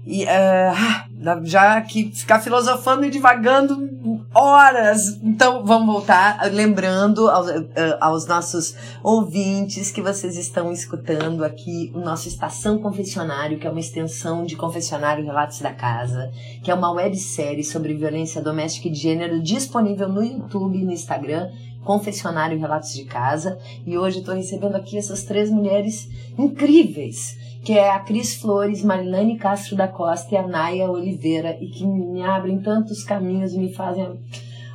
e 0.05 0.23
uh, 0.23 1.45
já 1.45 1.81
que 1.81 2.11
ficar 2.11 2.39
filosofando 2.39 3.05
e 3.05 3.09
divagando 3.09 4.25
horas. 4.33 5.19
Então 5.21 5.65
vamos 5.65 5.87
voltar 5.87 6.39
lembrando 6.51 7.29
aos, 7.29 7.47
uh, 7.49 7.65
aos 7.99 8.25
nossos 8.25 8.75
ouvintes 9.03 9.91
que 9.91 10.01
vocês 10.01 10.37
estão 10.37 10.71
escutando 10.71 11.43
aqui 11.43 11.91
o 11.93 11.99
nosso 11.99 12.27
Estação 12.27 12.77
Confessionário, 12.77 13.57
que 13.57 13.67
é 13.67 13.69
uma 13.69 13.79
extensão 13.79 14.45
de 14.45 14.55
Confessionário 14.55 15.25
Relatos 15.25 15.59
da 15.59 15.73
Casa, 15.73 16.31
que 16.63 16.71
é 16.71 16.73
uma 16.73 16.91
websérie 16.91 17.63
sobre 17.63 17.93
violência 17.93 18.41
doméstica 18.41 18.87
e 18.87 18.91
de 18.91 18.99
gênero 18.99 19.41
disponível 19.41 20.07
no 20.07 20.23
YouTube 20.23 20.77
e 20.77 20.85
no 20.85 20.91
Instagram 20.91 21.49
Confessionário 21.83 22.59
Relatos 22.59 22.93
de 22.93 23.05
Casa. 23.05 23.57
E 23.85 23.97
hoje 23.97 24.19
estou 24.19 24.35
recebendo 24.35 24.75
aqui 24.75 24.97
essas 24.97 25.23
três 25.23 25.49
mulheres 25.49 26.09
incríveis, 26.37 27.37
que 27.63 27.73
é 27.73 27.89
a 27.89 27.99
Cris 27.99 28.35
Flores, 28.35 28.83
Marilane 28.83 29.37
Castro 29.37 29.75
da 29.75 29.87
Costa 29.87 30.33
e 30.33 30.37
a 30.37 30.47
Naya 30.47 30.89
Oliveira, 30.89 31.57
e 31.59 31.67
que 31.67 31.85
me 31.85 32.21
abrem 32.21 32.59
tantos 32.59 33.03
caminhos 33.03 33.53
e 33.53 33.59
me 33.59 33.73
fazem 33.73 34.19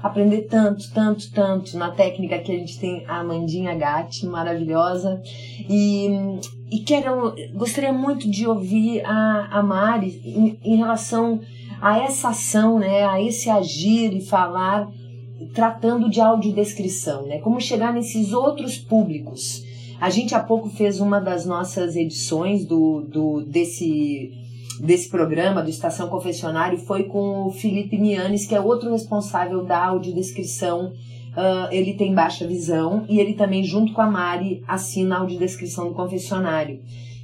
aprender 0.02 0.42
tanto, 0.42 0.92
tanto, 0.92 1.30
tanto 1.30 1.78
na 1.78 1.90
técnica 1.92 2.38
que 2.40 2.50
a 2.50 2.56
gente 2.56 2.78
tem 2.78 3.04
a 3.06 3.20
Amandinha 3.20 3.74
Gatti, 3.74 4.26
maravilhosa. 4.26 5.22
E, 5.68 6.08
e 6.70 6.80
quero, 6.80 7.34
gostaria 7.54 7.92
muito 7.92 8.28
de 8.28 8.46
ouvir 8.46 9.02
a, 9.06 9.48
a 9.52 9.62
Mari 9.62 10.20
em, 10.24 10.58
em 10.64 10.76
relação 10.76 11.40
a 11.80 11.98
essa 11.98 12.30
ação, 12.30 12.78
né, 12.78 13.04
a 13.04 13.20
esse 13.20 13.48
agir 13.48 14.12
e 14.14 14.20
falar 14.20 14.88
tratando 15.54 16.08
de 16.08 16.20
audiodescrição, 16.20 17.26
né? 17.26 17.38
Como 17.38 17.60
chegar 17.60 17.92
nesses 17.92 18.32
outros 18.32 18.78
públicos. 18.78 19.64
A 20.02 20.10
gente 20.10 20.34
há 20.34 20.40
pouco 20.40 20.68
fez 20.68 20.98
uma 20.98 21.20
das 21.20 21.46
nossas 21.46 21.94
edições 21.94 22.64
do, 22.64 23.02
do 23.02 23.40
desse 23.42 24.32
desse 24.80 25.08
programa 25.08 25.62
do 25.62 25.70
Estação 25.70 26.08
Confessionário 26.08 26.76
foi 26.76 27.04
com 27.04 27.46
o 27.46 27.52
Felipe 27.52 27.96
Mianes, 27.96 28.44
que 28.44 28.52
é 28.52 28.60
outro 28.60 28.90
responsável 28.90 29.64
da 29.64 29.86
audiodescrição. 29.86 30.86
Uh, 30.86 31.70
ele 31.70 31.94
tem 31.94 32.12
baixa 32.12 32.44
visão 32.44 33.06
e 33.08 33.20
ele 33.20 33.34
também, 33.34 33.62
junto 33.62 33.92
com 33.92 34.00
a 34.00 34.10
Mari, 34.10 34.64
assina 34.66 35.14
a 35.14 35.18
audiodescrição 35.20 35.86
do 35.86 35.94
confessionário. 35.94 36.80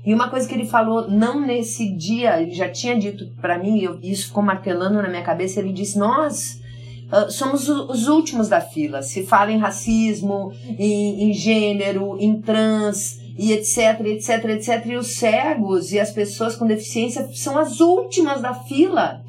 E 0.06 0.14
uma 0.14 0.30
coisa 0.30 0.46
que 0.46 0.54
ele 0.54 0.64
falou, 0.64 1.10
não 1.10 1.44
nesse 1.44 1.92
dia, 1.96 2.40
ele 2.40 2.52
já 2.52 2.68
tinha 2.68 2.96
dito 2.96 3.26
para 3.40 3.58
mim, 3.58 3.88
e 4.00 4.12
isso 4.12 4.28
ficou 4.28 4.44
martelando 4.44 5.02
na 5.02 5.08
minha 5.08 5.24
cabeça, 5.24 5.58
ele 5.58 5.72
disse: 5.72 5.98
Nós 5.98 6.62
Uh, 7.10 7.30
somos 7.30 7.68
os 7.68 8.06
últimos 8.06 8.48
da 8.48 8.60
fila. 8.60 9.02
Se 9.02 9.24
fala 9.24 9.50
em 9.50 9.58
racismo, 9.58 10.52
em, 10.78 11.30
em 11.30 11.32
gênero, 11.32 12.18
em 12.20 12.40
trans 12.40 13.18
e 13.38 13.52
etc, 13.52 14.00
etc, 14.04 14.44
etc. 14.50 14.86
E 14.86 14.96
os 14.96 15.14
cegos 15.14 15.92
e 15.92 15.98
as 15.98 16.10
pessoas 16.10 16.54
com 16.54 16.66
deficiência 16.66 17.28
são 17.32 17.56
as 17.56 17.80
últimas 17.80 18.42
da 18.42 18.52
fila. 18.52 19.22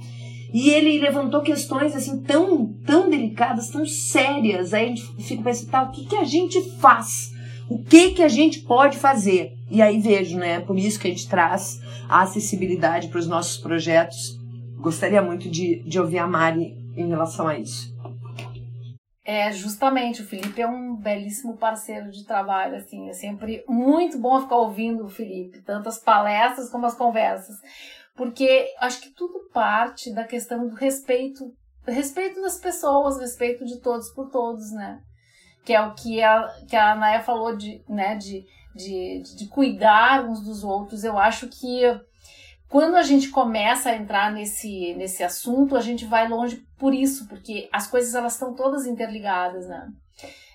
E 0.53 0.71
ele 0.71 0.99
levantou 0.99 1.41
questões 1.41 1.95
assim 1.95 2.21
tão, 2.21 2.73
tão 2.85 3.09
delicadas, 3.09 3.69
tão 3.69 3.85
sérias. 3.85 4.73
Aí 4.73 4.85
a 4.85 4.87
gente 4.87 5.05
fica 5.19 5.43
pensando, 5.43 5.69
tá, 5.69 5.83
o 5.83 5.91
que, 5.91 6.05
que 6.05 6.15
a 6.15 6.23
gente 6.23 6.59
faz? 6.79 7.31
O 7.69 7.77
que, 7.77 8.11
que 8.11 8.23
a 8.23 8.27
gente 8.27 8.61
pode 8.61 8.97
fazer? 8.97 9.53
E 9.69 9.81
aí 9.81 9.99
vejo, 9.99 10.37
né? 10.37 10.59
Por 10.59 10.77
isso 10.77 10.99
que 10.99 11.07
a 11.07 11.11
gente 11.11 11.29
traz 11.29 11.79
a 12.09 12.23
acessibilidade 12.23 13.07
para 13.09 13.19
os 13.19 13.27
nossos 13.27 13.57
projetos. 13.57 14.39
Gostaria 14.79 15.21
muito 15.21 15.47
de, 15.47 15.83
de 15.83 15.99
ouvir 15.99 16.17
a 16.17 16.27
Mari 16.27 16.75
em 17.01 17.09
relação 17.09 17.47
a 17.47 17.57
isso. 17.57 17.93
É, 19.23 19.51
justamente, 19.51 20.23
o 20.23 20.25
Felipe 20.25 20.59
é 20.59 20.67
um 20.67 20.95
belíssimo 20.95 21.55
parceiro 21.55 22.09
de 22.09 22.25
trabalho, 22.25 22.75
assim, 22.75 23.09
é 23.09 23.13
sempre 23.13 23.63
muito 23.67 24.17
bom 24.17 24.41
ficar 24.41 24.55
ouvindo 24.55 25.05
o 25.05 25.09
Felipe, 25.09 25.61
tanto 25.61 25.87
as 25.87 25.99
palestras 25.99 26.71
como 26.71 26.87
as 26.87 26.95
conversas, 26.95 27.55
porque 28.15 28.73
acho 28.79 28.99
que 29.01 29.11
tudo 29.11 29.47
parte 29.53 30.11
da 30.11 30.23
questão 30.23 30.67
do 30.67 30.73
respeito, 30.73 31.53
respeito 31.85 32.41
das 32.41 32.57
pessoas, 32.57 33.19
respeito 33.19 33.65
de 33.65 33.79
todos 33.79 34.09
por 34.09 34.31
todos, 34.31 34.71
né? 34.71 34.99
Que 35.63 35.73
é 35.73 35.81
o 35.81 35.93
que 35.93 36.23
a, 36.23 36.47
que 36.67 36.75
a 36.75 36.95
Naya 36.95 37.21
falou 37.21 37.55
de, 37.55 37.83
né, 37.87 38.15
de, 38.15 38.43
de, 38.75 39.21
de 39.37 39.47
cuidar 39.47 40.27
uns 40.27 40.41
dos 40.41 40.63
outros. 40.63 41.03
Eu 41.03 41.19
acho 41.19 41.47
que 41.49 41.83
quando 42.69 42.95
a 42.95 43.01
gente 43.01 43.29
começa 43.29 43.89
a 43.89 43.95
entrar 43.95 44.31
nesse, 44.31 44.93
nesse 44.93 45.23
assunto, 45.23 45.75
a 45.75 45.81
gente 45.81 46.05
vai 46.05 46.27
longe 46.27 46.63
por 46.77 46.93
isso, 46.93 47.27
porque 47.27 47.67
as 47.73 47.87
coisas 47.87 48.13
elas 48.13 48.33
estão 48.33 48.53
todas 48.53 48.85
interligadas, 48.85 49.67
né? 49.67 49.91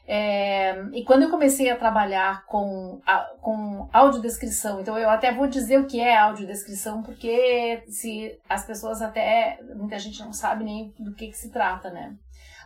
É, 0.07 0.85
e 0.92 1.03
quando 1.03 1.22
eu 1.22 1.31
comecei 1.31 1.70
a 1.70 1.77
trabalhar 1.77 2.44
com, 2.44 3.00
a, 3.07 3.20
com 3.40 3.88
audiodescrição, 3.92 4.81
então 4.81 4.98
eu 4.98 5.09
até 5.09 5.33
vou 5.33 5.46
dizer 5.46 5.81
o 5.81 5.87
que 5.87 5.98
é 5.98 6.16
audiodescrição, 6.16 7.03
porque 7.03 7.83
se 7.88 8.38
as 8.48 8.64
pessoas 8.64 9.00
até, 9.00 9.59
muita 9.74 9.98
gente 9.98 10.20
não 10.20 10.33
sabe 10.33 10.62
nem 10.62 10.94
do 10.98 11.14
que, 11.14 11.29
que 11.29 11.37
se 11.37 11.50
trata, 11.50 11.90
né? 11.90 12.14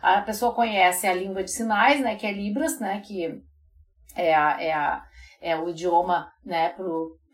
A 0.01 0.21
pessoa 0.21 0.53
conhece 0.53 1.07
a 1.07 1.13
língua 1.13 1.43
de 1.43 1.51
sinais, 1.51 2.01
né, 2.01 2.15
que 2.15 2.25
é 2.25 2.31
Libras, 2.31 2.79
né, 2.79 3.01
que 3.01 3.41
é, 4.15 4.33
a, 4.33 4.61
é, 4.61 4.71
a, 4.73 5.03
é 5.41 5.57
o 5.57 5.69
idioma, 5.69 6.31
né, 6.45 6.73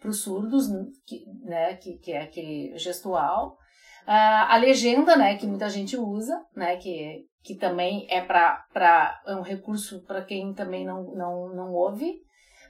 para 0.06 0.12
os 0.12 0.22
surdos, 0.22 0.68
que, 1.08 1.26
né, 1.44 1.74
que, 1.78 1.98
que 1.98 2.12
é 2.12 2.22
aquele 2.22 2.78
gestual. 2.78 3.58
Uh, 4.08 4.46
a 4.50 4.56
legenda, 4.58 5.16
né, 5.16 5.36
que 5.36 5.48
muita 5.48 5.68
gente 5.68 5.98
usa, 5.98 6.40
né, 6.56 6.78
que, 6.78 7.26
que 7.44 7.56
também 7.56 8.06
é 8.08 8.22
para 8.22 9.20
é 9.26 9.36
um 9.36 9.42
recurso 9.42 10.06
para 10.06 10.24
quem 10.24 10.54
também 10.54 10.86
não, 10.86 11.04
não, 11.16 11.56
não 11.56 11.74
ouve. 11.74 12.12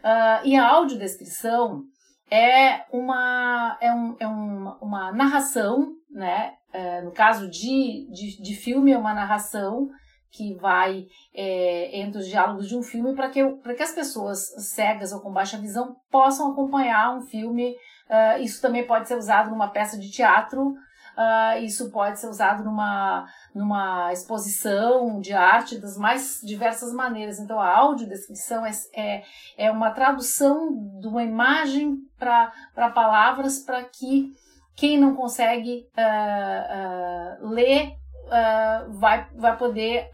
Uh, 0.01 0.45
e 0.45 0.55
a 0.55 0.65
audiodescrição 0.65 1.83
é 2.31 2.85
uma, 2.89 3.77
é 3.81 3.93
um, 3.93 4.15
é 4.17 4.27
uma, 4.27 4.77
uma 4.81 5.11
narração, 5.11 5.89
né, 6.09 6.53
uh, 6.73 7.03
no 7.03 7.11
caso 7.11 7.49
de, 7.49 8.07
de, 8.11 8.41
de 8.41 8.55
filme, 8.55 8.93
é 8.93 8.97
uma 8.97 9.13
narração 9.13 9.89
que 10.35 10.53
vai 10.55 11.07
é, 11.33 11.99
entre 11.99 12.19
os 12.19 12.27
diálogos 12.27 12.67
de 12.67 12.75
um 12.75 12.83
filme 12.83 13.15
para 13.15 13.29
que, 13.29 13.41
que 13.43 13.83
as 13.83 13.93
pessoas 13.93 14.39
cegas 14.57 15.13
ou 15.13 15.21
com 15.21 15.31
baixa 15.31 15.57
visão 15.57 15.95
possam 16.11 16.51
acompanhar 16.51 17.15
um 17.15 17.21
filme. 17.21 17.75
Uh, 18.09 18.41
isso 18.41 18.61
também 18.61 18.85
pode 18.85 19.07
ser 19.07 19.15
usado 19.15 19.49
numa 19.49 19.69
peça 19.69 19.97
de 19.97 20.11
teatro, 20.11 20.67
uh, 20.67 21.57
isso 21.63 21.89
pode 21.89 22.19
ser 22.19 22.27
usado 22.27 22.63
numa, 22.63 23.25
numa 23.53 24.11
exposição 24.11 25.19
de 25.21 25.33
arte 25.33 25.79
das 25.79 25.97
mais 25.97 26.41
diversas 26.43 26.93
maneiras. 26.93 27.39
Então, 27.39 27.59
a 27.59 27.77
audiodescrição 27.77 28.65
é, 28.65 28.71
é, 28.93 29.23
é 29.57 29.71
uma 29.71 29.91
tradução 29.91 30.99
de 30.99 31.07
uma 31.07 31.23
imagem 31.23 31.97
para 32.19 32.91
palavras 32.93 33.59
para 33.59 33.83
que 33.85 34.33
quem 34.75 34.99
não 34.99 35.15
consegue 35.15 35.87
uh, 35.97 37.47
ler 37.47 37.95
uh, 38.25 38.91
vai, 38.93 39.29
vai 39.35 39.57
poder 39.57 40.09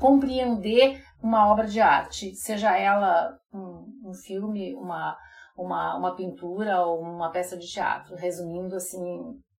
compreender 0.00 1.02
uma 1.22 1.50
obra 1.50 1.66
de 1.66 1.80
arte, 1.80 2.34
seja 2.34 2.76
ela 2.76 3.38
um, 3.52 4.10
um 4.10 4.12
filme, 4.14 4.74
uma, 4.74 5.16
uma, 5.56 5.96
uma 5.96 6.14
pintura 6.14 6.82
ou 6.82 7.00
uma 7.00 7.30
peça 7.30 7.56
de 7.56 7.66
teatro, 7.66 8.14
resumindo 8.14 8.76
assim 8.76 9.02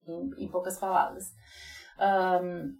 em, 0.06 0.44
em 0.44 0.48
poucas 0.48 0.78
palavras. 0.78 1.24
Um, 1.98 2.72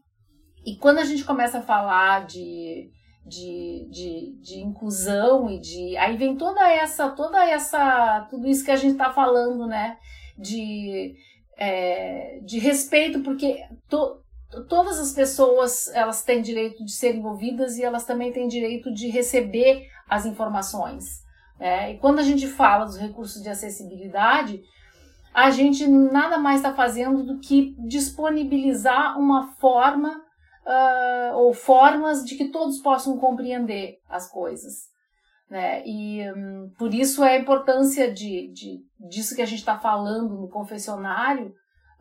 e 0.65 0.77
quando 0.77 0.99
a 0.99 1.05
gente 1.05 1.25
começa 1.25 1.59
a 1.59 1.63
falar 1.63 2.27
de, 2.27 2.91
de, 3.25 3.89
de, 3.91 4.41
de, 4.41 4.61
inclusão 4.61 5.51
e 5.51 5.61
de. 5.61 5.97
Aí 5.97 6.17
vem 6.17 6.37
toda 6.37 6.69
essa, 6.71 7.11
toda 7.11 7.45
essa. 7.49 8.27
Tudo 8.31 8.47
isso 8.47 8.65
que 8.65 8.71
a 8.71 8.77
gente 8.77 8.93
está 8.93 9.13
falando, 9.13 9.67
né? 9.67 9.97
De, 10.37 11.15
é, 11.57 12.41
de 12.45 12.59
respeito, 12.59 13.23
porque 13.23 13.61
to, 13.89 14.21
todas 14.69 14.99
as 14.99 15.13
pessoas 15.13 15.89
elas 15.95 16.23
têm 16.23 16.43
direito 16.43 16.85
de 16.85 16.93
ser 16.93 17.15
envolvidas 17.15 17.77
e 17.77 17.85
elas 17.85 18.05
também 18.05 18.33
têm 18.33 18.49
direito 18.49 18.93
de 18.93 19.09
receber 19.09 19.89
as 20.09 20.25
informações. 20.25 21.25
Né? 21.59 21.93
E 21.93 21.99
quando 21.99 22.19
a 22.19 22.23
gente 22.23 22.47
fala 22.47 22.85
dos 22.85 22.99
recursos 22.99 23.43
de 23.43 23.49
acessibilidade, 23.49 24.63
a 25.35 25.51
gente 25.51 25.87
nada 25.87 26.39
mais 26.39 26.61
está 26.61 26.75
fazendo 26.75 27.23
do 27.23 27.39
que 27.39 27.75
disponibilizar 27.79 29.19
uma 29.19 29.49
forma 29.55 30.23
uh, 30.67 31.37
ou 31.37 31.53
formas 31.53 32.25
de 32.25 32.37
que 32.37 32.49
todos 32.49 32.79
possam 32.79 33.19
compreender 33.19 33.99
as 34.09 34.31
coisas. 34.31 34.89
Né? 35.49 35.87
E 35.87 36.23
um, 36.33 36.71
por 36.79 36.93
isso 36.93 37.23
é 37.23 37.37
a 37.37 37.41
importância 37.41 38.13
de, 38.13 38.49
de, 38.53 38.81
disso 39.09 39.35
que 39.37 39.43
a 39.43 39.47
gente 39.47 39.61
está 39.61 39.79
falando 39.79 40.35
no 40.35 40.49
confessionário, 40.49 41.55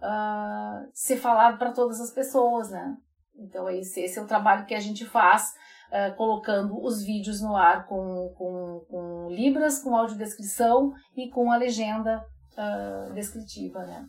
uh, 0.06 0.90
ser 0.94 1.18
falado 1.18 1.58
para 1.58 1.72
todas 1.72 2.00
as 2.00 2.12
pessoas, 2.12 2.70
né? 2.70 2.96
Então 3.36 3.70
esse, 3.70 4.00
esse 4.02 4.20
é 4.20 4.22
o 4.22 4.28
trabalho 4.28 4.66
que 4.66 4.76
a 4.76 4.80
gente 4.80 5.06
faz, 5.06 5.54
uh, 5.90 6.16
colocando 6.16 6.82
os 6.82 7.04
vídeos 7.04 7.42
no 7.42 7.56
ar 7.56 7.86
com, 7.88 8.34
com, 8.38 8.86
com 8.90 9.30
libras, 9.30 9.80
com 9.80 9.96
audiodescrição 9.96 10.94
e 11.18 11.30
com 11.30 11.52
a 11.52 11.58
legenda 11.58 12.24
uh, 12.54 13.14
descritiva, 13.14 13.86
né? 13.86 14.08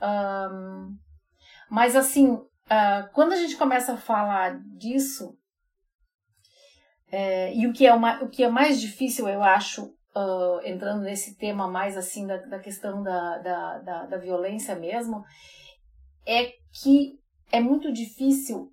Um, 0.00 0.96
mas 1.68 1.96
assim, 1.96 2.40
quando 3.12 3.32
a 3.32 3.36
gente 3.36 3.56
começa 3.56 3.94
a 3.94 3.96
falar 3.96 4.58
disso, 4.76 5.36
é, 7.10 7.54
e 7.54 7.66
o 7.66 7.72
que, 7.72 7.86
é 7.86 7.92
uma, 7.92 8.22
o 8.22 8.28
que 8.28 8.44
é 8.44 8.48
mais 8.48 8.80
difícil, 8.80 9.28
eu 9.28 9.42
acho, 9.42 9.92
uh, 10.16 10.60
entrando 10.64 11.02
nesse 11.02 11.36
tema 11.36 11.68
mais 11.68 11.96
assim 11.96 12.26
da, 12.26 12.36
da 12.36 12.58
questão 12.58 13.02
da, 13.02 13.38
da, 13.38 13.78
da, 13.78 14.06
da 14.06 14.16
violência 14.18 14.74
mesmo, 14.74 15.24
é 16.26 16.52
que 16.82 17.18
é 17.50 17.60
muito 17.60 17.92
difícil 17.92 18.70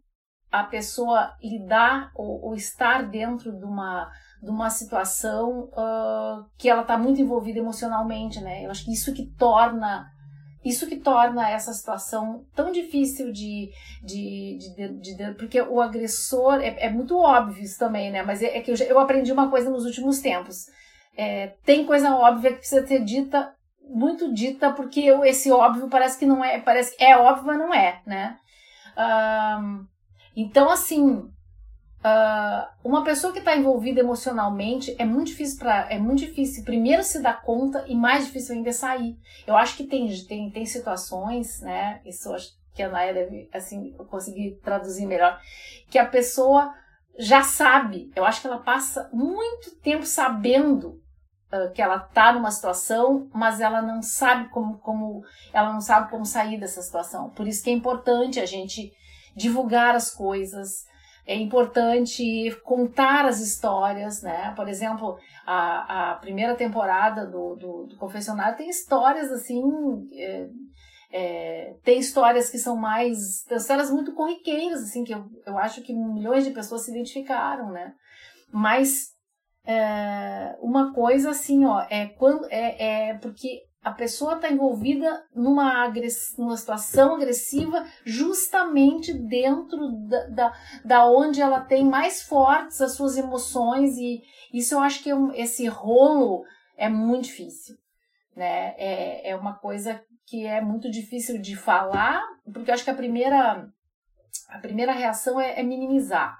a 0.51 0.63
pessoa 0.63 1.35
lidar 1.41 2.11
ou, 2.15 2.45
ou, 2.45 2.55
estar 2.55 3.09
dentro 3.09 3.51
de 3.51 3.65
uma, 3.65 4.09
de 4.41 4.49
uma 4.49 4.69
situação 4.69 5.69
uh, 5.71 6.45
que 6.57 6.69
ela 6.69 6.81
está 6.81 6.97
muito 6.97 7.19
envolvida 7.19 7.59
emocionalmente, 7.59 8.39
né? 8.41 8.65
Eu 8.65 8.71
acho 8.71 8.85
que 8.85 8.93
isso 8.93 9.13
que 9.13 9.25
torna 9.37 10.09
isso 10.63 10.87
que 10.87 10.95
torna 10.95 11.47
essa 11.47 11.71
situação 11.73 12.43
tão 12.55 12.71
difícil 12.71 13.31
de, 13.31 13.69
de, 14.03 14.57
de, 14.75 15.15
de, 15.15 15.33
porque 15.35 15.61
o 15.61 15.79
agressor 15.79 16.55
é, 16.55 16.85
é, 16.85 16.89
muito 16.89 17.15
óbvio 17.19 17.63
isso 17.63 17.77
também, 17.77 18.11
né? 18.11 18.23
Mas 18.23 18.41
é, 18.41 18.57
é 18.57 18.61
que 18.61 18.71
eu, 18.71 18.75
eu 18.87 18.97
aprendi 18.97 19.31
uma 19.31 19.51
coisa 19.51 19.69
nos 19.69 19.85
últimos 19.85 20.19
tempos 20.19 20.65
é, 21.15 21.53
tem 21.63 21.85
coisa 21.85 22.15
óbvia 22.15 22.51
que 22.51 22.59
precisa 22.59 22.85
ser 22.85 23.03
dita, 23.03 23.53
muito 23.81 24.33
dita, 24.33 24.71
porque 24.71 25.01
esse 25.25 25.51
óbvio 25.51 25.87
parece 25.89 26.17
que 26.17 26.25
não 26.25 26.43
é, 26.43 26.59
parece 26.59 26.95
que 26.95 27.03
é 27.03 27.17
óbvio, 27.17 27.45
mas 27.45 27.57
não 27.57 27.73
é, 27.73 28.01
né? 28.05 28.37
Um, 28.97 29.85
então, 30.35 30.69
assim, 30.69 31.17
uh, 32.05 32.67
uma 32.83 33.03
pessoa 33.03 33.31
que 33.31 33.39
está 33.39 33.55
envolvida 33.55 33.99
emocionalmente 34.01 34.95
é 34.99 35.05
muito 35.05 35.27
difícil 35.27 35.59
para, 35.59 35.87
é 35.89 35.97
muito 35.97 36.19
difícil 36.19 36.63
primeiro 36.63 37.03
se 37.03 37.21
dar 37.21 37.41
conta 37.41 37.85
e 37.87 37.95
mais 37.95 38.25
difícil 38.25 38.55
ainda 38.55 38.71
sair. 38.73 39.17
Eu 39.47 39.55
acho 39.55 39.77
que 39.77 39.85
tem, 39.85 40.09
tem, 40.25 40.51
tem 40.51 40.65
situações, 40.65 41.61
né? 41.61 42.01
Isso 42.05 42.33
acho 42.33 42.49
que 42.73 42.83
a 42.83 42.89
Naya 42.89 43.13
deve, 43.13 43.49
assim, 43.53 43.93
conseguir 44.09 44.59
traduzir 44.61 45.05
melhor, 45.05 45.39
que 45.89 45.97
a 45.97 46.05
pessoa 46.05 46.73
já 47.17 47.41
sabe, 47.41 48.11
eu 48.13 48.25
acho 48.25 48.41
que 48.41 48.47
ela 48.47 48.57
passa 48.57 49.09
muito 49.13 49.73
tempo 49.77 50.05
sabendo 50.05 51.01
que 51.73 51.81
ela 51.81 51.99
tá 51.99 52.33
numa 52.33 52.51
situação, 52.51 53.29
mas 53.33 53.61
ela 53.61 53.81
não 53.81 54.01
sabe 54.01 54.49
como, 54.49 54.77
como 54.79 55.23
ela 55.53 55.71
não 55.71 55.81
sabe 55.81 56.09
como 56.09 56.25
sair 56.25 56.59
dessa 56.59 56.81
situação. 56.81 57.29
Por 57.29 57.47
isso 57.47 57.63
que 57.63 57.69
é 57.69 57.73
importante 57.73 58.39
a 58.39 58.45
gente 58.45 58.91
divulgar 59.35 59.95
as 59.95 60.09
coisas, 60.11 60.85
é 61.25 61.35
importante 61.35 62.51
contar 62.63 63.25
as 63.25 63.39
histórias, 63.39 64.21
né? 64.21 64.53
Por 64.55 64.67
exemplo, 64.67 65.17
a, 65.45 66.11
a 66.11 66.15
primeira 66.15 66.55
temporada 66.55 67.25
do, 67.25 67.55
do, 67.55 67.85
do 67.87 67.97
Confessionário 67.97 68.57
tem 68.57 68.69
histórias 68.69 69.31
assim. 69.31 69.61
É, 70.13 70.47
é, 71.11 71.75
tem 71.83 71.99
histórias 71.99 72.49
que 72.49 72.59
são 72.59 72.75
mais. 72.75 73.43
Tem 73.47 73.57
histórias 73.57 73.89
muito 73.89 74.13
corriqueiras, 74.13 74.83
assim, 74.83 75.03
que 75.03 75.13
eu, 75.13 75.25
eu 75.47 75.57
acho 75.57 75.81
que 75.81 75.93
milhões 75.93 76.43
de 76.43 76.51
pessoas 76.51 76.83
se 76.83 76.91
identificaram, 76.91 77.71
né? 77.71 77.93
Mas 78.51 79.14
é, 79.65 80.55
uma 80.61 80.93
coisa 80.93 81.31
assim, 81.31 81.65
ó, 81.65 81.85
é 81.89 82.07
quando 82.07 82.45
é, 82.49 83.09
é 83.09 83.13
porque 83.15 83.63
a 83.85 83.91
pessoa 83.91 84.33
está 84.33 84.49
envolvida 84.49 85.23
numa, 85.33 85.83
agress, 85.83 86.35
numa 86.39 86.57
situação 86.57 87.15
agressiva 87.15 87.85
justamente 88.03 89.13
dentro 89.13 89.91
da, 90.07 90.25
da, 90.27 90.53
da 90.83 91.05
onde 91.05 91.39
ela 91.39 91.61
tem 91.61 91.85
mais 91.85 92.23
fortes 92.23 92.81
as 92.81 92.93
suas 92.93 93.15
emoções 93.15 93.95
e 93.97 94.23
isso 94.51 94.73
eu 94.73 94.79
acho 94.79 95.03
que 95.03 95.11
é 95.11 95.15
um, 95.15 95.31
esse 95.33 95.67
rolo 95.67 96.43
é 96.75 96.89
muito 96.89 97.25
difícil, 97.25 97.75
né? 98.35 98.73
É, 98.77 99.29
é 99.29 99.35
uma 99.35 99.53
coisa 99.53 100.01
que 100.25 100.45
é 100.45 100.61
muito 100.61 100.89
difícil 100.89 101.39
de 101.39 101.55
falar, 101.55 102.23
porque 102.51 102.71
eu 102.71 102.73
acho 102.73 102.83
que 102.83 102.89
a 102.89 102.95
primeira 102.95 103.67
a 104.49 104.59
primeira 104.59 104.91
reação 104.93 105.39
é, 105.39 105.59
é 105.59 105.63
minimizar, 105.63 106.37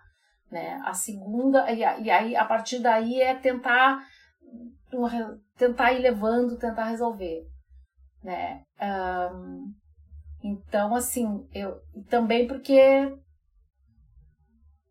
né? 0.56 0.82
A 0.86 0.94
segunda 0.94 1.70
e, 1.70 1.80
e 1.80 2.10
aí 2.10 2.34
a 2.34 2.46
partir 2.46 2.80
daí 2.80 3.20
é 3.22 3.36
tentar 3.36 4.08
tentar 5.58 5.92
ir 5.92 6.00
levando, 6.00 6.58
tentar 6.58 6.86
resolver, 6.86 7.46
né? 8.24 8.64
Um, 8.82 9.74
então, 10.42 10.96
assim, 10.96 11.46
eu 11.54 11.82
também 12.10 12.48
porque 12.48 13.14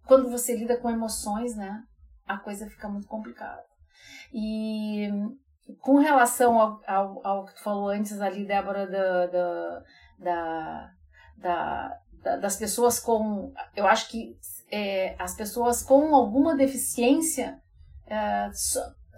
quando 0.06 0.30
você 0.30 0.54
lida 0.54 0.76
com 0.76 0.90
emoções, 0.90 1.56
né, 1.56 1.82
a 2.26 2.36
coisa 2.36 2.68
fica 2.68 2.86
muito 2.86 3.06
complicada. 3.06 3.64
E 4.34 5.08
com 5.80 5.96
relação 5.96 6.60
ao, 6.60 6.80
ao, 6.86 7.26
ao 7.26 7.44
que 7.46 7.54
tu 7.54 7.62
falou 7.62 7.88
antes 7.88 8.20
ali, 8.20 8.46
Débora, 8.46 8.86
da, 8.86 9.26
da, 9.26 9.82
da, 10.18 10.92
da 11.38 12.00
das 12.36 12.56
pessoas 12.56 12.98
com. 12.98 13.52
Eu 13.76 13.86
acho 13.86 14.08
que 14.08 14.36
é, 14.70 15.14
as 15.18 15.34
pessoas 15.34 15.82
com 15.82 16.14
alguma 16.14 16.56
deficiência 16.56 17.58
é, 18.06 18.50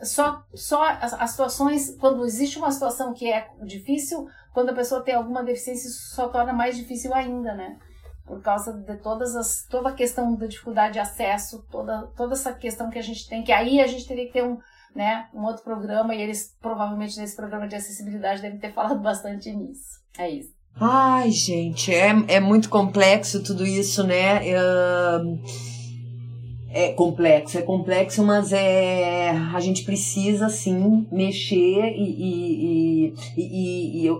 só, 0.02 0.44
só 0.54 0.84
as, 0.84 1.12
as, 1.14 1.30
situações, 1.30 1.96
quando 1.98 2.24
existe 2.24 2.58
uma 2.58 2.70
situação 2.70 3.14
que 3.14 3.32
é 3.32 3.48
difícil, 3.64 4.28
quando 4.52 4.70
a 4.70 4.74
pessoa 4.74 5.02
tem 5.02 5.14
alguma 5.14 5.42
deficiência, 5.42 5.88
isso 5.88 6.14
só 6.14 6.28
torna 6.28 6.52
mais 6.52 6.76
difícil 6.76 7.14
ainda, 7.14 7.54
né? 7.54 7.78
Por 8.26 8.42
causa 8.42 8.72
de 8.72 8.96
todas 8.98 9.34
as, 9.36 9.66
toda 9.70 9.90
a 9.90 9.94
questão 9.94 10.34
da 10.34 10.46
dificuldade 10.46 10.94
de 10.94 10.98
acesso, 10.98 11.64
toda, 11.70 12.08
toda 12.16 12.34
essa 12.34 12.52
questão 12.52 12.90
que 12.90 12.98
a 12.98 13.02
gente 13.02 13.28
tem, 13.28 13.42
que 13.42 13.52
aí 13.52 13.80
a 13.80 13.86
gente 13.86 14.06
teria 14.06 14.26
que 14.26 14.32
ter 14.32 14.44
um, 14.44 14.58
né, 14.94 15.28
um 15.32 15.44
outro 15.44 15.62
programa, 15.62 16.14
e 16.14 16.20
eles 16.20 16.56
provavelmente 16.60 17.18
nesse 17.18 17.36
programa 17.36 17.68
de 17.68 17.76
acessibilidade 17.76 18.42
devem 18.42 18.58
ter 18.58 18.72
falado 18.72 18.98
bastante 19.00 19.52
nisso. 19.52 20.00
É 20.18 20.28
isso. 20.28 20.55
Ai, 20.78 21.30
gente, 21.30 21.90
é, 21.90 22.10
é 22.28 22.38
muito 22.38 22.68
complexo 22.68 23.42
tudo 23.42 23.64
isso, 23.64 24.04
né? 24.04 24.42
É 26.70 26.92
complexo, 26.92 27.56
é 27.56 27.62
complexo, 27.62 28.22
mas 28.22 28.52
é 28.52 29.30
a 29.30 29.58
gente 29.60 29.84
precisa 29.84 30.50
sim 30.50 31.06
mexer 31.10 31.94
e, 31.96 33.06
e, 33.08 33.14
e, 33.38 34.06
e, 34.06 34.10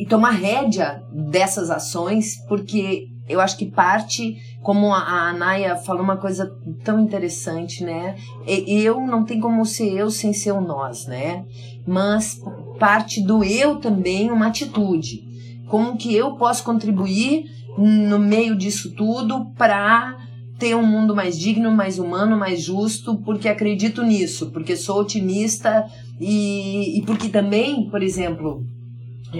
e 0.00 0.06
tomar 0.06 0.30
rédea 0.30 1.00
dessas 1.12 1.70
ações, 1.70 2.34
porque 2.48 3.06
eu 3.28 3.40
acho 3.40 3.56
que 3.56 3.66
parte, 3.66 4.36
como 4.62 4.92
a, 4.92 5.28
Anaya 5.28 5.76
falou 5.76 6.02
uma 6.02 6.16
coisa 6.16 6.50
tão 6.82 6.98
interessante, 6.98 7.84
né? 7.84 8.16
Eu 8.46 9.00
não 9.06 9.24
tem 9.24 9.38
como 9.38 9.64
ser 9.64 9.92
eu 9.92 10.10
sem 10.10 10.32
ser 10.32 10.52
o 10.52 10.60
nós, 10.60 11.06
né? 11.06 11.44
Mas 11.86 12.40
parte 12.78 13.22
do 13.22 13.42
eu 13.44 13.76
também 13.76 14.30
uma 14.30 14.46
atitude. 14.46 15.22
Como 15.66 15.96
que 15.96 16.14
eu 16.14 16.36
posso 16.36 16.64
contribuir 16.64 17.44
no 17.76 18.18
meio 18.18 18.56
disso 18.56 18.92
tudo 18.94 19.46
para 19.56 20.16
ter 20.58 20.74
um 20.74 20.84
mundo 20.84 21.14
mais 21.14 21.38
digno, 21.38 21.70
mais 21.70 21.98
humano, 21.98 22.36
mais 22.36 22.62
justo, 22.62 23.16
porque 23.18 23.48
acredito 23.48 24.02
nisso, 24.02 24.50
porque 24.50 24.76
sou 24.76 25.00
otimista 25.00 25.86
e, 26.20 26.98
e 26.98 27.02
porque 27.02 27.28
também, 27.28 27.88
por 27.88 28.02
exemplo, 28.02 28.64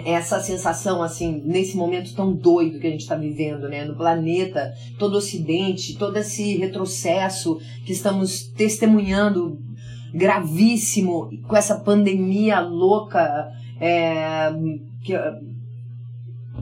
essa 0.05 0.39
sensação 0.41 1.03
assim 1.03 1.43
nesse 1.45 1.77
momento 1.77 2.15
tão 2.15 2.33
doido 2.33 2.79
que 2.79 2.87
a 2.87 2.91
gente 2.91 3.01
está 3.01 3.17
vivendo 3.17 3.69
né 3.71 3.87
no 3.87 3.97
planeta 3.97 4.75
todo 4.99 5.15
o 5.15 5.17
Ocidente 5.17 5.97
todo 5.97 6.19
esse 6.19 6.59
retrocesso 6.59 7.59
que 7.87 7.93
estamos 7.93 8.43
testemunhando 8.49 9.59
gravíssimo 10.13 11.31
com 11.47 11.57
essa 11.57 11.77
pandemia 11.77 12.61
louca 12.61 13.51
é, 13.81 14.51
que 15.03 15.15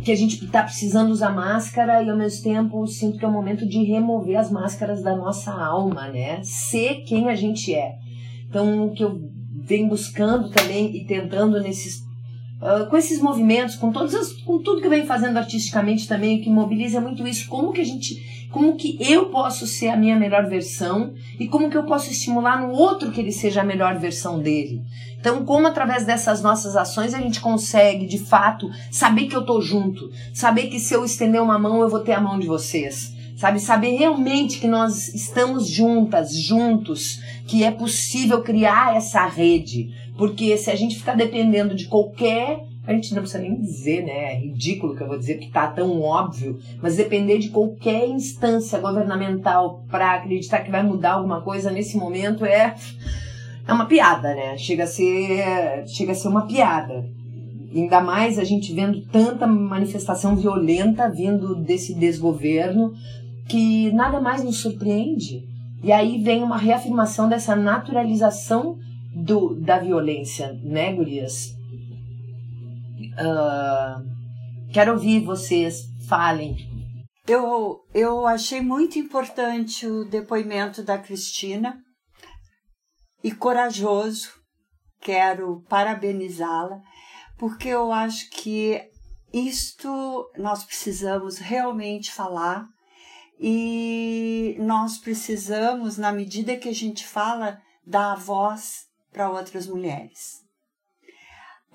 que 0.02 0.12
a 0.12 0.16
gente 0.16 0.44
está 0.44 0.62
precisando 0.62 1.10
usar 1.10 1.30
máscara 1.30 2.02
e 2.02 2.10
ao 2.10 2.16
mesmo 2.16 2.44
tempo 2.44 2.86
sinto 2.86 3.18
que 3.18 3.24
é 3.24 3.28
o 3.28 3.32
momento 3.32 3.66
de 3.66 3.82
remover 3.82 4.38
as 4.38 4.50
máscaras 4.50 5.02
da 5.02 5.16
nossa 5.16 5.50
alma, 5.52 6.08
né? 6.08 6.40
Ser 6.42 7.02
quem 7.06 7.28
a 7.28 7.34
gente 7.34 7.74
é. 7.74 7.96
Então, 8.48 8.86
o 8.86 8.92
que 8.92 9.02
eu 9.02 9.20
venho 9.64 9.88
buscando 9.88 10.50
também 10.50 10.94
e 10.96 11.04
tentando 11.04 11.60
nesses 11.60 12.06
uh, 12.60 12.88
com 12.88 12.96
esses 12.96 13.20
movimentos, 13.20 13.74
com 13.76 13.90
todas 13.90 14.14
as, 14.14 14.32
com 14.32 14.58
tudo 14.58 14.80
que 14.80 14.86
eu 14.86 14.90
venho 14.90 15.06
fazendo 15.06 15.36
artisticamente 15.36 16.06
também, 16.06 16.38
o 16.38 16.42
que 16.42 16.50
mobiliza 16.50 17.00
muito 17.00 17.26
isso, 17.26 17.48
como 17.48 17.72
que 17.72 17.80
a 17.80 17.84
gente, 17.84 18.35
como 18.56 18.74
que 18.74 18.96
eu 18.98 19.26
posso 19.26 19.66
ser 19.66 19.88
a 19.88 19.96
minha 19.98 20.18
melhor 20.18 20.48
versão 20.48 21.12
e 21.38 21.46
como 21.46 21.68
que 21.68 21.76
eu 21.76 21.84
posso 21.84 22.10
estimular 22.10 22.58
no 22.58 22.72
outro 22.72 23.12
que 23.12 23.20
ele 23.20 23.30
seja 23.30 23.60
a 23.60 23.64
melhor 23.64 23.98
versão 23.98 24.38
dele. 24.38 24.82
Então, 25.20 25.44
como 25.44 25.66
através 25.66 26.06
dessas 26.06 26.40
nossas 26.40 26.74
ações 26.74 27.12
a 27.12 27.18
gente 27.18 27.38
consegue, 27.38 28.06
de 28.06 28.16
fato, 28.16 28.70
saber 28.90 29.26
que 29.26 29.36
eu 29.36 29.44
tô 29.44 29.60
junto, 29.60 30.10
saber 30.32 30.68
que 30.68 30.80
se 30.80 30.94
eu 30.94 31.04
estender 31.04 31.42
uma 31.42 31.58
mão 31.58 31.82
eu 31.82 31.90
vou 31.90 32.00
ter 32.00 32.12
a 32.12 32.20
mão 32.20 32.38
de 32.38 32.46
vocês, 32.46 33.14
sabe? 33.36 33.60
Saber 33.60 33.90
realmente 33.90 34.58
que 34.58 34.66
nós 34.66 35.08
estamos 35.08 35.68
juntas, 35.68 36.34
juntos, 36.34 37.20
que 37.46 37.62
é 37.62 37.70
possível 37.70 38.40
criar 38.40 38.96
essa 38.96 39.26
rede, 39.26 39.90
porque 40.16 40.56
se 40.56 40.70
a 40.70 40.74
gente 40.74 40.96
ficar 40.96 41.14
dependendo 41.14 41.74
de 41.74 41.88
qualquer 41.88 42.64
a 42.86 42.92
gente 42.92 43.12
não 43.14 43.22
precisa 43.22 43.42
nem 43.42 43.60
dizer, 43.60 44.04
né? 44.04 44.34
É 44.34 44.38
ridículo 44.38 44.94
que 44.94 45.02
eu 45.02 45.08
vou 45.08 45.18
dizer, 45.18 45.38
que 45.38 45.50
tá 45.50 45.66
tão 45.66 46.00
óbvio, 46.00 46.58
mas 46.80 46.96
depender 46.96 47.38
de 47.38 47.48
qualquer 47.48 48.08
instância 48.08 48.78
governamental 48.78 49.84
para 49.90 50.14
acreditar 50.14 50.60
que 50.60 50.70
vai 50.70 50.82
mudar 50.82 51.14
alguma 51.14 51.40
coisa 51.40 51.70
nesse 51.70 51.96
momento 51.96 52.44
é 52.44 52.74
é 53.66 53.72
uma 53.72 53.86
piada, 53.86 54.34
né? 54.34 54.56
Chega 54.56 54.84
a 54.84 54.86
ser, 54.86 55.84
chega 55.88 56.12
a 56.12 56.14
ser 56.14 56.28
uma 56.28 56.46
piada. 56.46 57.04
Ainda 57.74 58.00
mais 58.00 58.38
a 58.38 58.44
gente 58.44 58.72
vendo 58.72 59.02
tanta 59.06 59.46
manifestação 59.46 60.36
violenta 60.36 61.10
vindo 61.10 61.56
desse 61.56 61.92
desgoverno 61.92 62.92
que 63.48 63.90
nada 63.92 64.20
mais 64.20 64.44
nos 64.44 64.58
surpreende. 64.58 65.44
E 65.82 65.90
aí 65.92 66.22
vem 66.22 66.42
uma 66.42 66.56
reafirmação 66.56 67.28
dessa 67.28 67.56
naturalização 67.56 68.78
do, 69.14 69.54
da 69.54 69.78
violência, 69.78 70.58
né, 70.62 70.92
gurias? 70.92 71.55
Uh, 73.18 74.72
quero 74.72 74.92
ouvir 74.92 75.24
vocês, 75.24 75.82
falem. 76.08 76.56
Eu, 77.26 77.80
eu 77.92 78.26
achei 78.26 78.60
muito 78.60 78.98
importante 78.98 79.86
o 79.86 80.04
depoimento 80.04 80.82
da 80.82 80.98
Cristina, 80.98 81.82
e 83.26 83.32
corajoso. 83.32 84.30
Quero 85.00 85.64
parabenizá-la, 85.68 86.80
porque 87.36 87.68
eu 87.68 87.92
acho 87.92 88.30
que 88.30 88.80
isto 89.32 90.30
nós 90.38 90.64
precisamos 90.64 91.38
realmente 91.38 92.12
falar 92.12 92.66
e 93.38 94.56
nós 94.60 94.98
precisamos, 94.98 95.98
na 95.98 96.12
medida 96.12 96.56
que 96.56 96.68
a 96.68 96.74
gente 96.74 97.04
fala, 97.04 97.60
dar 97.84 98.14
voz 98.16 98.86
para 99.12 99.28
outras 99.28 99.66
mulheres. 99.66 100.45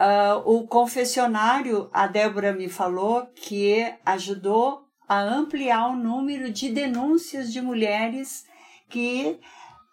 Uh, 0.02 0.42
o 0.52 0.68
confessionário, 0.68 1.88
a 1.94 2.08
Débora 2.08 2.52
me 2.52 2.68
falou 2.68 3.28
que 3.36 3.94
ajudou 4.04 4.88
a 5.08 5.22
ampliar 5.22 5.90
o 5.90 5.96
número 5.96 6.52
de 6.52 6.72
denúncias 6.72 7.54
de 7.54 7.62
mulheres 7.62 8.48
que 8.90 9.40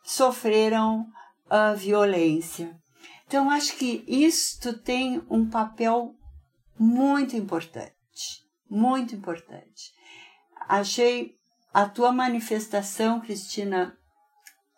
sofreram 0.03 1.07
a 1.51 1.75
violência. 1.75 2.75
Então, 3.27 3.51
acho 3.51 3.77
que 3.77 4.03
isto 4.09 4.79
tem 4.79 5.23
um 5.29 5.47
papel 5.47 6.15
muito 6.79 7.37
importante, 7.37 8.47
muito 8.71 9.15
importante. 9.15 9.93
Achei 10.67 11.37
a 11.75 11.87
tua 11.87 12.13
manifestação, 12.13 13.21
Cristina, 13.21 13.95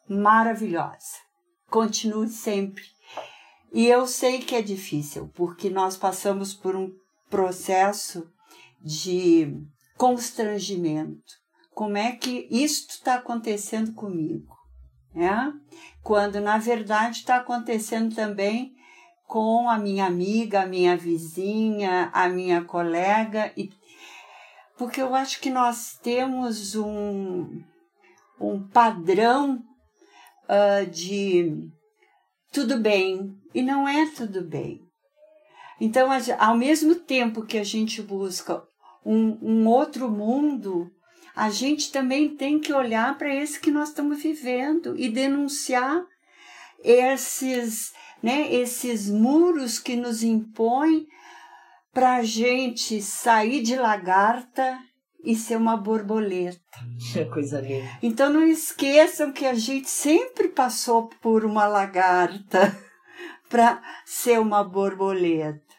maravilhosa. 0.09 1.19
Continue 1.69 2.29
sempre. 2.29 2.83
E 3.73 3.87
eu 3.87 4.07
sei 4.07 4.41
que 4.41 4.55
é 4.55 4.63
difícil, 4.63 5.31
porque 5.35 5.71
nós 5.71 5.97
passamos 5.97 6.53
por 6.55 6.75
um 6.75 6.91
processo 7.29 8.29
de 8.81 9.57
constrangimento. 9.97 11.39
Como 11.73 11.97
é 11.97 12.13
que 12.13 12.49
isto 12.51 12.91
está 12.91 13.15
acontecendo 13.15 13.93
comigo? 13.95 14.61
né? 15.15 15.53
quando 16.03 16.41
na 16.41 16.59
verdade 16.59 17.19
está 17.19 17.37
acontecendo 17.37 18.15
também 18.15 18.73
com 19.27 19.69
a 19.69 19.79
minha 19.79 20.07
amiga, 20.07 20.63
a 20.63 20.67
minha 20.67 20.97
vizinha, 20.97 22.11
a 22.13 22.29
minha 22.29 22.65
colega, 22.65 23.53
e 23.57 23.71
porque 24.77 25.01
eu 25.01 25.15
acho 25.15 25.41
que 25.41 25.51
nós 25.51 25.99
temos 26.03 26.75
um, 26.75 27.63
um 28.41 28.67
padrão 28.67 29.63
uh, 30.49 30.91
de 30.91 31.71
tudo 32.51 32.79
bem 32.79 33.37
e 33.55 33.63
não 33.63 33.89
é 33.89 34.07
tudo 34.11 34.43
bem. 34.43 34.81
Então, 35.81 36.09
ao 36.39 36.57
mesmo 36.57 36.95
tempo 36.95 37.47
que 37.47 37.57
a 37.57 37.65
gente 37.65 38.03
busca 38.03 38.63
um, 39.05 39.39
um 39.41 39.67
outro 39.67 40.11
mundo, 40.11 40.91
a 41.35 41.49
gente 41.49 41.91
também 41.91 42.29
tem 42.37 42.59
que 42.59 42.73
olhar 42.73 43.17
para 43.17 43.35
esse 43.35 43.59
que 43.59 43.71
nós 43.71 43.89
estamos 43.89 44.23
vivendo 44.23 44.95
e 44.99 45.09
denunciar 45.09 46.05
esses, 46.85 47.93
né, 48.23 48.53
esses 48.53 49.09
muros 49.09 49.79
que 49.79 49.97
nos 49.97 50.23
impõem 50.23 51.07
para 51.93 52.17
a 52.17 52.23
gente 52.23 53.01
sair 53.01 53.63
de 53.63 53.77
lagarta 53.77 54.79
e 55.25 55.35
ser 55.35 55.57
uma 55.57 55.77
borboleta. 55.77 56.61
Coisa 57.33 57.61
linda. 57.61 57.89
Então 58.03 58.33
não 58.33 58.43
esqueçam 58.43 59.33
que 59.33 59.47
a 59.47 59.55
gente 59.55 59.89
sempre 59.89 60.49
passou 60.49 61.09
por 61.21 61.45
uma 61.45 61.67
lagarta 61.67 62.77
para 63.49 63.83
ser 64.05 64.41
uma 64.41 64.65
borboleta. 64.65 65.71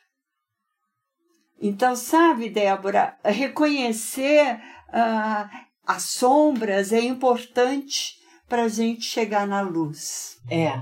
Então, 1.61 1.95
sabe, 1.95 2.49
Débora, 2.49 3.15
reconhecer 3.23 4.59
uh, 4.89 5.49
as 5.85 6.03
sombras 6.03 6.91
é 6.91 7.01
importante 7.01 8.15
para 8.49 8.63
a 8.63 8.67
gente 8.67 9.03
chegar 9.03 9.47
na 9.47 9.61
luz. 9.61 10.37
É. 10.49 10.81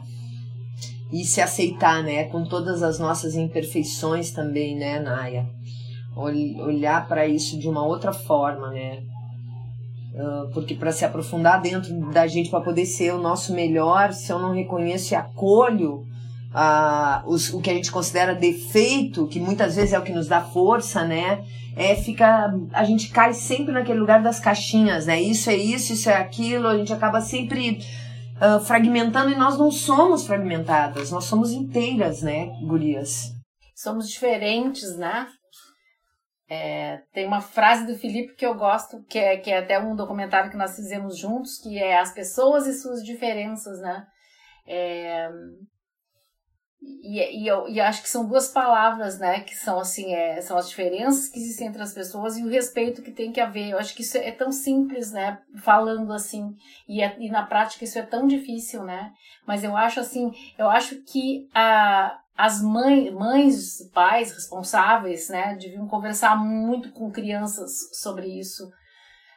E 1.12 1.26
se 1.26 1.42
aceitar, 1.42 2.02
né? 2.02 2.26
Com 2.26 2.46
todas 2.48 2.82
as 2.82 2.98
nossas 2.98 3.36
imperfeições 3.36 4.32
também, 4.32 4.78
né, 4.78 5.00
Naya? 5.00 5.46
Olhar 6.16 7.08
para 7.08 7.28
isso 7.28 7.58
de 7.58 7.68
uma 7.68 7.86
outra 7.86 8.12
forma, 8.12 8.72
né? 8.72 9.04
Porque 10.54 10.74
para 10.74 10.92
se 10.92 11.06
aprofundar 11.06 11.62
dentro 11.62 11.94
da 12.12 12.28
gente, 12.28 12.50
para 12.50 12.62
poder 12.62 12.86
ser 12.86 13.14
o 13.14 13.22
nosso 13.22 13.54
melhor, 13.54 14.12
se 14.12 14.32
eu 14.32 14.40
não 14.40 14.54
reconheço 14.54 15.14
e 15.14 15.16
acolho 15.16 16.06
uh, 16.54 17.28
os, 17.28 17.54
o 17.54 17.62
que 17.62 17.70
a 17.70 17.74
gente 17.74 17.92
considera 17.92 18.36
defeito, 18.36 19.28
que 19.28 19.40
muitas 19.40 19.76
vezes 19.76 19.94
é 19.94 20.00
o 20.00 20.04
que 20.04 20.12
nos 20.12 20.28
dá 20.28 20.42
força, 20.42 21.06
né? 21.06 21.46
É, 21.76 21.96
fica, 21.96 22.54
a 22.74 22.84
gente 22.84 23.10
cai 23.10 23.34
sempre 23.34 23.72
naquele 23.72 24.00
lugar 24.00 24.22
das 24.22 24.40
caixinhas, 24.40 25.06
né? 25.06 25.22
Isso 25.22 25.50
é 25.50 25.56
isso, 25.56 25.94
isso 25.94 26.10
é 26.10 26.16
aquilo, 26.16 26.68
a 26.68 26.78
gente 26.78 26.92
acaba 26.92 27.22
sempre 27.22 27.80
fragmentando 28.66 29.32
e 29.32 29.36
nós 29.36 29.58
não 29.58 29.70
somos 29.70 30.26
fragmentadas, 30.26 31.12
nós 31.12 31.26
somos 31.26 31.52
inteiras, 31.52 32.22
né, 32.22 32.48
gurias? 32.66 33.34
Somos 33.76 34.10
diferentes, 34.10 34.96
né? 34.98 35.28
É, 36.50 37.04
tem 37.14 37.28
uma 37.28 37.42
frase 37.42 37.86
do 37.86 37.98
Felipe 37.98 38.34
que 38.34 38.46
eu 38.46 38.56
gosto, 38.56 39.04
que 39.04 39.20
é, 39.20 39.38
que 39.38 39.52
é 39.52 39.60
até 39.60 39.80
um 39.80 39.96
documentário 39.96 40.50
que 40.50 40.58
nós 40.58 40.76
fizemos 40.76 41.18
juntos, 41.18 41.60
que 41.60 41.78
é 41.78 42.00
as 42.00 42.12
pessoas 42.12 42.66
e 42.66 42.74
suas 42.74 43.04
diferenças, 43.04 43.80
né? 43.80 44.08
É, 44.66 45.30
e, 46.82 47.44
e, 47.44 47.48
eu, 47.48 47.68
e 47.68 47.80
acho 47.80 48.02
que 48.02 48.10
são 48.10 48.26
duas 48.26 48.48
palavras, 48.48 49.20
né, 49.20 49.42
que 49.42 49.54
são 49.54 49.80
assim, 49.80 50.14
é, 50.14 50.40
são 50.42 50.58
as 50.58 50.70
diferenças 50.70 51.28
que 51.28 51.38
existem 51.38 51.68
entre 51.68 51.82
as 51.82 51.94
pessoas 51.94 52.38
e 52.38 52.44
o 52.44 52.50
respeito 52.50 53.02
que 53.02 53.12
tem 53.12 53.32
que 53.32 53.42
haver. 53.42 53.70
Eu 53.70 53.78
acho 53.78 53.94
que 53.94 54.02
isso 54.02 54.18
é 54.18 54.32
tão 54.32 54.52
simples, 54.52 55.12
né, 55.12 55.40
falando 55.58 56.14
assim, 56.14 56.56
e, 56.88 57.02
é, 57.02 57.16
e 57.20 57.30
na 57.30 57.46
prática 57.46 57.84
isso 57.84 58.00
é 58.00 58.04
tão 58.04 58.26
difícil, 58.26 58.84
né, 58.84 59.12
mas 59.46 59.64
eu 59.64 59.76
acho 59.76 60.00
assim, 60.00 60.32
eu 60.58 60.70
acho 60.70 61.02
que 61.04 61.50
a, 61.54 62.18
as 62.40 62.62
mães, 62.62 63.12
mães, 63.12 63.92
pais 63.94 64.32
responsáveis, 64.32 65.28
né, 65.28 65.58
deviam 65.60 65.86
conversar 65.90 66.38
muito 66.38 66.90
com 66.94 67.12
crianças 67.12 67.90
sobre 68.00 68.28
isso, 68.28 68.72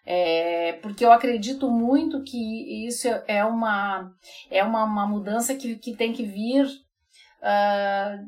é, 0.06 0.74
porque 0.74 1.04
eu 1.04 1.10
acredito 1.10 1.68
muito 1.68 2.22
que 2.22 2.86
isso 2.86 3.08
é 3.26 3.44
uma, 3.44 4.14
é 4.48 4.62
uma, 4.62 4.84
uma 4.84 5.04
mudança 5.04 5.52
que, 5.56 5.74
que 5.74 5.96
tem 5.96 6.12
que 6.12 6.22
vir 6.22 6.64
uh, 7.42 8.24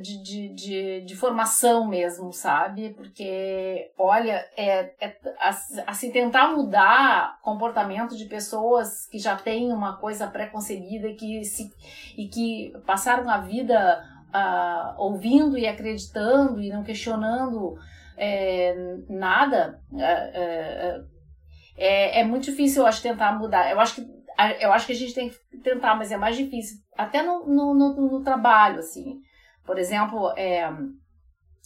de, 0.00 0.22
de, 0.22 0.48
de, 0.54 1.00
de, 1.00 1.16
formação 1.16 1.88
mesmo, 1.88 2.32
sabe? 2.32 2.90
Porque, 2.90 3.90
olha, 3.98 4.48
é, 4.56 4.94
é 5.00 5.16
assim, 5.84 6.12
tentar 6.12 6.52
mudar 6.52 7.40
comportamento 7.42 8.16
de 8.16 8.26
pessoas 8.26 9.06
que 9.08 9.18
já 9.18 9.34
têm 9.34 9.72
uma 9.72 9.96
coisa 9.96 10.28
pré-concebida 10.28 11.08
e 11.08 11.16
que, 11.16 11.44
se, 11.44 11.72
e 12.16 12.28
que 12.28 12.72
passaram 12.86 13.28
a 13.28 13.38
vida 13.38 14.11
uh, 14.34 14.94
ouvindo 14.98 15.58
e 15.58 15.66
acreditando 15.66 16.60
e 16.60 16.70
não 16.70 16.82
questionando 16.82 17.76
é, 18.16 18.74
nada, 19.08 19.80
é, 19.96 21.00
é, 21.76 22.20
é, 22.20 22.24
muito 22.24 22.44
difícil, 22.44 22.82
eu 22.82 22.86
acho, 22.86 23.02
tentar 23.02 23.38
mudar. 23.38 23.70
Eu 23.70 23.80
acho 23.80 23.96
que 23.96 24.22
eu 24.60 24.72
acho 24.72 24.86
que 24.86 24.92
a 24.92 24.96
gente 24.96 25.14
tem 25.14 25.28
que 25.28 25.58
tentar, 25.58 25.94
mas 25.94 26.10
é 26.10 26.16
mais 26.16 26.36
difícil. 26.36 26.78
Até 26.96 27.22
no, 27.22 27.46
no, 27.46 27.74
no, 27.74 28.10
no 28.10 28.22
trabalho, 28.24 28.78
assim. 28.78 29.20
Por 29.64 29.78
exemplo, 29.78 30.32
é, 30.36 30.64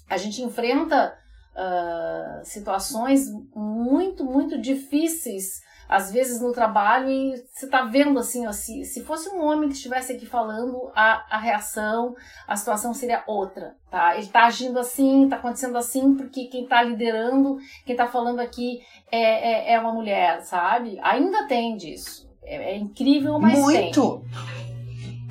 a 0.09 0.17
gente 0.17 0.43
enfrenta 0.43 1.17
uh, 1.55 2.45
situações 2.45 3.31
muito, 3.55 4.25
muito 4.25 4.61
difíceis, 4.61 5.61
às 5.89 6.11
vezes 6.11 6.41
no 6.41 6.53
trabalho, 6.53 7.09
e 7.09 7.35
você 7.53 7.67
tá 7.69 7.85
vendo 7.85 8.19
assim, 8.19 8.47
ó, 8.47 8.53
se, 8.53 8.85
se 8.85 9.03
fosse 9.05 9.29
um 9.29 9.43
homem 9.43 9.69
que 9.69 9.75
estivesse 9.75 10.13
aqui 10.13 10.27
falando, 10.27 10.91
a, 10.95 11.25
a 11.31 11.39
reação, 11.39 12.15
a 12.47 12.57
situação 12.57 12.93
seria 12.93 13.23
outra, 13.27 13.75
tá? 13.91 14.17
Ele 14.17 14.27
tá 14.27 14.47
agindo 14.47 14.79
assim, 14.79 15.29
tá 15.29 15.37
acontecendo 15.37 15.77
assim, 15.77 16.15
porque 16.15 16.47
quem 16.47 16.67
tá 16.67 16.83
liderando, 16.83 17.59
quem 17.85 17.95
tá 17.95 18.07
falando 18.07 18.41
aqui 18.41 18.81
é, 19.11 19.73
é, 19.73 19.75
é 19.75 19.81
uma 19.81 19.93
mulher, 19.93 20.43
sabe? 20.43 20.99
Ainda 21.03 21.47
tem 21.47 21.77
disso. 21.77 22.29
É, 22.43 22.75
é 22.75 22.77
incrível, 22.77 23.39
mas 23.39 23.59
muito. 23.59 24.23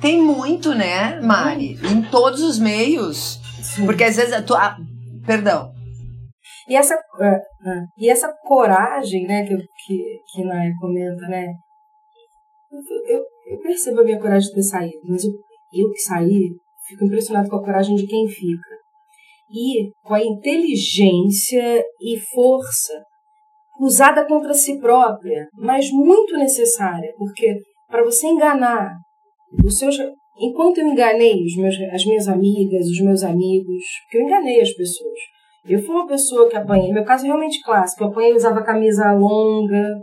tem 0.00 0.22
muito, 0.22 0.74
né, 0.74 1.20
Mari? 1.20 1.78
Muito. 1.80 1.86
Em 1.86 2.02
todos 2.10 2.42
os 2.42 2.58
meios. 2.58 3.40
Sim. 3.62 3.86
Porque 3.86 4.04
às 4.04 4.16
vezes 4.16 4.32
a 4.32 4.42
tua. 4.42 4.58
Ah, 4.58 4.76
perdão. 5.26 5.75
E 6.68 6.74
essa, 6.74 6.96
uh, 6.96 7.68
uh, 7.68 7.86
e 7.96 8.10
essa 8.10 8.32
coragem, 8.44 9.26
né, 9.26 9.44
que, 9.44 9.56
que, 9.56 10.20
que 10.32 10.44
Naya 10.44 10.72
comenta, 10.80 11.28
né? 11.28 11.46
Eu, 12.72 13.16
eu, 13.16 13.24
eu, 13.52 13.58
percebo 13.62 14.00
a 14.00 14.04
minha 14.04 14.18
coragem 14.18 14.48
de 14.48 14.54
ter 14.54 14.62
saído, 14.62 15.00
mas 15.08 15.24
eu, 15.24 15.30
eu 15.72 15.90
que 15.92 16.00
saí, 16.00 16.50
fico 16.86 17.04
impressionado 17.04 17.48
com 17.48 17.56
a 17.56 17.64
coragem 17.64 17.94
de 17.94 18.06
quem 18.06 18.26
fica. 18.26 18.76
E 19.48 19.92
com 20.02 20.14
a 20.14 20.22
inteligência 20.22 21.84
e 22.00 22.18
força 22.34 22.92
usada 23.80 24.26
contra 24.26 24.52
si 24.52 24.80
própria, 24.80 25.46
mas 25.54 25.90
muito 25.92 26.36
necessária, 26.36 27.12
porque 27.16 27.54
para 27.88 28.04
você 28.04 28.26
enganar 28.26 28.96
os 29.64 29.78
seus. 29.78 29.96
Enquanto 30.38 30.78
eu 30.78 30.88
enganei 30.88 31.42
os 31.44 31.56
meus, 31.56 31.74
as 31.92 32.04
minhas 32.04 32.28
amigas, 32.28 32.86
os 32.86 33.00
meus 33.00 33.22
amigos, 33.22 33.82
porque 34.02 34.18
eu 34.18 34.22
enganei 34.22 34.60
as 34.60 34.72
pessoas. 34.74 35.18
Eu 35.68 35.82
fui 35.82 35.94
uma 35.94 36.06
pessoa 36.06 36.48
que 36.48 36.56
apanhei, 36.56 36.92
meu 36.92 37.04
caso 37.04 37.24
é 37.24 37.28
realmente 37.28 37.62
clássico, 37.62 38.04
eu 38.04 38.08
apanhei, 38.08 38.34
usava 38.34 38.62
camisa 38.62 39.12
longa, 39.12 40.00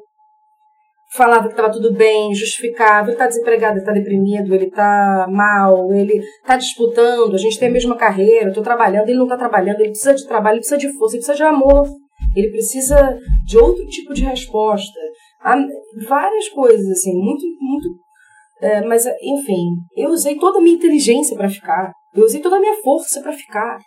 falava 1.16 1.47
que 1.47 1.53
estava 1.53 1.72
tudo 1.72 1.93
bem, 1.93 2.34
justificava, 2.34 3.07
ele 3.07 3.14
está 3.14 3.28
desempregado, 3.28 3.74
ele 3.74 3.80
está 3.82 3.93
deprimido, 3.93 4.53
ele 4.53 4.66
está 4.66 5.28
mal, 5.30 5.93
ele 5.93 6.20
está 6.41 6.57
disputando, 6.57 7.34
a 7.34 7.38
gente 7.38 7.57
tem 7.57 7.70
a 7.70 7.72
mesma 7.72 7.95
carreira, 7.95 8.45
eu 8.45 8.49
estou 8.49 8.64
trabalhando, 8.64 9.07
ele 9.07 9.18
não 9.18 9.26
está 9.26 9.38
trabalhando, 9.38 9.80
ele 9.80 9.89
precisa 9.89 10.14
de 10.14 10.28
trabalho, 10.28 10.55
ele 10.55 10.61
precisa 10.61 10.78
de 10.78 10.91
força, 10.97 11.16
ele 11.16 11.24
precisa 11.24 11.38
de 11.38 11.43
amor. 11.43 11.88
Ele 12.36 12.49
precisa 12.49 13.20
de 13.45 13.57
outro 13.57 13.86
tipo 13.86 14.14
de 14.14 14.24
resposta. 14.24 14.99
Há 15.41 15.55
várias 16.07 16.49
coisas, 16.49 16.86
assim, 16.88 17.14
muito, 17.14 17.43
muito. 17.59 17.89
É, 18.61 18.82
mas, 18.82 19.05
enfim, 19.22 19.68
eu 19.95 20.09
usei 20.09 20.38
toda 20.38 20.57
a 20.57 20.61
minha 20.61 20.76
inteligência 20.76 21.36
para 21.36 21.49
ficar. 21.49 21.91
Eu 22.14 22.24
usei 22.24 22.41
toda 22.41 22.55
a 22.55 22.59
minha 22.59 22.76
força 22.82 23.22
para 23.22 23.34
ficar. 23.34 23.78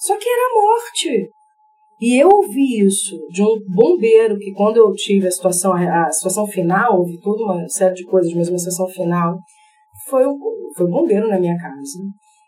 Só 0.00 0.16
que 0.16 0.28
era 0.28 0.54
morte. 0.54 1.30
E 2.00 2.16
eu 2.16 2.28
ouvi 2.32 2.80
isso 2.80 3.18
de 3.28 3.42
um 3.42 3.60
bombeiro 3.68 4.38
que, 4.38 4.52
quando 4.52 4.78
eu 4.78 4.90
tive 4.92 5.26
a 5.26 5.30
situação, 5.30 5.74
a 5.74 6.10
situação 6.10 6.46
final, 6.46 6.98
ouvi 6.98 7.20
toda 7.20 7.44
uma 7.44 7.68
série 7.68 7.94
de 7.94 8.06
coisas, 8.06 8.32
mas 8.32 8.48
uma 8.48 8.58
situação 8.58 8.88
final, 8.88 9.38
foi 10.08 10.24
o, 10.24 10.38
foi 10.74 10.88
bombeiro 10.88 11.28
na 11.28 11.38
minha 11.38 11.56
casa. 11.58 11.98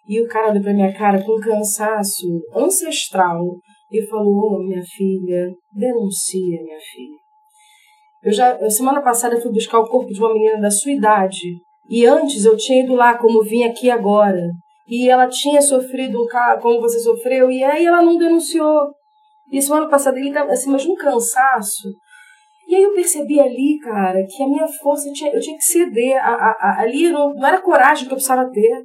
E 0.09 0.19
o 0.21 0.27
cara 0.27 0.51
olhou 0.51 0.63
pra 0.63 0.73
minha 0.73 0.93
cara 0.95 1.23
com 1.23 1.37
um 1.37 1.41
cansaço 1.41 2.27
ancestral 2.55 3.43
e 3.91 4.07
falou: 4.07 4.57
oh, 4.57 4.63
minha 4.63 4.83
filha, 4.83 5.51
denuncia, 5.75 6.63
minha 6.63 6.81
filha. 6.81 7.19
Eu 8.23 8.33
já, 8.33 8.71
semana 8.71 9.03
passada, 9.03 9.39
fui 9.41 9.53
buscar 9.53 9.81
o 9.81 9.89
corpo 9.89 10.11
de 10.11 10.19
uma 10.19 10.33
menina 10.33 10.61
da 10.61 10.71
sua 10.71 10.93
idade. 10.93 11.59
E 11.91 12.07
antes 12.07 12.47
eu 12.47 12.57
tinha 12.57 12.83
ido 12.83 12.95
lá, 12.95 13.19
como 13.19 13.43
vim 13.43 13.65
aqui 13.65 13.91
agora. 13.91 14.49
E 14.93 15.09
ela 15.09 15.29
tinha 15.29 15.63
sofrido 15.63 16.19
como 16.61 16.81
você 16.81 16.99
sofreu, 16.99 17.51
e 17.51 17.65
aí 17.65 17.87
ela 17.87 18.03
não 18.03 18.19
denunciou. 18.19 18.91
E 19.51 19.63
semana 19.63 19.89
passada 19.89 20.19
ele 20.19 20.29
estava 20.29 20.53
assim, 20.53 20.71
mas 20.71 20.85
um 20.85 20.95
cansaço. 20.95 21.89
E 22.69 22.75
aí 22.75 22.83
eu 22.83 22.93
percebi 22.95 23.41
ali, 23.41 23.79
cara, 23.79 24.25
que 24.27 24.43
a 24.43 24.49
minha 24.49 24.67
força, 24.67 25.11
tinha, 25.13 25.33
eu 25.33 25.41
tinha 25.41 25.57
que 25.57 25.65
ceder. 25.65 26.17
A, 26.17 26.35
a, 26.35 26.51
a, 26.51 26.81
ali 26.81 27.11
não, 27.11 27.33
não 27.35 27.47
era 27.47 27.61
coragem 27.61 28.07
que 28.07 28.13
eu 28.13 28.17
precisava 28.17 28.51
ter. 28.51 28.85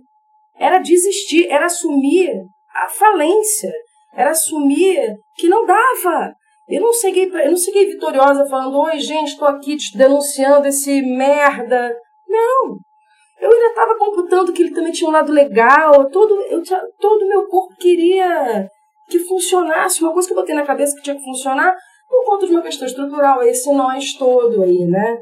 Era 0.58 0.80
desistir, 0.80 1.48
era 1.50 1.66
assumir 1.66 2.32
a 2.74 2.90
falência 2.90 3.72
era 4.18 4.32
assumir 4.32 5.16
que 5.36 5.48
não 5.48 5.64
dava. 5.64 6.34
Eu 6.68 6.82
não 6.82 6.92
cheguei, 6.92 7.26
eu 7.26 7.52
não 7.52 7.58
cheguei 7.58 7.86
vitoriosa 7.86 8.46
falando, 8.50 8.78
oi 8.80 9.00
gente, 9.00 9.30
estou 9.30 9.48
aqui 9.48 9.78
denunciando 9.96 10.68
esse 10.68 11.02
merda. 11.04 11.96
Não. 12.28 12.78
Eu 13.40 13.52
ainda 13.52 13.68
estava 13.68 13.98
computando 13.98 14.52
que 14.52 14.64
ele 14.64 14.74
também 14.74 14.92
tinha 14.92 15.10
um 15.10 15.14
lado 15.14 15.32
legal, 15.32 16.10
todo 16.10 16.42
eu 16.50 16.62
todo 17.00 17.24
o 17.24 17.28
meu 17.28 17.48
corpo 17.48 17.76
queria 17.78 18.68
que 19.10 19.20
funcionasse, 19.20 20.04
uma 20.04 20.12
coisa 20.12 20.28
que 20.28 20.34
eu 20.34 20.38
botei 20.38 20.56
na 20.56 20.66
cabeça 20.66 20.96
que 20.96 21.04
tinha 21.04 21.16
que 21.16 21.24
funcionar, 21.24 21.76
por 22.10 22.26
conta 22.26 22.46
de 22.46 22.52
uma 22.52 22.62
questão 22.62 22.88
estrutural, 22.88 23.42
esse 23.44 23.72
nós 23.74 24.14
todo 24.14 24.64
aí, 24.64 24.86
né? 24.86 25.18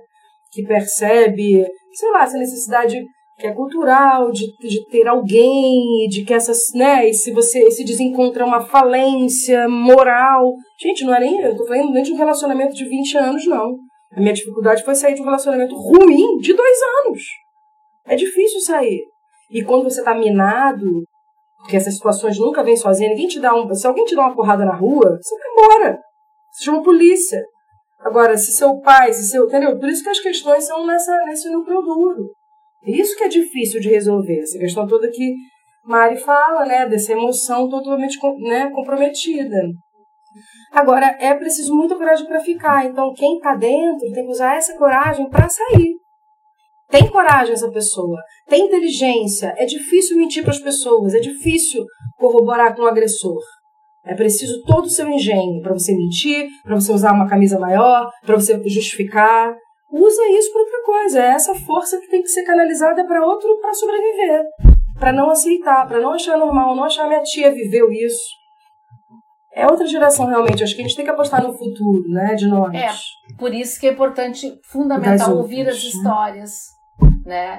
Que 0.51 0.63
percebe, 0.63 1.65
sei 1.93 2.11
lá, 2.11 2.23
essa 2.23 2.37
necessidade 2.37 3.03
que 3.37 3.47
é 3.47 3.53
cultural, 3.53 4.31
de, 4.31 4.45
de 4.59 4.85
ter 4.87 5.07
alguém, 5.07 6.07
de 6.09 6.23
que 6.23 6.33
essas, 6.33 6.57
né, 6.73 7.09
e 7.09 7.13
se 7.13 7.31
você 7.31 7.69
se 7.69 7.83
desencontra 7.83 8.45
uma 8.45 8.61
falência 8.61 9.67
moral. 9.67 10.53
Gente, 10.79 11.03
não 11.03 11.13
é 11.15 11.19
nem, 11.19 11.41
eu 11.41 11.55
tô 11.55 11.65
falando 11.65 11.91
nem 11.91 12.03
de 12.03 12.13
um 12.13 12.17
relacionamento 12.17 12.73
de 12.73 12.87
20 12.87 13.17
anos, 13.17 13.45
não. 13.45 13.75
A 14.15 14.19
minha 14.21 14.33
dificuldade 14.33 14.83
foi 14.83 14.95
sair 14.95 15.15
de 15.15 15.21
um 15.21 15.25
relacionamento 15.25 15.75
ruim 15.75 16.37
de 16.37 16.53
dois 16.53 16.77
anos. 17.03 17.21
É 18.07 18.15
difícil 18.15 18.59
sair. 18.61 19.03
E 19.49 19.63
quando 19.63 19.83
você 19.83 20.03
tá 20.03 20.13
minado, 20.15 21.03
porque 21.59 21.77
essas 21.77 21.95
situações 21.95 22.37
nunca 22.37 22.63
vêm 22.63 22.77
sozinhas, 22.77 23.11
ninguém 23.11 23.27
te 23.27 23.39
dá 23.39 23.55
um. 23.55 23.73
Se 23.73 23.87
alguém 23.87 24.05
te 24.05 24.15
dá 24.15 24.21
uma 24.21 24.35
porrada 24.35 24.65
na 24.65 24.75
rua, 24.75 25.17
você 25.21 25.35
vai 25.37 25.51
embora. 25.51 25.99
Você 26.51 26.63
chama 26.65 26.79
a 26.79 26.83
polícia. 26.83 27.43
Agora, 27.99 28.37
se 28.37 28.51
seu 28.51 28.79
pai, 28.81 29.11
se 29.13 29.27
seu. 29.27 29.45
Entendeu? 29.45 29.77
Por 29.79 29.89
isso 29.89 30.03
que 30.03 30.09
as 30.09 30.19
questões 30.19 30.65
são 30.65 30.85
nessa, 30.85 31.17
nesse 31.25 31.49
núcleo 31.49 31.81
duro. 31.81 32.29
Isso 32.85 33.17
que 33.17 33.23
é 33.23 33.27
difícil 33.27 33.81
de 33.81 33.89
resolver. 33.89 34.39
Essa 34.39 34.59
questão 34.59 34.85
toda 34.85 35.09
que 35.09 35.33
Mari 35.83 36.17
fala, 36.17 36.65
né? 36.65 36.87
Dessa 36.87 37.13
emoção 37.13 37.67
totalmente 37.67 38.19
né, 38.41 38.69
comprometida. 38.69 39.57
Agora, 40.71 41.17
é 41.19 41.33
preciso 41.33 41.73
muita 41.73 41.95
coragem 41.95 42.27
para 42.27 42.39
ficar. 42.39 42.85
Então, 42.85 43.13
quem 43.13 43.37
está 43.37 43.55
dentro 43.55 44.11
tem 44.13 44.25
que 44.25 44.31
usar 44.31 44.55
essa 44.55 44.77
coragem 44.77 45.29
para 45.29 45.49
sair. 45.49 45.95
Tem 46.89 47.07
coragem 47.09 47.53
essa 47.53 47.69
pessoa, 47.71 48.17
tem 48.47 48.65
inteligência. 48.65 49.53
É 49.57 49.65
difícil 49.65 50.17
mentir 50.17 50.43
para 50.43 50.51
as 50.51 50.59
pessoas, 50.59 51.13
é 51.13 51.19
difícil 51.19 51.83
corroborar 52.17 52.75
com 52.75 52.83
o 52.83 52.87
agressor. 52.87 53.41
É 54.05 54.13
preciso 54.13 54.61
todo 54.65 54.85
o 54.85 54.89
seu 54.89 55.09
engenho 55.09 55.61
para 55.61 55.73
você 55.73 55.91
mentir, 55.91 56.47
para 56.63 56.75
você 56.75 56.91
usar 56.91 57.11
uma 57.11 57.27
camisa 57.27 57.57
maior, 57.57 58.11
para 58.23 58.35
você 58.35 58.61
justificar. 58.69 59.55
Usa 59.91 60.27
isso 60.29 60.51
para 60.51 60.61
outra 60.61 60.83
coisa. 60.85 61.21
É 61.21 61.27
essa 61.29 61.55
força 61.55 61.99
que 61.99 62.07
tem 62.07 62.21
que 62.21 62.29
ser 62.29 62.43
canalizada 62.43 63.03
para 63.07 63.25
outro 63.25 63.59
para 63.59 63.73
sobreviver, 63.73 64.43
para 64.99 65.11
não 65.11 65.31
aceitar, 65.31 65.87
para 65.87 65.99
não 65.99 66.13
achar 66.13 66.37
normal, 66.37 66.75
não 66.75 66.83
achar 66.83 67.07
minha 67.07 67.23
tia 67.23 67.51
viveu 67.51 67.91
isso. 67.91 68.45
É 69.55 69.65
outra 69.65 69.87
geração 69.87 70.27
realmente. 70.27 70.63
Acho 70.63 70.75
que 70.75 70.81
a 70.81 70.85
gente 70.85 70.97
tem 70.97 71.05
que 71.05 71.11
apostar 71.11 71.41
no 71.41 71.57
futuro, 71.57 72.03
né, 72.09 72.35
de 72.35 72.45
nós. 72.45 72.75
É, 72.75 72.91
por 73.39 73.53
isso 73.53 73.79
que 73.79 73.87
é 73.87 73.91
importante, 73.91 74.51
fundamental 74.69 75.37
ouvir 75.37 75.67
as 75.67 75.81
né? 75.81 75.89
histórias, 75.89 76.51
né? 76.51 76.74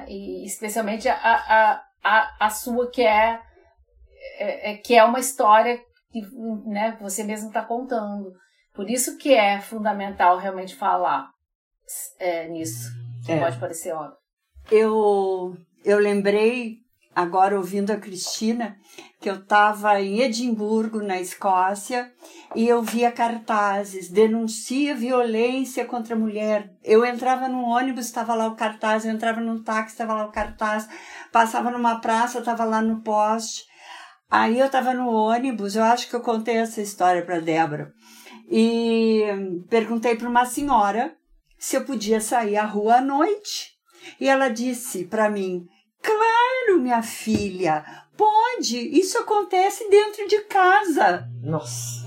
E 0.07 0.45
especialmente 0.45 1.07
a, 1.09 1.15
a, 1.15 1.83
a, 2.03 2.45
a 2.47 2.49
sua 2.49 2.89
que 2.89 3.01
é, 3.01 3.41
é, 4.39 4.71
é 4.71 4.77
que 4.77 4.95
é 4.95 5.03
uma 5.03 5.19
história 5.19 5.77
que 6.11 6.21
né, 6.65 6.97
você 7.01 7.23
mesmo 7.23 7.49
está 7.49 7.63
contando. 7.63 8.33
Por 8.73 8.89
isso 8.89 9.17
que 9.17 9.33
é 9.33 9.59
fundamental 9.59 10.37
realmente 10.37 10.75
falar 10.75 11.29
é, 12.19 12.47
nisso. 12.47 12.89
É. 13.27 13.39
Pode 13.39 13.59
parecer 13.59 13.93
óbvio. 13.93 14.17
Eu, 14.71 15.57
eu 15.83 15.99
lembrei, 15.99 16.77
agora 17.17 17.57
ouvindo 17.57 17.89
a 17.89 17.97
Cristina, 17.97 18.77
que 19.19 19.27
eu 19.27 19.37
estava 19.37 19.99
em 19.99 20.21
Edimburgo, 20.21 21.01
na 21.01 21.19
Escócia, 21.19 22.13
e 22.55 22.67
eu 22.67 22.83
via 22.83 23.11
cartazes, 23.11 24.07
denuncia 24.07 24.93
violência 24.93 25.83
contra 25.83 26.13
a 26.13 26.19
mulher. 26.19 26.71
Eu 26.83 27.03
entrava 27.03 27.47
num 27.47 27.63
ônibus, 27.63 28.05
estava 28.05 28.35
lá 28.35 28.45
o 28.45 28.55
cartaz, 28.55 29.03
eu 29.03 29.11
entrava 29.11 29.41
num 29.41 29.63
táxi, 29.63 29.93
estava 29.93 30.13
lá 30.13 30.25
o 30.27 30.31
cartaz, 30.31 30.87
passava 31.31 31.71
numa 31.71 31.99
praça, 31.99 32.37
estava 32.37 32.63
lá 32.63 32.83
no 32.83 33.01
poste. 33.01 33.65
Aí 34.29 34.59
eu 34.59 34.67
estava 34.67 34.93
no 34.93 35.09
ônibus, 35.09 35.75
eu 35.75 35.83
acho 35.85 36.07
que 36.07 36.15
eu 36.15 36.21
contei 36.21 36.57
essa 36.57 36.83
história 36.83 37.25
para 37.25 37.39
Débora, 37.39 37.93
e 38.47 39.23
perguntei 39.71 40.15
para 40.15 40.29
uma 40.29 40.45
senhora 40.45 41.15
se 41.57 41.77
eu 41.77 41.83
podia 41.83 42.21
sair 42.21 42.57
à 42.57 42.65
rua 42.65 42.97
à 42.97 43.01
noite. 43.01 43.71
E 44.21 44.29
ela 44.29 44.49
disse 44.49 45.03
para 45.05 45.31
mim: 45.31 45.67
Claro, 46.01 46.79
minha 46.81 47.01
filha, 47.01 47.83
pode. 48.15 48.77
Isso 48.77 49.17
acontece 49.17 49.89
dentro 49.89 50.27
de 50.27 50.41
casa. 50.41 51.27
Nossa. 51.41 52.05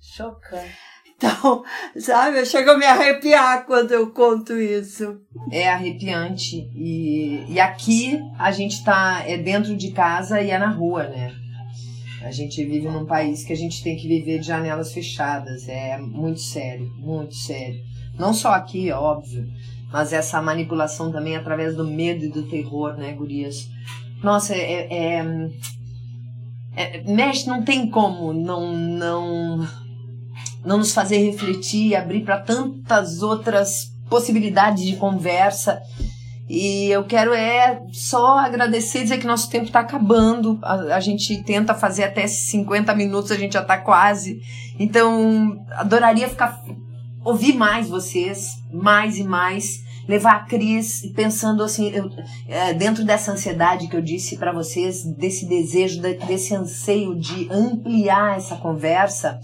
Chocante. 0.00 0.88
Então, 1.18 1.64
sabe, 1.98 2.38
eu 2.38 2.46
chego 2.46 2.70
a 2.70 2.78
me 2.78 2.86
arrepiar 2.86 3.66
quando 3.66 3.90
eu 3.90 4.12
conto 4.12 4.56
isso. 4.56 5.20
É 5.50 5.68
arrepiante. 5.68 6.70
E, 6.74 7.44
e 7.48 7.58
aqui 7.58 8.20
a 8.38 8.52
gente 8.52 8.84
tá 8.84 9.24
é 9.26 9.36
dentro 9.36 9.76
de 9.76 9.90
casa 9.90 10.40
e 10.40 10.50
é 10.50 10.58
na 10.58 10.70
rua, 10.70 11.08
né? 11.08 11.34
A 12.22 12.30
gente 12.30 12.64
vive 12.64 12.88
num 12.88 13.06
país 13.06 13.44
que 13.44 13.52
a 13.52 13.56
gente 13.56 13.82
tem 13.82 13.96
que 13.96 14.06
viver 14.06 14.38
de 14.38 14.46
janelas 14.46 14.92
fechadas. 14.92 15.68
É 15.68 15.98
muito 15.98 16.40
sério, 16.40 16.88
muito 16.96 17.34
sério. 17.34 17.80
Não 18.16 18.32
só 18.32 18.52
aqui, 18.52 18.88
é 18.88 18.94
óbvio, 18.94 19.46
mas 19.92 20.12
essa 20.12 20.40
manipulação 20.42 21.10
também 21.10 21.36
através 21.36 21.74
do 21.74 21.84
medo 21.84 22.24
e 22.24 22.28
do 22.28 22.42
terror, 22.44 22.94
né, 22.96 23.12
gurias? 23.12 23.68
Nossa, 24.22 24.54
é, 24.54 24.88
é, 24.90 25.50
é, 26.76 27.02
mexe, 27.06 27.46
não 27.46 27.62
tem 27.62 27.88
como 27.88 28.32
não 28.32 28.76
não 28.76 29.68
não 30.64 30.78
nos 30.78 30.92
fazer 30.92 31.18
refletir, 31.18 31.94
abrir 31.94 32.24
para 32.24 32.38
tantas 32.38 33.22
outras 33.22 33.92
possibilidades 34.08 34.84
de 34.84 34.96
conversa. 34.96 35.80
E 36.48 36.88
eu 36.88 37.04
quero 37.04 37.34
é 37.34 37.82
só 37.92 38.38
agradecer, 38.38 39.02
dizer 39.02 39.18
que 39.18 39.26
nosso 39.26 39.50
tempo 39.50 39.66
está 39.66 39.80
acabando. 39.80 40.58
A, 40.62 40.96
a, 40.96 41.00
gente 41.00 41.42
tenta 41.42 41.74
fazer 41.74 42.04
até 42.04 42.26
50 42.26 42.94
minutos, 42.94 43.30
a 43.30 43.36
gente 43.36 43.52
já 43.52 43.60
está 43.60 43.76
quase. 43.76 44.40
Então, 44.78 45.62
adoraria 45.72 46.28
ficar 46.28 46.62
ouvir 47.28 47.54
mais 47.54 47.88
vocês, 47.88 48.62
mais 48.72 49.18
e 49.18 49.22
mais, 49.22 49.84
levar 50.08 50.36
a 50.36 50.44
Cris 50.44 51.02
pensando 51.14 51.62
assim, 51.62 51.90
eu, 51.90 52.10
é, 52.48 52.72
dentro 52.72 53.04
dessa 53.04 53.32
ansiedade 53.32 53.86
que 53.86 53.96
eu 53.96 54.00
disse 54.00 54.38
para 54.38 54.50
vocês, 54.50 55.04
desse 55.04 55.46
desejo, 55.46 56.00
desse 56.00 56.54
anseio 56.54 57.14
de 57.14 57.46
ampliar 57.52 58.38
essa 58.38 58.56
conversa. 58.56 59.38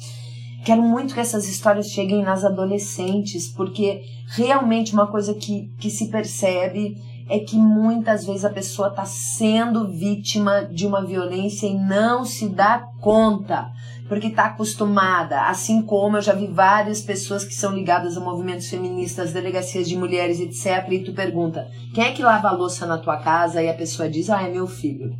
Quero 0.64 0.80
muito 0.80 1.12
que 1.12 1.20
essas 1.20 1.46
histórias 1.46 1.90
cheguem 1.90 2.22
nas 2.22 2.42
adolescentes, 2.42 3.48
porque 3.48 4.00
realmente 4.34 4.94
uma 4.94 5.06
coisa 5.06 5.34
que, 5.34 5.70
que 5.78 5.90
se 5.90 6.08
percebe 6.08 6.96
é 7.28 7.38
que 7.38 7.56
muitas 7.56 8.24
vezes 8.24 8.46
a 8.46 8.50
pessoa 8.50 8.88
está 8.88 9.04
sendo 9.04 9.88
vítima 9.88 10.62
de 10.62 10.86
uma 10.86 11.04
violência 11.04 11.66
e 11.66 11.74
não 11.74 12.24
se 12.24 12.48
dá 12.48 12.78
conta 13.00 13.70
porque 14.08 14.26
está 14.26 14.46
acostumada, 14.46 15.42
assim 15.42 15.80
como 15.80 16.18
eu 16.18 16.22
já 16.22 16.34
vi 16.34 16.46
várias 16.46 17.00
pessoas 17.00 17.44
que 17.44 17.54
são 17.54 17.74
ligadas 17.74 18.16
a 18.16 18.20
movimentos 18.20 18.68
feministas, 18.68 19.32
delegacias 19.32 19.88
de 19.88 19.96
mulheres, 19.96 20.40
etc. 20.40 20.86
E 20.90 20.98
tu 20.98 21.12
pergunta, 21.12 21.66
quem 21.94 22.04
é 22.04 22.12
que 22.12 22.22
lava 22.22 22.48
a 22.48 22.52
louça 22.52 22.86
na 22.86 22.98
tua 22.98 23.16
casa? 23.16 23.62
E 23.62 23.68
a 23.68 23.74
pessoa 23.74 24.08
diz, 24.08 24.28
ah, 24.28 24.42
é 24.42 24.50
meu 24.50 24.66
filho. 24.66 25.14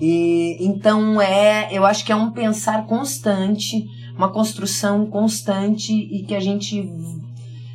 E 0.00 0.56
então 0.60 1.20
é, 1.22 1.68
eu 1.72 1.86
acho 1.86 2.04
que 2.04 2.12
é 2.12 2.16
um 2.16 2.30
pensar 2.30 2.84
constante, 2.86 3.86
uma 4.16 4.30
construção 4.30 5.06
constante 5.06 5.92
e 5.92 6.24
que 6.24 6.34
a 6.34 6.40
gente 6.40 6.90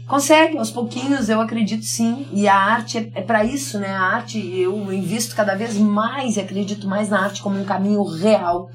consegue 0.06 0.58
aos 0.58 0.70
pouquinhos, 0.70 1.30
eu 1.30 1.40
acredito 1.40 1.86
sim. 1.86 2.28
E 2.34 2.48
a 2.48 2.56
arte 2.56 2.98
é, 2.98 3.12
é 3.16 3.22
para 3.22 3.46
isso, 3.46 3.80
né? 3.80 3.88
A 3.88 4.02
arte 4.02 4.38
eu 4.38 4.92
invisto 4.92 5.34
cada 5.34 5.56
vez 5.56 5.78
mais 5.78 6.36
e 6.36 6.42
acredito 6.42 6.88
mais 6.88 7.10
na 7.10 7.24
arte 7.24 7.42
como 7.42 7.58
um 7.58 7.64
caminho 7.64 8.04
real 8.04 8.70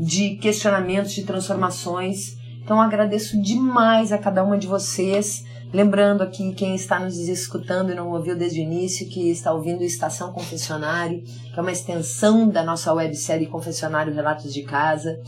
de 0.00 0.36
questionamentos, 0.36 1.12
de 1.12 1.24
transformações. 1.24 2.38
Então 2.62 2.80
agradeço 2.80 3.40
demais 3.40 4.12
a 4.12 4.18
cada 4.18 4.42
uma 4.42 4.56
de 4.56 4.66
vocês. 4.66 5.44
Lembrando 5.72 6.22
aqui 6.22 6.52
quem 6.54 6.74
está 6.74 6.98
nos 6.98 7.16
escutando 7.16 7.92
e 7.92 7.94
não 7.94 8.10
ouviu 8.10 8.34
desde 8.34 8.60
o 8.60 8.62
início, 8.62 9.08
que 9.08 9.30
está 9.30 9.52
ouvindo 9.52 9.84
Estação 9.84 10.32
Confessionário, 10.32 11.22
que 11.22 11.58
é 11.58 11.60
uma 11.60 11.70
extensão 11.70 12.48
da 12.48 12.64
nossa 12.64 12.92
websérie 12.92 13.46
Confessionário 13.46 14.14
Relatos 14.14 14.52
de 14.52 14.62
Casa. 14.62 15.20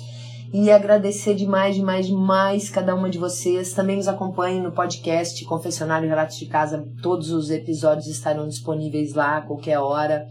E 0.52 0.70
agradecer 0.70 1.34
demais, 1.34 1.74
demais, 1.74 2.06
demais 2.06 2.70
cada 2.70 2.94
uma 2.94 3.08
de 3.08 3.18
vocês. 3.18 3.72
Também 3.72 3.96
nos 3.96 4.08
acompanhem 4.08 4.62
no 4.62 4.72
podcast 4.72 5.44
Confessionário 5.44 6.08
Relatos 6.08 6.38
de 6.38 6.46
Casa. 6.46 6.86
Todos 7.02 7.30
os 7.30 7.50
episódios 7.50 8.06
estarão 8.06 8.48
disponíveis 8.48 9.14
lá 9.14 9.38
a 9.38 9.42
qualquer 9.42 9.78
hora. 9.78 10.26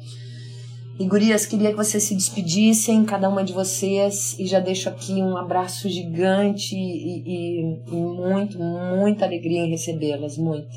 E 1.02 1.08
gurias, 1.08 1.48
queria 1.48 1.72
que 1.72 1.78
vocês 1.78 2.04
se 2.04 2.14
despedissem, 2.14 3.04
cada 3.04 3.28
uma 3.28 3.44
de 3.44 3.54
vocês, 3.54 4.38
e 4.38 4.46
já 4.46 4.60
deixo 4.60 4.88
aqui 4.88 5.14
um 5.14 5.36
abraço 5.36 5.90
gigante 5.90 6.76
e, 6.76 7.24
e, 7.26 7.92
e 7.92 7.96
muito, 7.96 8.60
muita 8.60 9.26
alegria 9.26 9.62
em 9.62 9.72
recebê-las, 9.72 10.38
muito. 10.38 10.70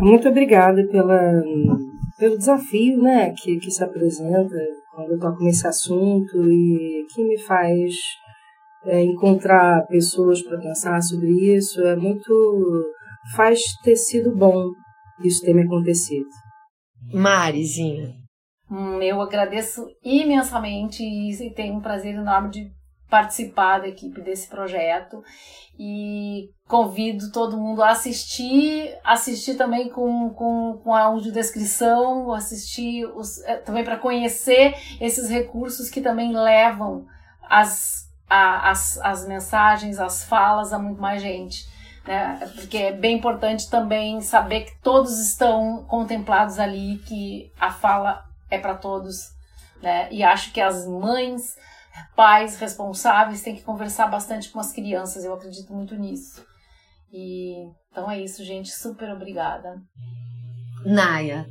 Muito 0.00 0.28
obrigada 0.28 0.84
pela, 0.88 1.40
pelo 2.18 2.36
desafio 2.36 3.00
né, 3.00 3.32
que, 3.32 3.60
que 3.60 3.70
se 3.70 3.84
apresenta 3.84 4.56
quando 4.92 5.12
eu 5.12 5.18
toco 5.20 5.44
nesse 5.44 5.68
assunto 5.68 6.50
e 6.50 7.06
que 7.14 7.22
me 7.22 7.38
faz 7.38 7.94
é, 8.86 9.04
encontrar 9.04 9.86
pessoas 9.86 10.42
para 10.42 10.58
pensar 10.58 11.00
sobre 11.00 11.28
isso. 11.54 11.80
É 11.82 11.94
muito. 11.94 12.28
faz 13.36 13.60
ter 13.84 13.94
sido 13.94 14.34
bom 14.34 14.64
isso 15.24 15.44
ter 15.44 15.54
me 15.54 15.62
acontecido. 15.62 16.26
Marizinha. 17.12 18.14
Hum, 18.70 19.02
eu 19.02 19.20
agradeço 19.20 19.86
imensamente 20.02 21.02
e 21.02 21.50
tenho 21.54 21.74
um 21.74 21.80
prazer 21.80 22.14
enorme 22.14 22.50
de 22.50 22.72
participar 23.10 23.80
da 23.80 23.88
equipe 23.88 24.20
desse 24.20 24.48
projeto 24.48 25.22
e 25.76 26.50
convido 26.68 27.32
todo 27.32 27.56
mundo 27.56 27.82
a 27.82 27.90
assistir, 27.90 28.96
assistir 29.02 29.56
também 29.56 29.88
com, 29.88 30.30
com, 30.30 30.80
com 30.84 30.94
a 30.94 31.02
audiodescrição, 31.02 32.32
assistir 32.32 33.04
os, 33.06 33.42
eh, 33.44 33.56
também 33.56 33.82
para 33.82 33.96
conhecer 33.96 34.74
esses 35.00 35.28
recursos 35.28 35.90
que 35.90 36.00
também 36.00 36.32
levam 36.32 37.06
as, 37.42 38.08
a, 38.28 38.70
as, 38.70 38.98
as 38.98 39.26
mensagens, 39.26 39.98
as 39.98 40.24
falas 40.24 40.72
a 40.72 40.78
muito 40.78 41.00
mais 41.00 41.20
gente. 41.20 41.68
Né? 42.06 42.50
Porque 42.54 42.76
é 42.76 42.92
bem 42.92 43.16
importante 43.16 43.68
também 43.68 44.20
saber 44.20 44.64
que 44.64 44.80
todos 44.82 45.18
estão 45.18 45.84
contemplados 45.84 46.58
ali, 46.58 46.98
que 47.06 47.52
a 47.58 47.70
fala 47.70 48.24
é 48.50 48.58
para 48.58 48.74
todos. 48.74 49.30
Né? 49.82 50.08
E 50.10 50.22
acho 50.22 50.52
que 50.52 50.60
as 50.60 50.86
mães 50.86 51.56
pais 52.16 52.56
responsáveis 52.56 53.42
têm 53.42 53.56
que 53.56 53.62
conversar 53.62 54.06
bastante 54.06 54.50
com 54.50 54.60
as 54.60 54.72
crianças, 54.72 55.24
eu 55.24 55.34
acredito 55.34 55.72
muito 55.72 55.94
nisso. 55.96 56.44
E 57.12 57.68
então 57.90 58.10
é 58.10 58.20
isso, 58.20 58.44
gente, 58.44 58.70
super 58.70 59.10
obrigada. 59.10 59.82
Naya. 60.84 61.46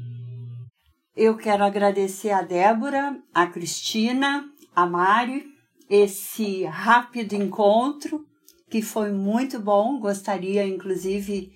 Eu 1.16 1.36
quero 1.36 1.66
agradecer 1.66 2.32
a 2.32 2.41
Débora, 2.41 3.18
a 3.34 3.45
Cristina, 3.45 4.45
a 4.74 4.86
Mari, 4.86 5.43
esse 5.89 6.64
rápido 6.64 7.34
encontro 7.34 8.26
que 8.70 8.82
foi 8.82 9.12
muito 9.12 9.60
bom. 9.60 10.00
Gostaria, 10.00 10.68
inclusive, 10.68 11.52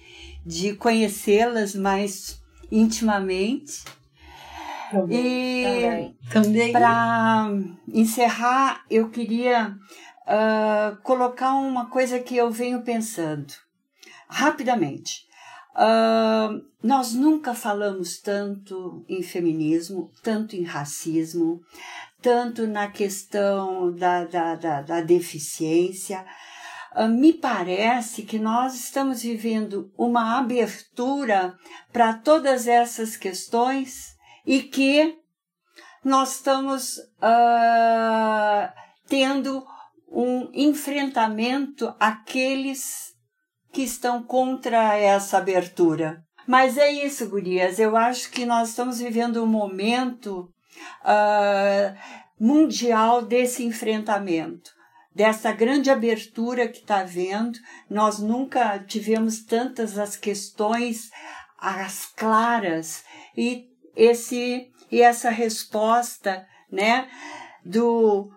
de 0.45 0.73
conhecê-las 0.75 1.75
mais 1.75 2.41
intimamente. 2.71 3.83
Também. 4.91 6.15
E 6.25 6.29
também. 6.31 6.71
Para 6.71 7.49
encerrar, 7.87 8.83
eu 8.89 9.09
queria 9.09 9.75
uh, 10.27 11.01
colocar 11.01 11.53
uma 11.55 11.87
coisa 11.87 12.19
que 12.19 12.35
eu 12.35 12.51
venho 12.51 12.81
pensando 12.83 13.53
rapidamente. 14.27 15.25
Uh, 15.75 16.63
nós 16.83 17.13
nunca 17.13 17.55
falamos 17.55 18.19
tanto 18.19 19.03
em 19.09 19.23
feminismo, 19.23 20.11
tanto 20.21 20.55
em 20.55 20.63
racismo, 20.63 21.61
tanto 22.21 22.67
na 22.67 22.87
questão 22.89 23.91
da, 23.91 24.25
da, 24.25 24.55
da, 24.55 24.81
da 24.81 25.01
deficiência. 25.01 26.23
Uh, 26.95 27.07
me 27.07 27.33
parece 27.33 28.23
que 28.23 28.37
nós 28.37 28.75
estamos 28.75 29.23
vivendo 29.23 29.91
uma 29.97 30.37
abertura 30.37 31.55
para 31.91 32.13
todas 32.13 32.67
essas 32.67 33.17
questões 33.17 34.15
e 34.45 34.61
que 34.61 35.17
nós 36.03 36.35
estamos 36.35 36.97
uh, 36.97 38.71
tendo 39.07 39.65
um 40.11 40.49
enfrentamento 40.53 41.93
àqueles 41.99 43.13
que 43.71 43.81
estão 43.81 44.21
contra 44.21 44.95
essa 44.95 45.37
abertura. 45.39 46.23
Mas 46.47 46.77
é 46.77 46.91
isso, 46.91 47.29
gurias. 47.29 47.79
Eu 47.79 47.95
acho 47.95 48.29
que 48.29 48.45
nós 48.45 48.69
estamos 48.69 48.99
vivendo 48.99 49.43
um 49.43 49.47
momento 49.47 50.49
uh, 51.01 51.97
mundial 52.39 53.21
desse 53.21 53.63
enfrentamento, 53.63 54.71
dessa 55.15 55.51
grande 55.51 55.89
abertura 55.89 56.67
que 56.67 56.79
está 56.79 56.99
havendo. 56.99 57.59
Nós 57.89 58.19
nunca 58.19 58.79
tivemos 58.79 59.43
tantas 59.43 59.97
as 59.97 60.15
questões 60.15 61.09
as 61.63 62.07
claras 62.07 63.05
e 63.37 63.69
esse 63.95 64.69
e 64.91 65.01
essa 65.01 65.29
resposta, 65.29 66.45
né, 66.69 67.07
do 67.65 68.29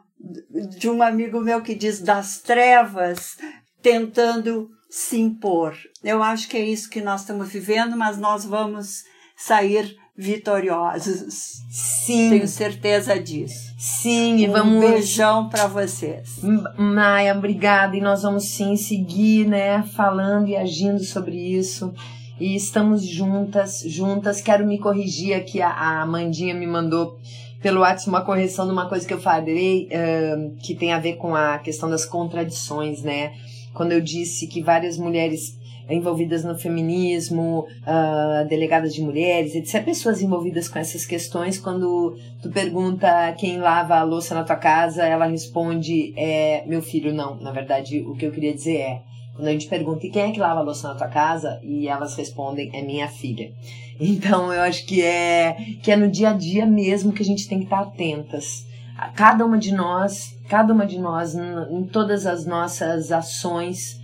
de 0.78 0.88
um 0.88 1.02
amigo 1.02 1.40
meu 1.40 1.60
que 1.60 1.74
diz 1.74 2.00
das 2.00 2.40
trevas 2.40 3.36
tentando 3.82 4.70
se 4.88 5.18
impor. 5.18 5.76
Eu 6.02 6.22
acho 6.22 6.48
que 6.48 6.56
é 6.56 6.64
isso 6.64 6.88
que 6.88 7.00
nós 7.00 7.22
estamos 7.22 7.48
vivendo, 7.48 7.96
mas 7.96 8.16
nós 8.16 8.44
vamos 8.44 9.04
sair 9.36 9.96
vitoriosos. 10.16 11.64
Sim. 11.70 12.30
Tenho 12.30 12.48
certeza 12.48 13.18
disso. 13.18 13.74
Sim, 13.78 14.38
e 14.38 14.48
um 14.48 14.52
vamos. 14.52 14.80
beijão 14.80 15.48
para 15.48 15.66
vocês. 15.66 16.40
Maia, 16.78 17.36
obrigada. 17.36 17.96
E 17.96 18.00
nós 18.00 18.22
vamos 18.22 18.44
sim 18.44 18.76
seguir, 18.76 19.46
né, 19.46 19.82
falando 19.94 20.48
e 20.48 20.56
agindo 20.56 21.02
sobre 21.04 21.36
isso 21.36 21.92
e 22.38 22.54
estamos 22.54 23.04
juntas, 23.04 23.82
juntas. 23.86 24.40
Quero 24.40 24.66
me 24.66 24.78
corrigir 24.78 25.34
aqui, 25.34 25.60
a, 25.60 25.68
a 25.68 26.02
Amandinha 26.02 26.54
me 26.54 26.66
mandou 26.66 27.18
pelo 27.62 27.80
WhatsApp 27.80 28.08
uma 28.08 28.24
correção 28.24 28.66
de 28.66 28.72
uma 28.72 28.88
coisa 28.88 29.06
que 29.06 29.14
eu 29.14 29.20
falei, 29.20 29.88
uh, 29.88 30.56
que 30.62 30.74
tem 30.74 30.92
a 30.92 30.98
ver 30.98 31.14
com 31.14 31.34
a 31.34 31.58
questão 31.58 31.88
das 31.88 32.04
contradições, 32.04 33.02
né? 33.02 33.32
Quando 33.72 33.92
eu 33.92 34.00
disse 34.00 34.46
que 34.46 34.62
várias 34.62 34.96
mulheres 34.96 35.55
envolvidas 35.88 36.44
no 36.44 36.56
feminismo, 36.58 37.66
uh, 37.82 38.48
delegadas 38.48 38.94
de 38.94 39.02
mulheres, 39.02 39.54
etc. 39.54 39.84
Pessoas 39.84 40.20
envolvidas 40.20 40.68
com 40.68 40.78
essas 40.78 41.06
questões, 41.06 41.58
quando 41.58 42.16
tu 42.42 42.50
pergunta 42.50 43.32
quem 43.38 43.58
lava 43.58 43.96
a 43.96 44.02
louça 44.02 44.34
na 44.34 44.44
tua 44.44 44.56
casa, 44.56 45.04
ela 45.04 45.26
responde, 45.26 46.12
é 46.16 46.64
meu 46.66 46.82
filho, 46.82 47.14
não. 47.14 47.36
Na 47.40 47.52
verdade, 47.52 48.00
o 48.00 48.14
que 48.14 48.26
eu 48.26 48.32
queria 48.32 48.52
dizer 48.52 48.76
é, 48.76 49.02
quando 49.34 49.48
a 49.48 49.52
gente 49.52 49.68
pergunta, 49.68 50.06
e 50.06 50.10
quem 50.10 50.22
é 50.22 50.32
que 50.32 50.40
lava 50.40 50.60
a 50.60 50.62
louça 50.62 50.88
na 50.88 50.94
tua 50.94 51.08
casa? 51.08 51.60
E 51.62 51.86
elas 51.88 52.16
respondem, 52.16 52.70
é 52.72 52.82
minha 52.82 53.08
filha. 53.08 53.52
Então 53.98 54.52
eu 54.52 54.60
acho 54.60 54.84
que 54.84 55.00
é, 55.00 55.56
que 55.82 55.90
é 55.90 55.96
no 55.96 56.10
dia 56.10 56.28
a 56.28 56.32
dia 56.34 56.66
mesmo 56.66 57.14
que 57.14 57.22
a 57.22 57.24
gente 57.24 57.48
tem 57.48 57.60
que 57.60 57.64
estar 57.64 57.80
atentas. 57.80 58.66
Cada 59.14 59.42
uma 59.44 59.56
de 59.56 59.72
nós, 59.72 60.38
cada 60.50 60.72
uma 60.74 60.84
de 60.84 60.98
nós, 60.98 61.34
em 61.34 61.82
todas 61.84 62.26
as 62.26 62.44
nossas 62.44 63.10
ações, 63.10 63.98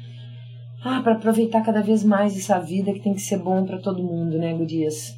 ah, 0.85 1.01
para 1.03 1.13
aproveitar 1.13 1.63
cada 1.63 1.81
vez 1.81 2.03
mais 2.03 2.37
essa 2.37 2.59
vida 2.59 2.93
que 2.93 3.01
tem 3.01 3.15
que 3.15 3.21
ser 3.21 3.39
bom 3.39 3.65
para 3.65 3.79
todo 3.79 4.03
mundo, 4.03 4.39
né, 4.39 4.53
Gurias? 4.53 5.17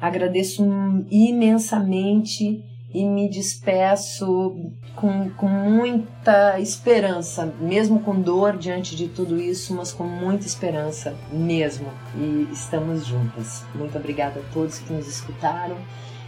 Agradeço 0.00 0.64
imensamente 1.10 2.64
e 2.92 3.04
me 3.04 3.28
despeço 3.28 4.56
com, 4.96 5.30
com 5.30 5.48
muita 5.48 6.58
esperança, 6.58 7.54
mesmo 7.60 8.00
com 8.00 8.20
dor 8.20 8.56
diante 8.56 8.96
de 8.96 9.08
tudo 9.08 9.40
isso, 9.40 9.74
mas 9.74 9.92
com 9.92 10.04
muita 10.04 10.46
esperança 10.46 11.14
mesmo. 11.32 11.86
E 12.16 12.48
estamos 12.52 13.06
juntas. 13.06 13.64
Muito 13.74 13.96
obrigada 13.96 14.40
a 14.40 14.52
todos 14.52 14.78
que 14.78 14.92
nos 14.92 15.06
escutaram 15.06 15.76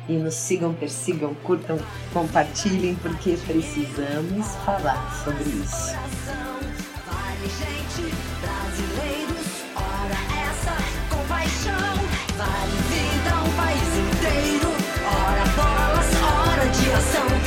e 0.08 0.12
nos 0.12 0.34
sigam, 0.34 0.72
persigam, 0.74 1.34
curtam, 1.42 1.78
compartilhem, 2.12 2.94
porque 2.96 3.36
precisamos 3.46 4.46
falar 4.64 5.12
sobre 5.24 5.48
isso. 5.50 5.92
Brasileiros, 8.72 9.64
ora 9.76 10.16
essa 10.48 10.74
compaixão. 11.10 11.94
Vale 12.38 12.76
vida 12.88 13.36
um 13.44 13.52
país 13.54 13.82
inteiro. 13.98 14.72
Ora 15.04 15.44
bolas, 15.54 16.10
hora 16.22 16.66
de 16.70 16.90
ação. 16.92 17.41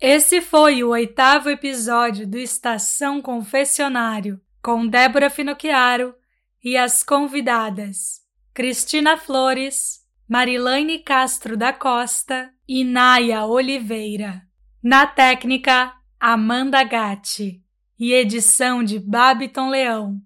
Esse 0.00 0.40
foi 0.40 0.82
o 0.82 0.88
oitavo 0.88 1.50
episódio 1.50 2.26
do 2.26 2.38
Estação 2.38 3.20
Confessionário, 3.20 4.40
com 4.62 4.86
Débora 4.86 5.28
Finocchiaro 5.28 6.14
e 6.64 6.74
as 6.74 7.02
convidadas 7.02 8.22
Cristina 8.54 9.18
Flores, 9.18 10.00
Marilane 10.26 11.00
Castro 11.00 11.54
da 11.54 11.70
Costa 11.70 12.50
e 12.66 12.82
Naya 12.82 13.44
Oliveira. 13.44 14.40
Na 14.82 15.06
técnica, 15.06 15.92
Amanda 16.18 16.82
Gatti 16.82 17.62
e 17.98 18.14
edição 18.14 18.82
de 18.82 18.98
Babiton 18.98 19.68
Leão. 19.68 20.18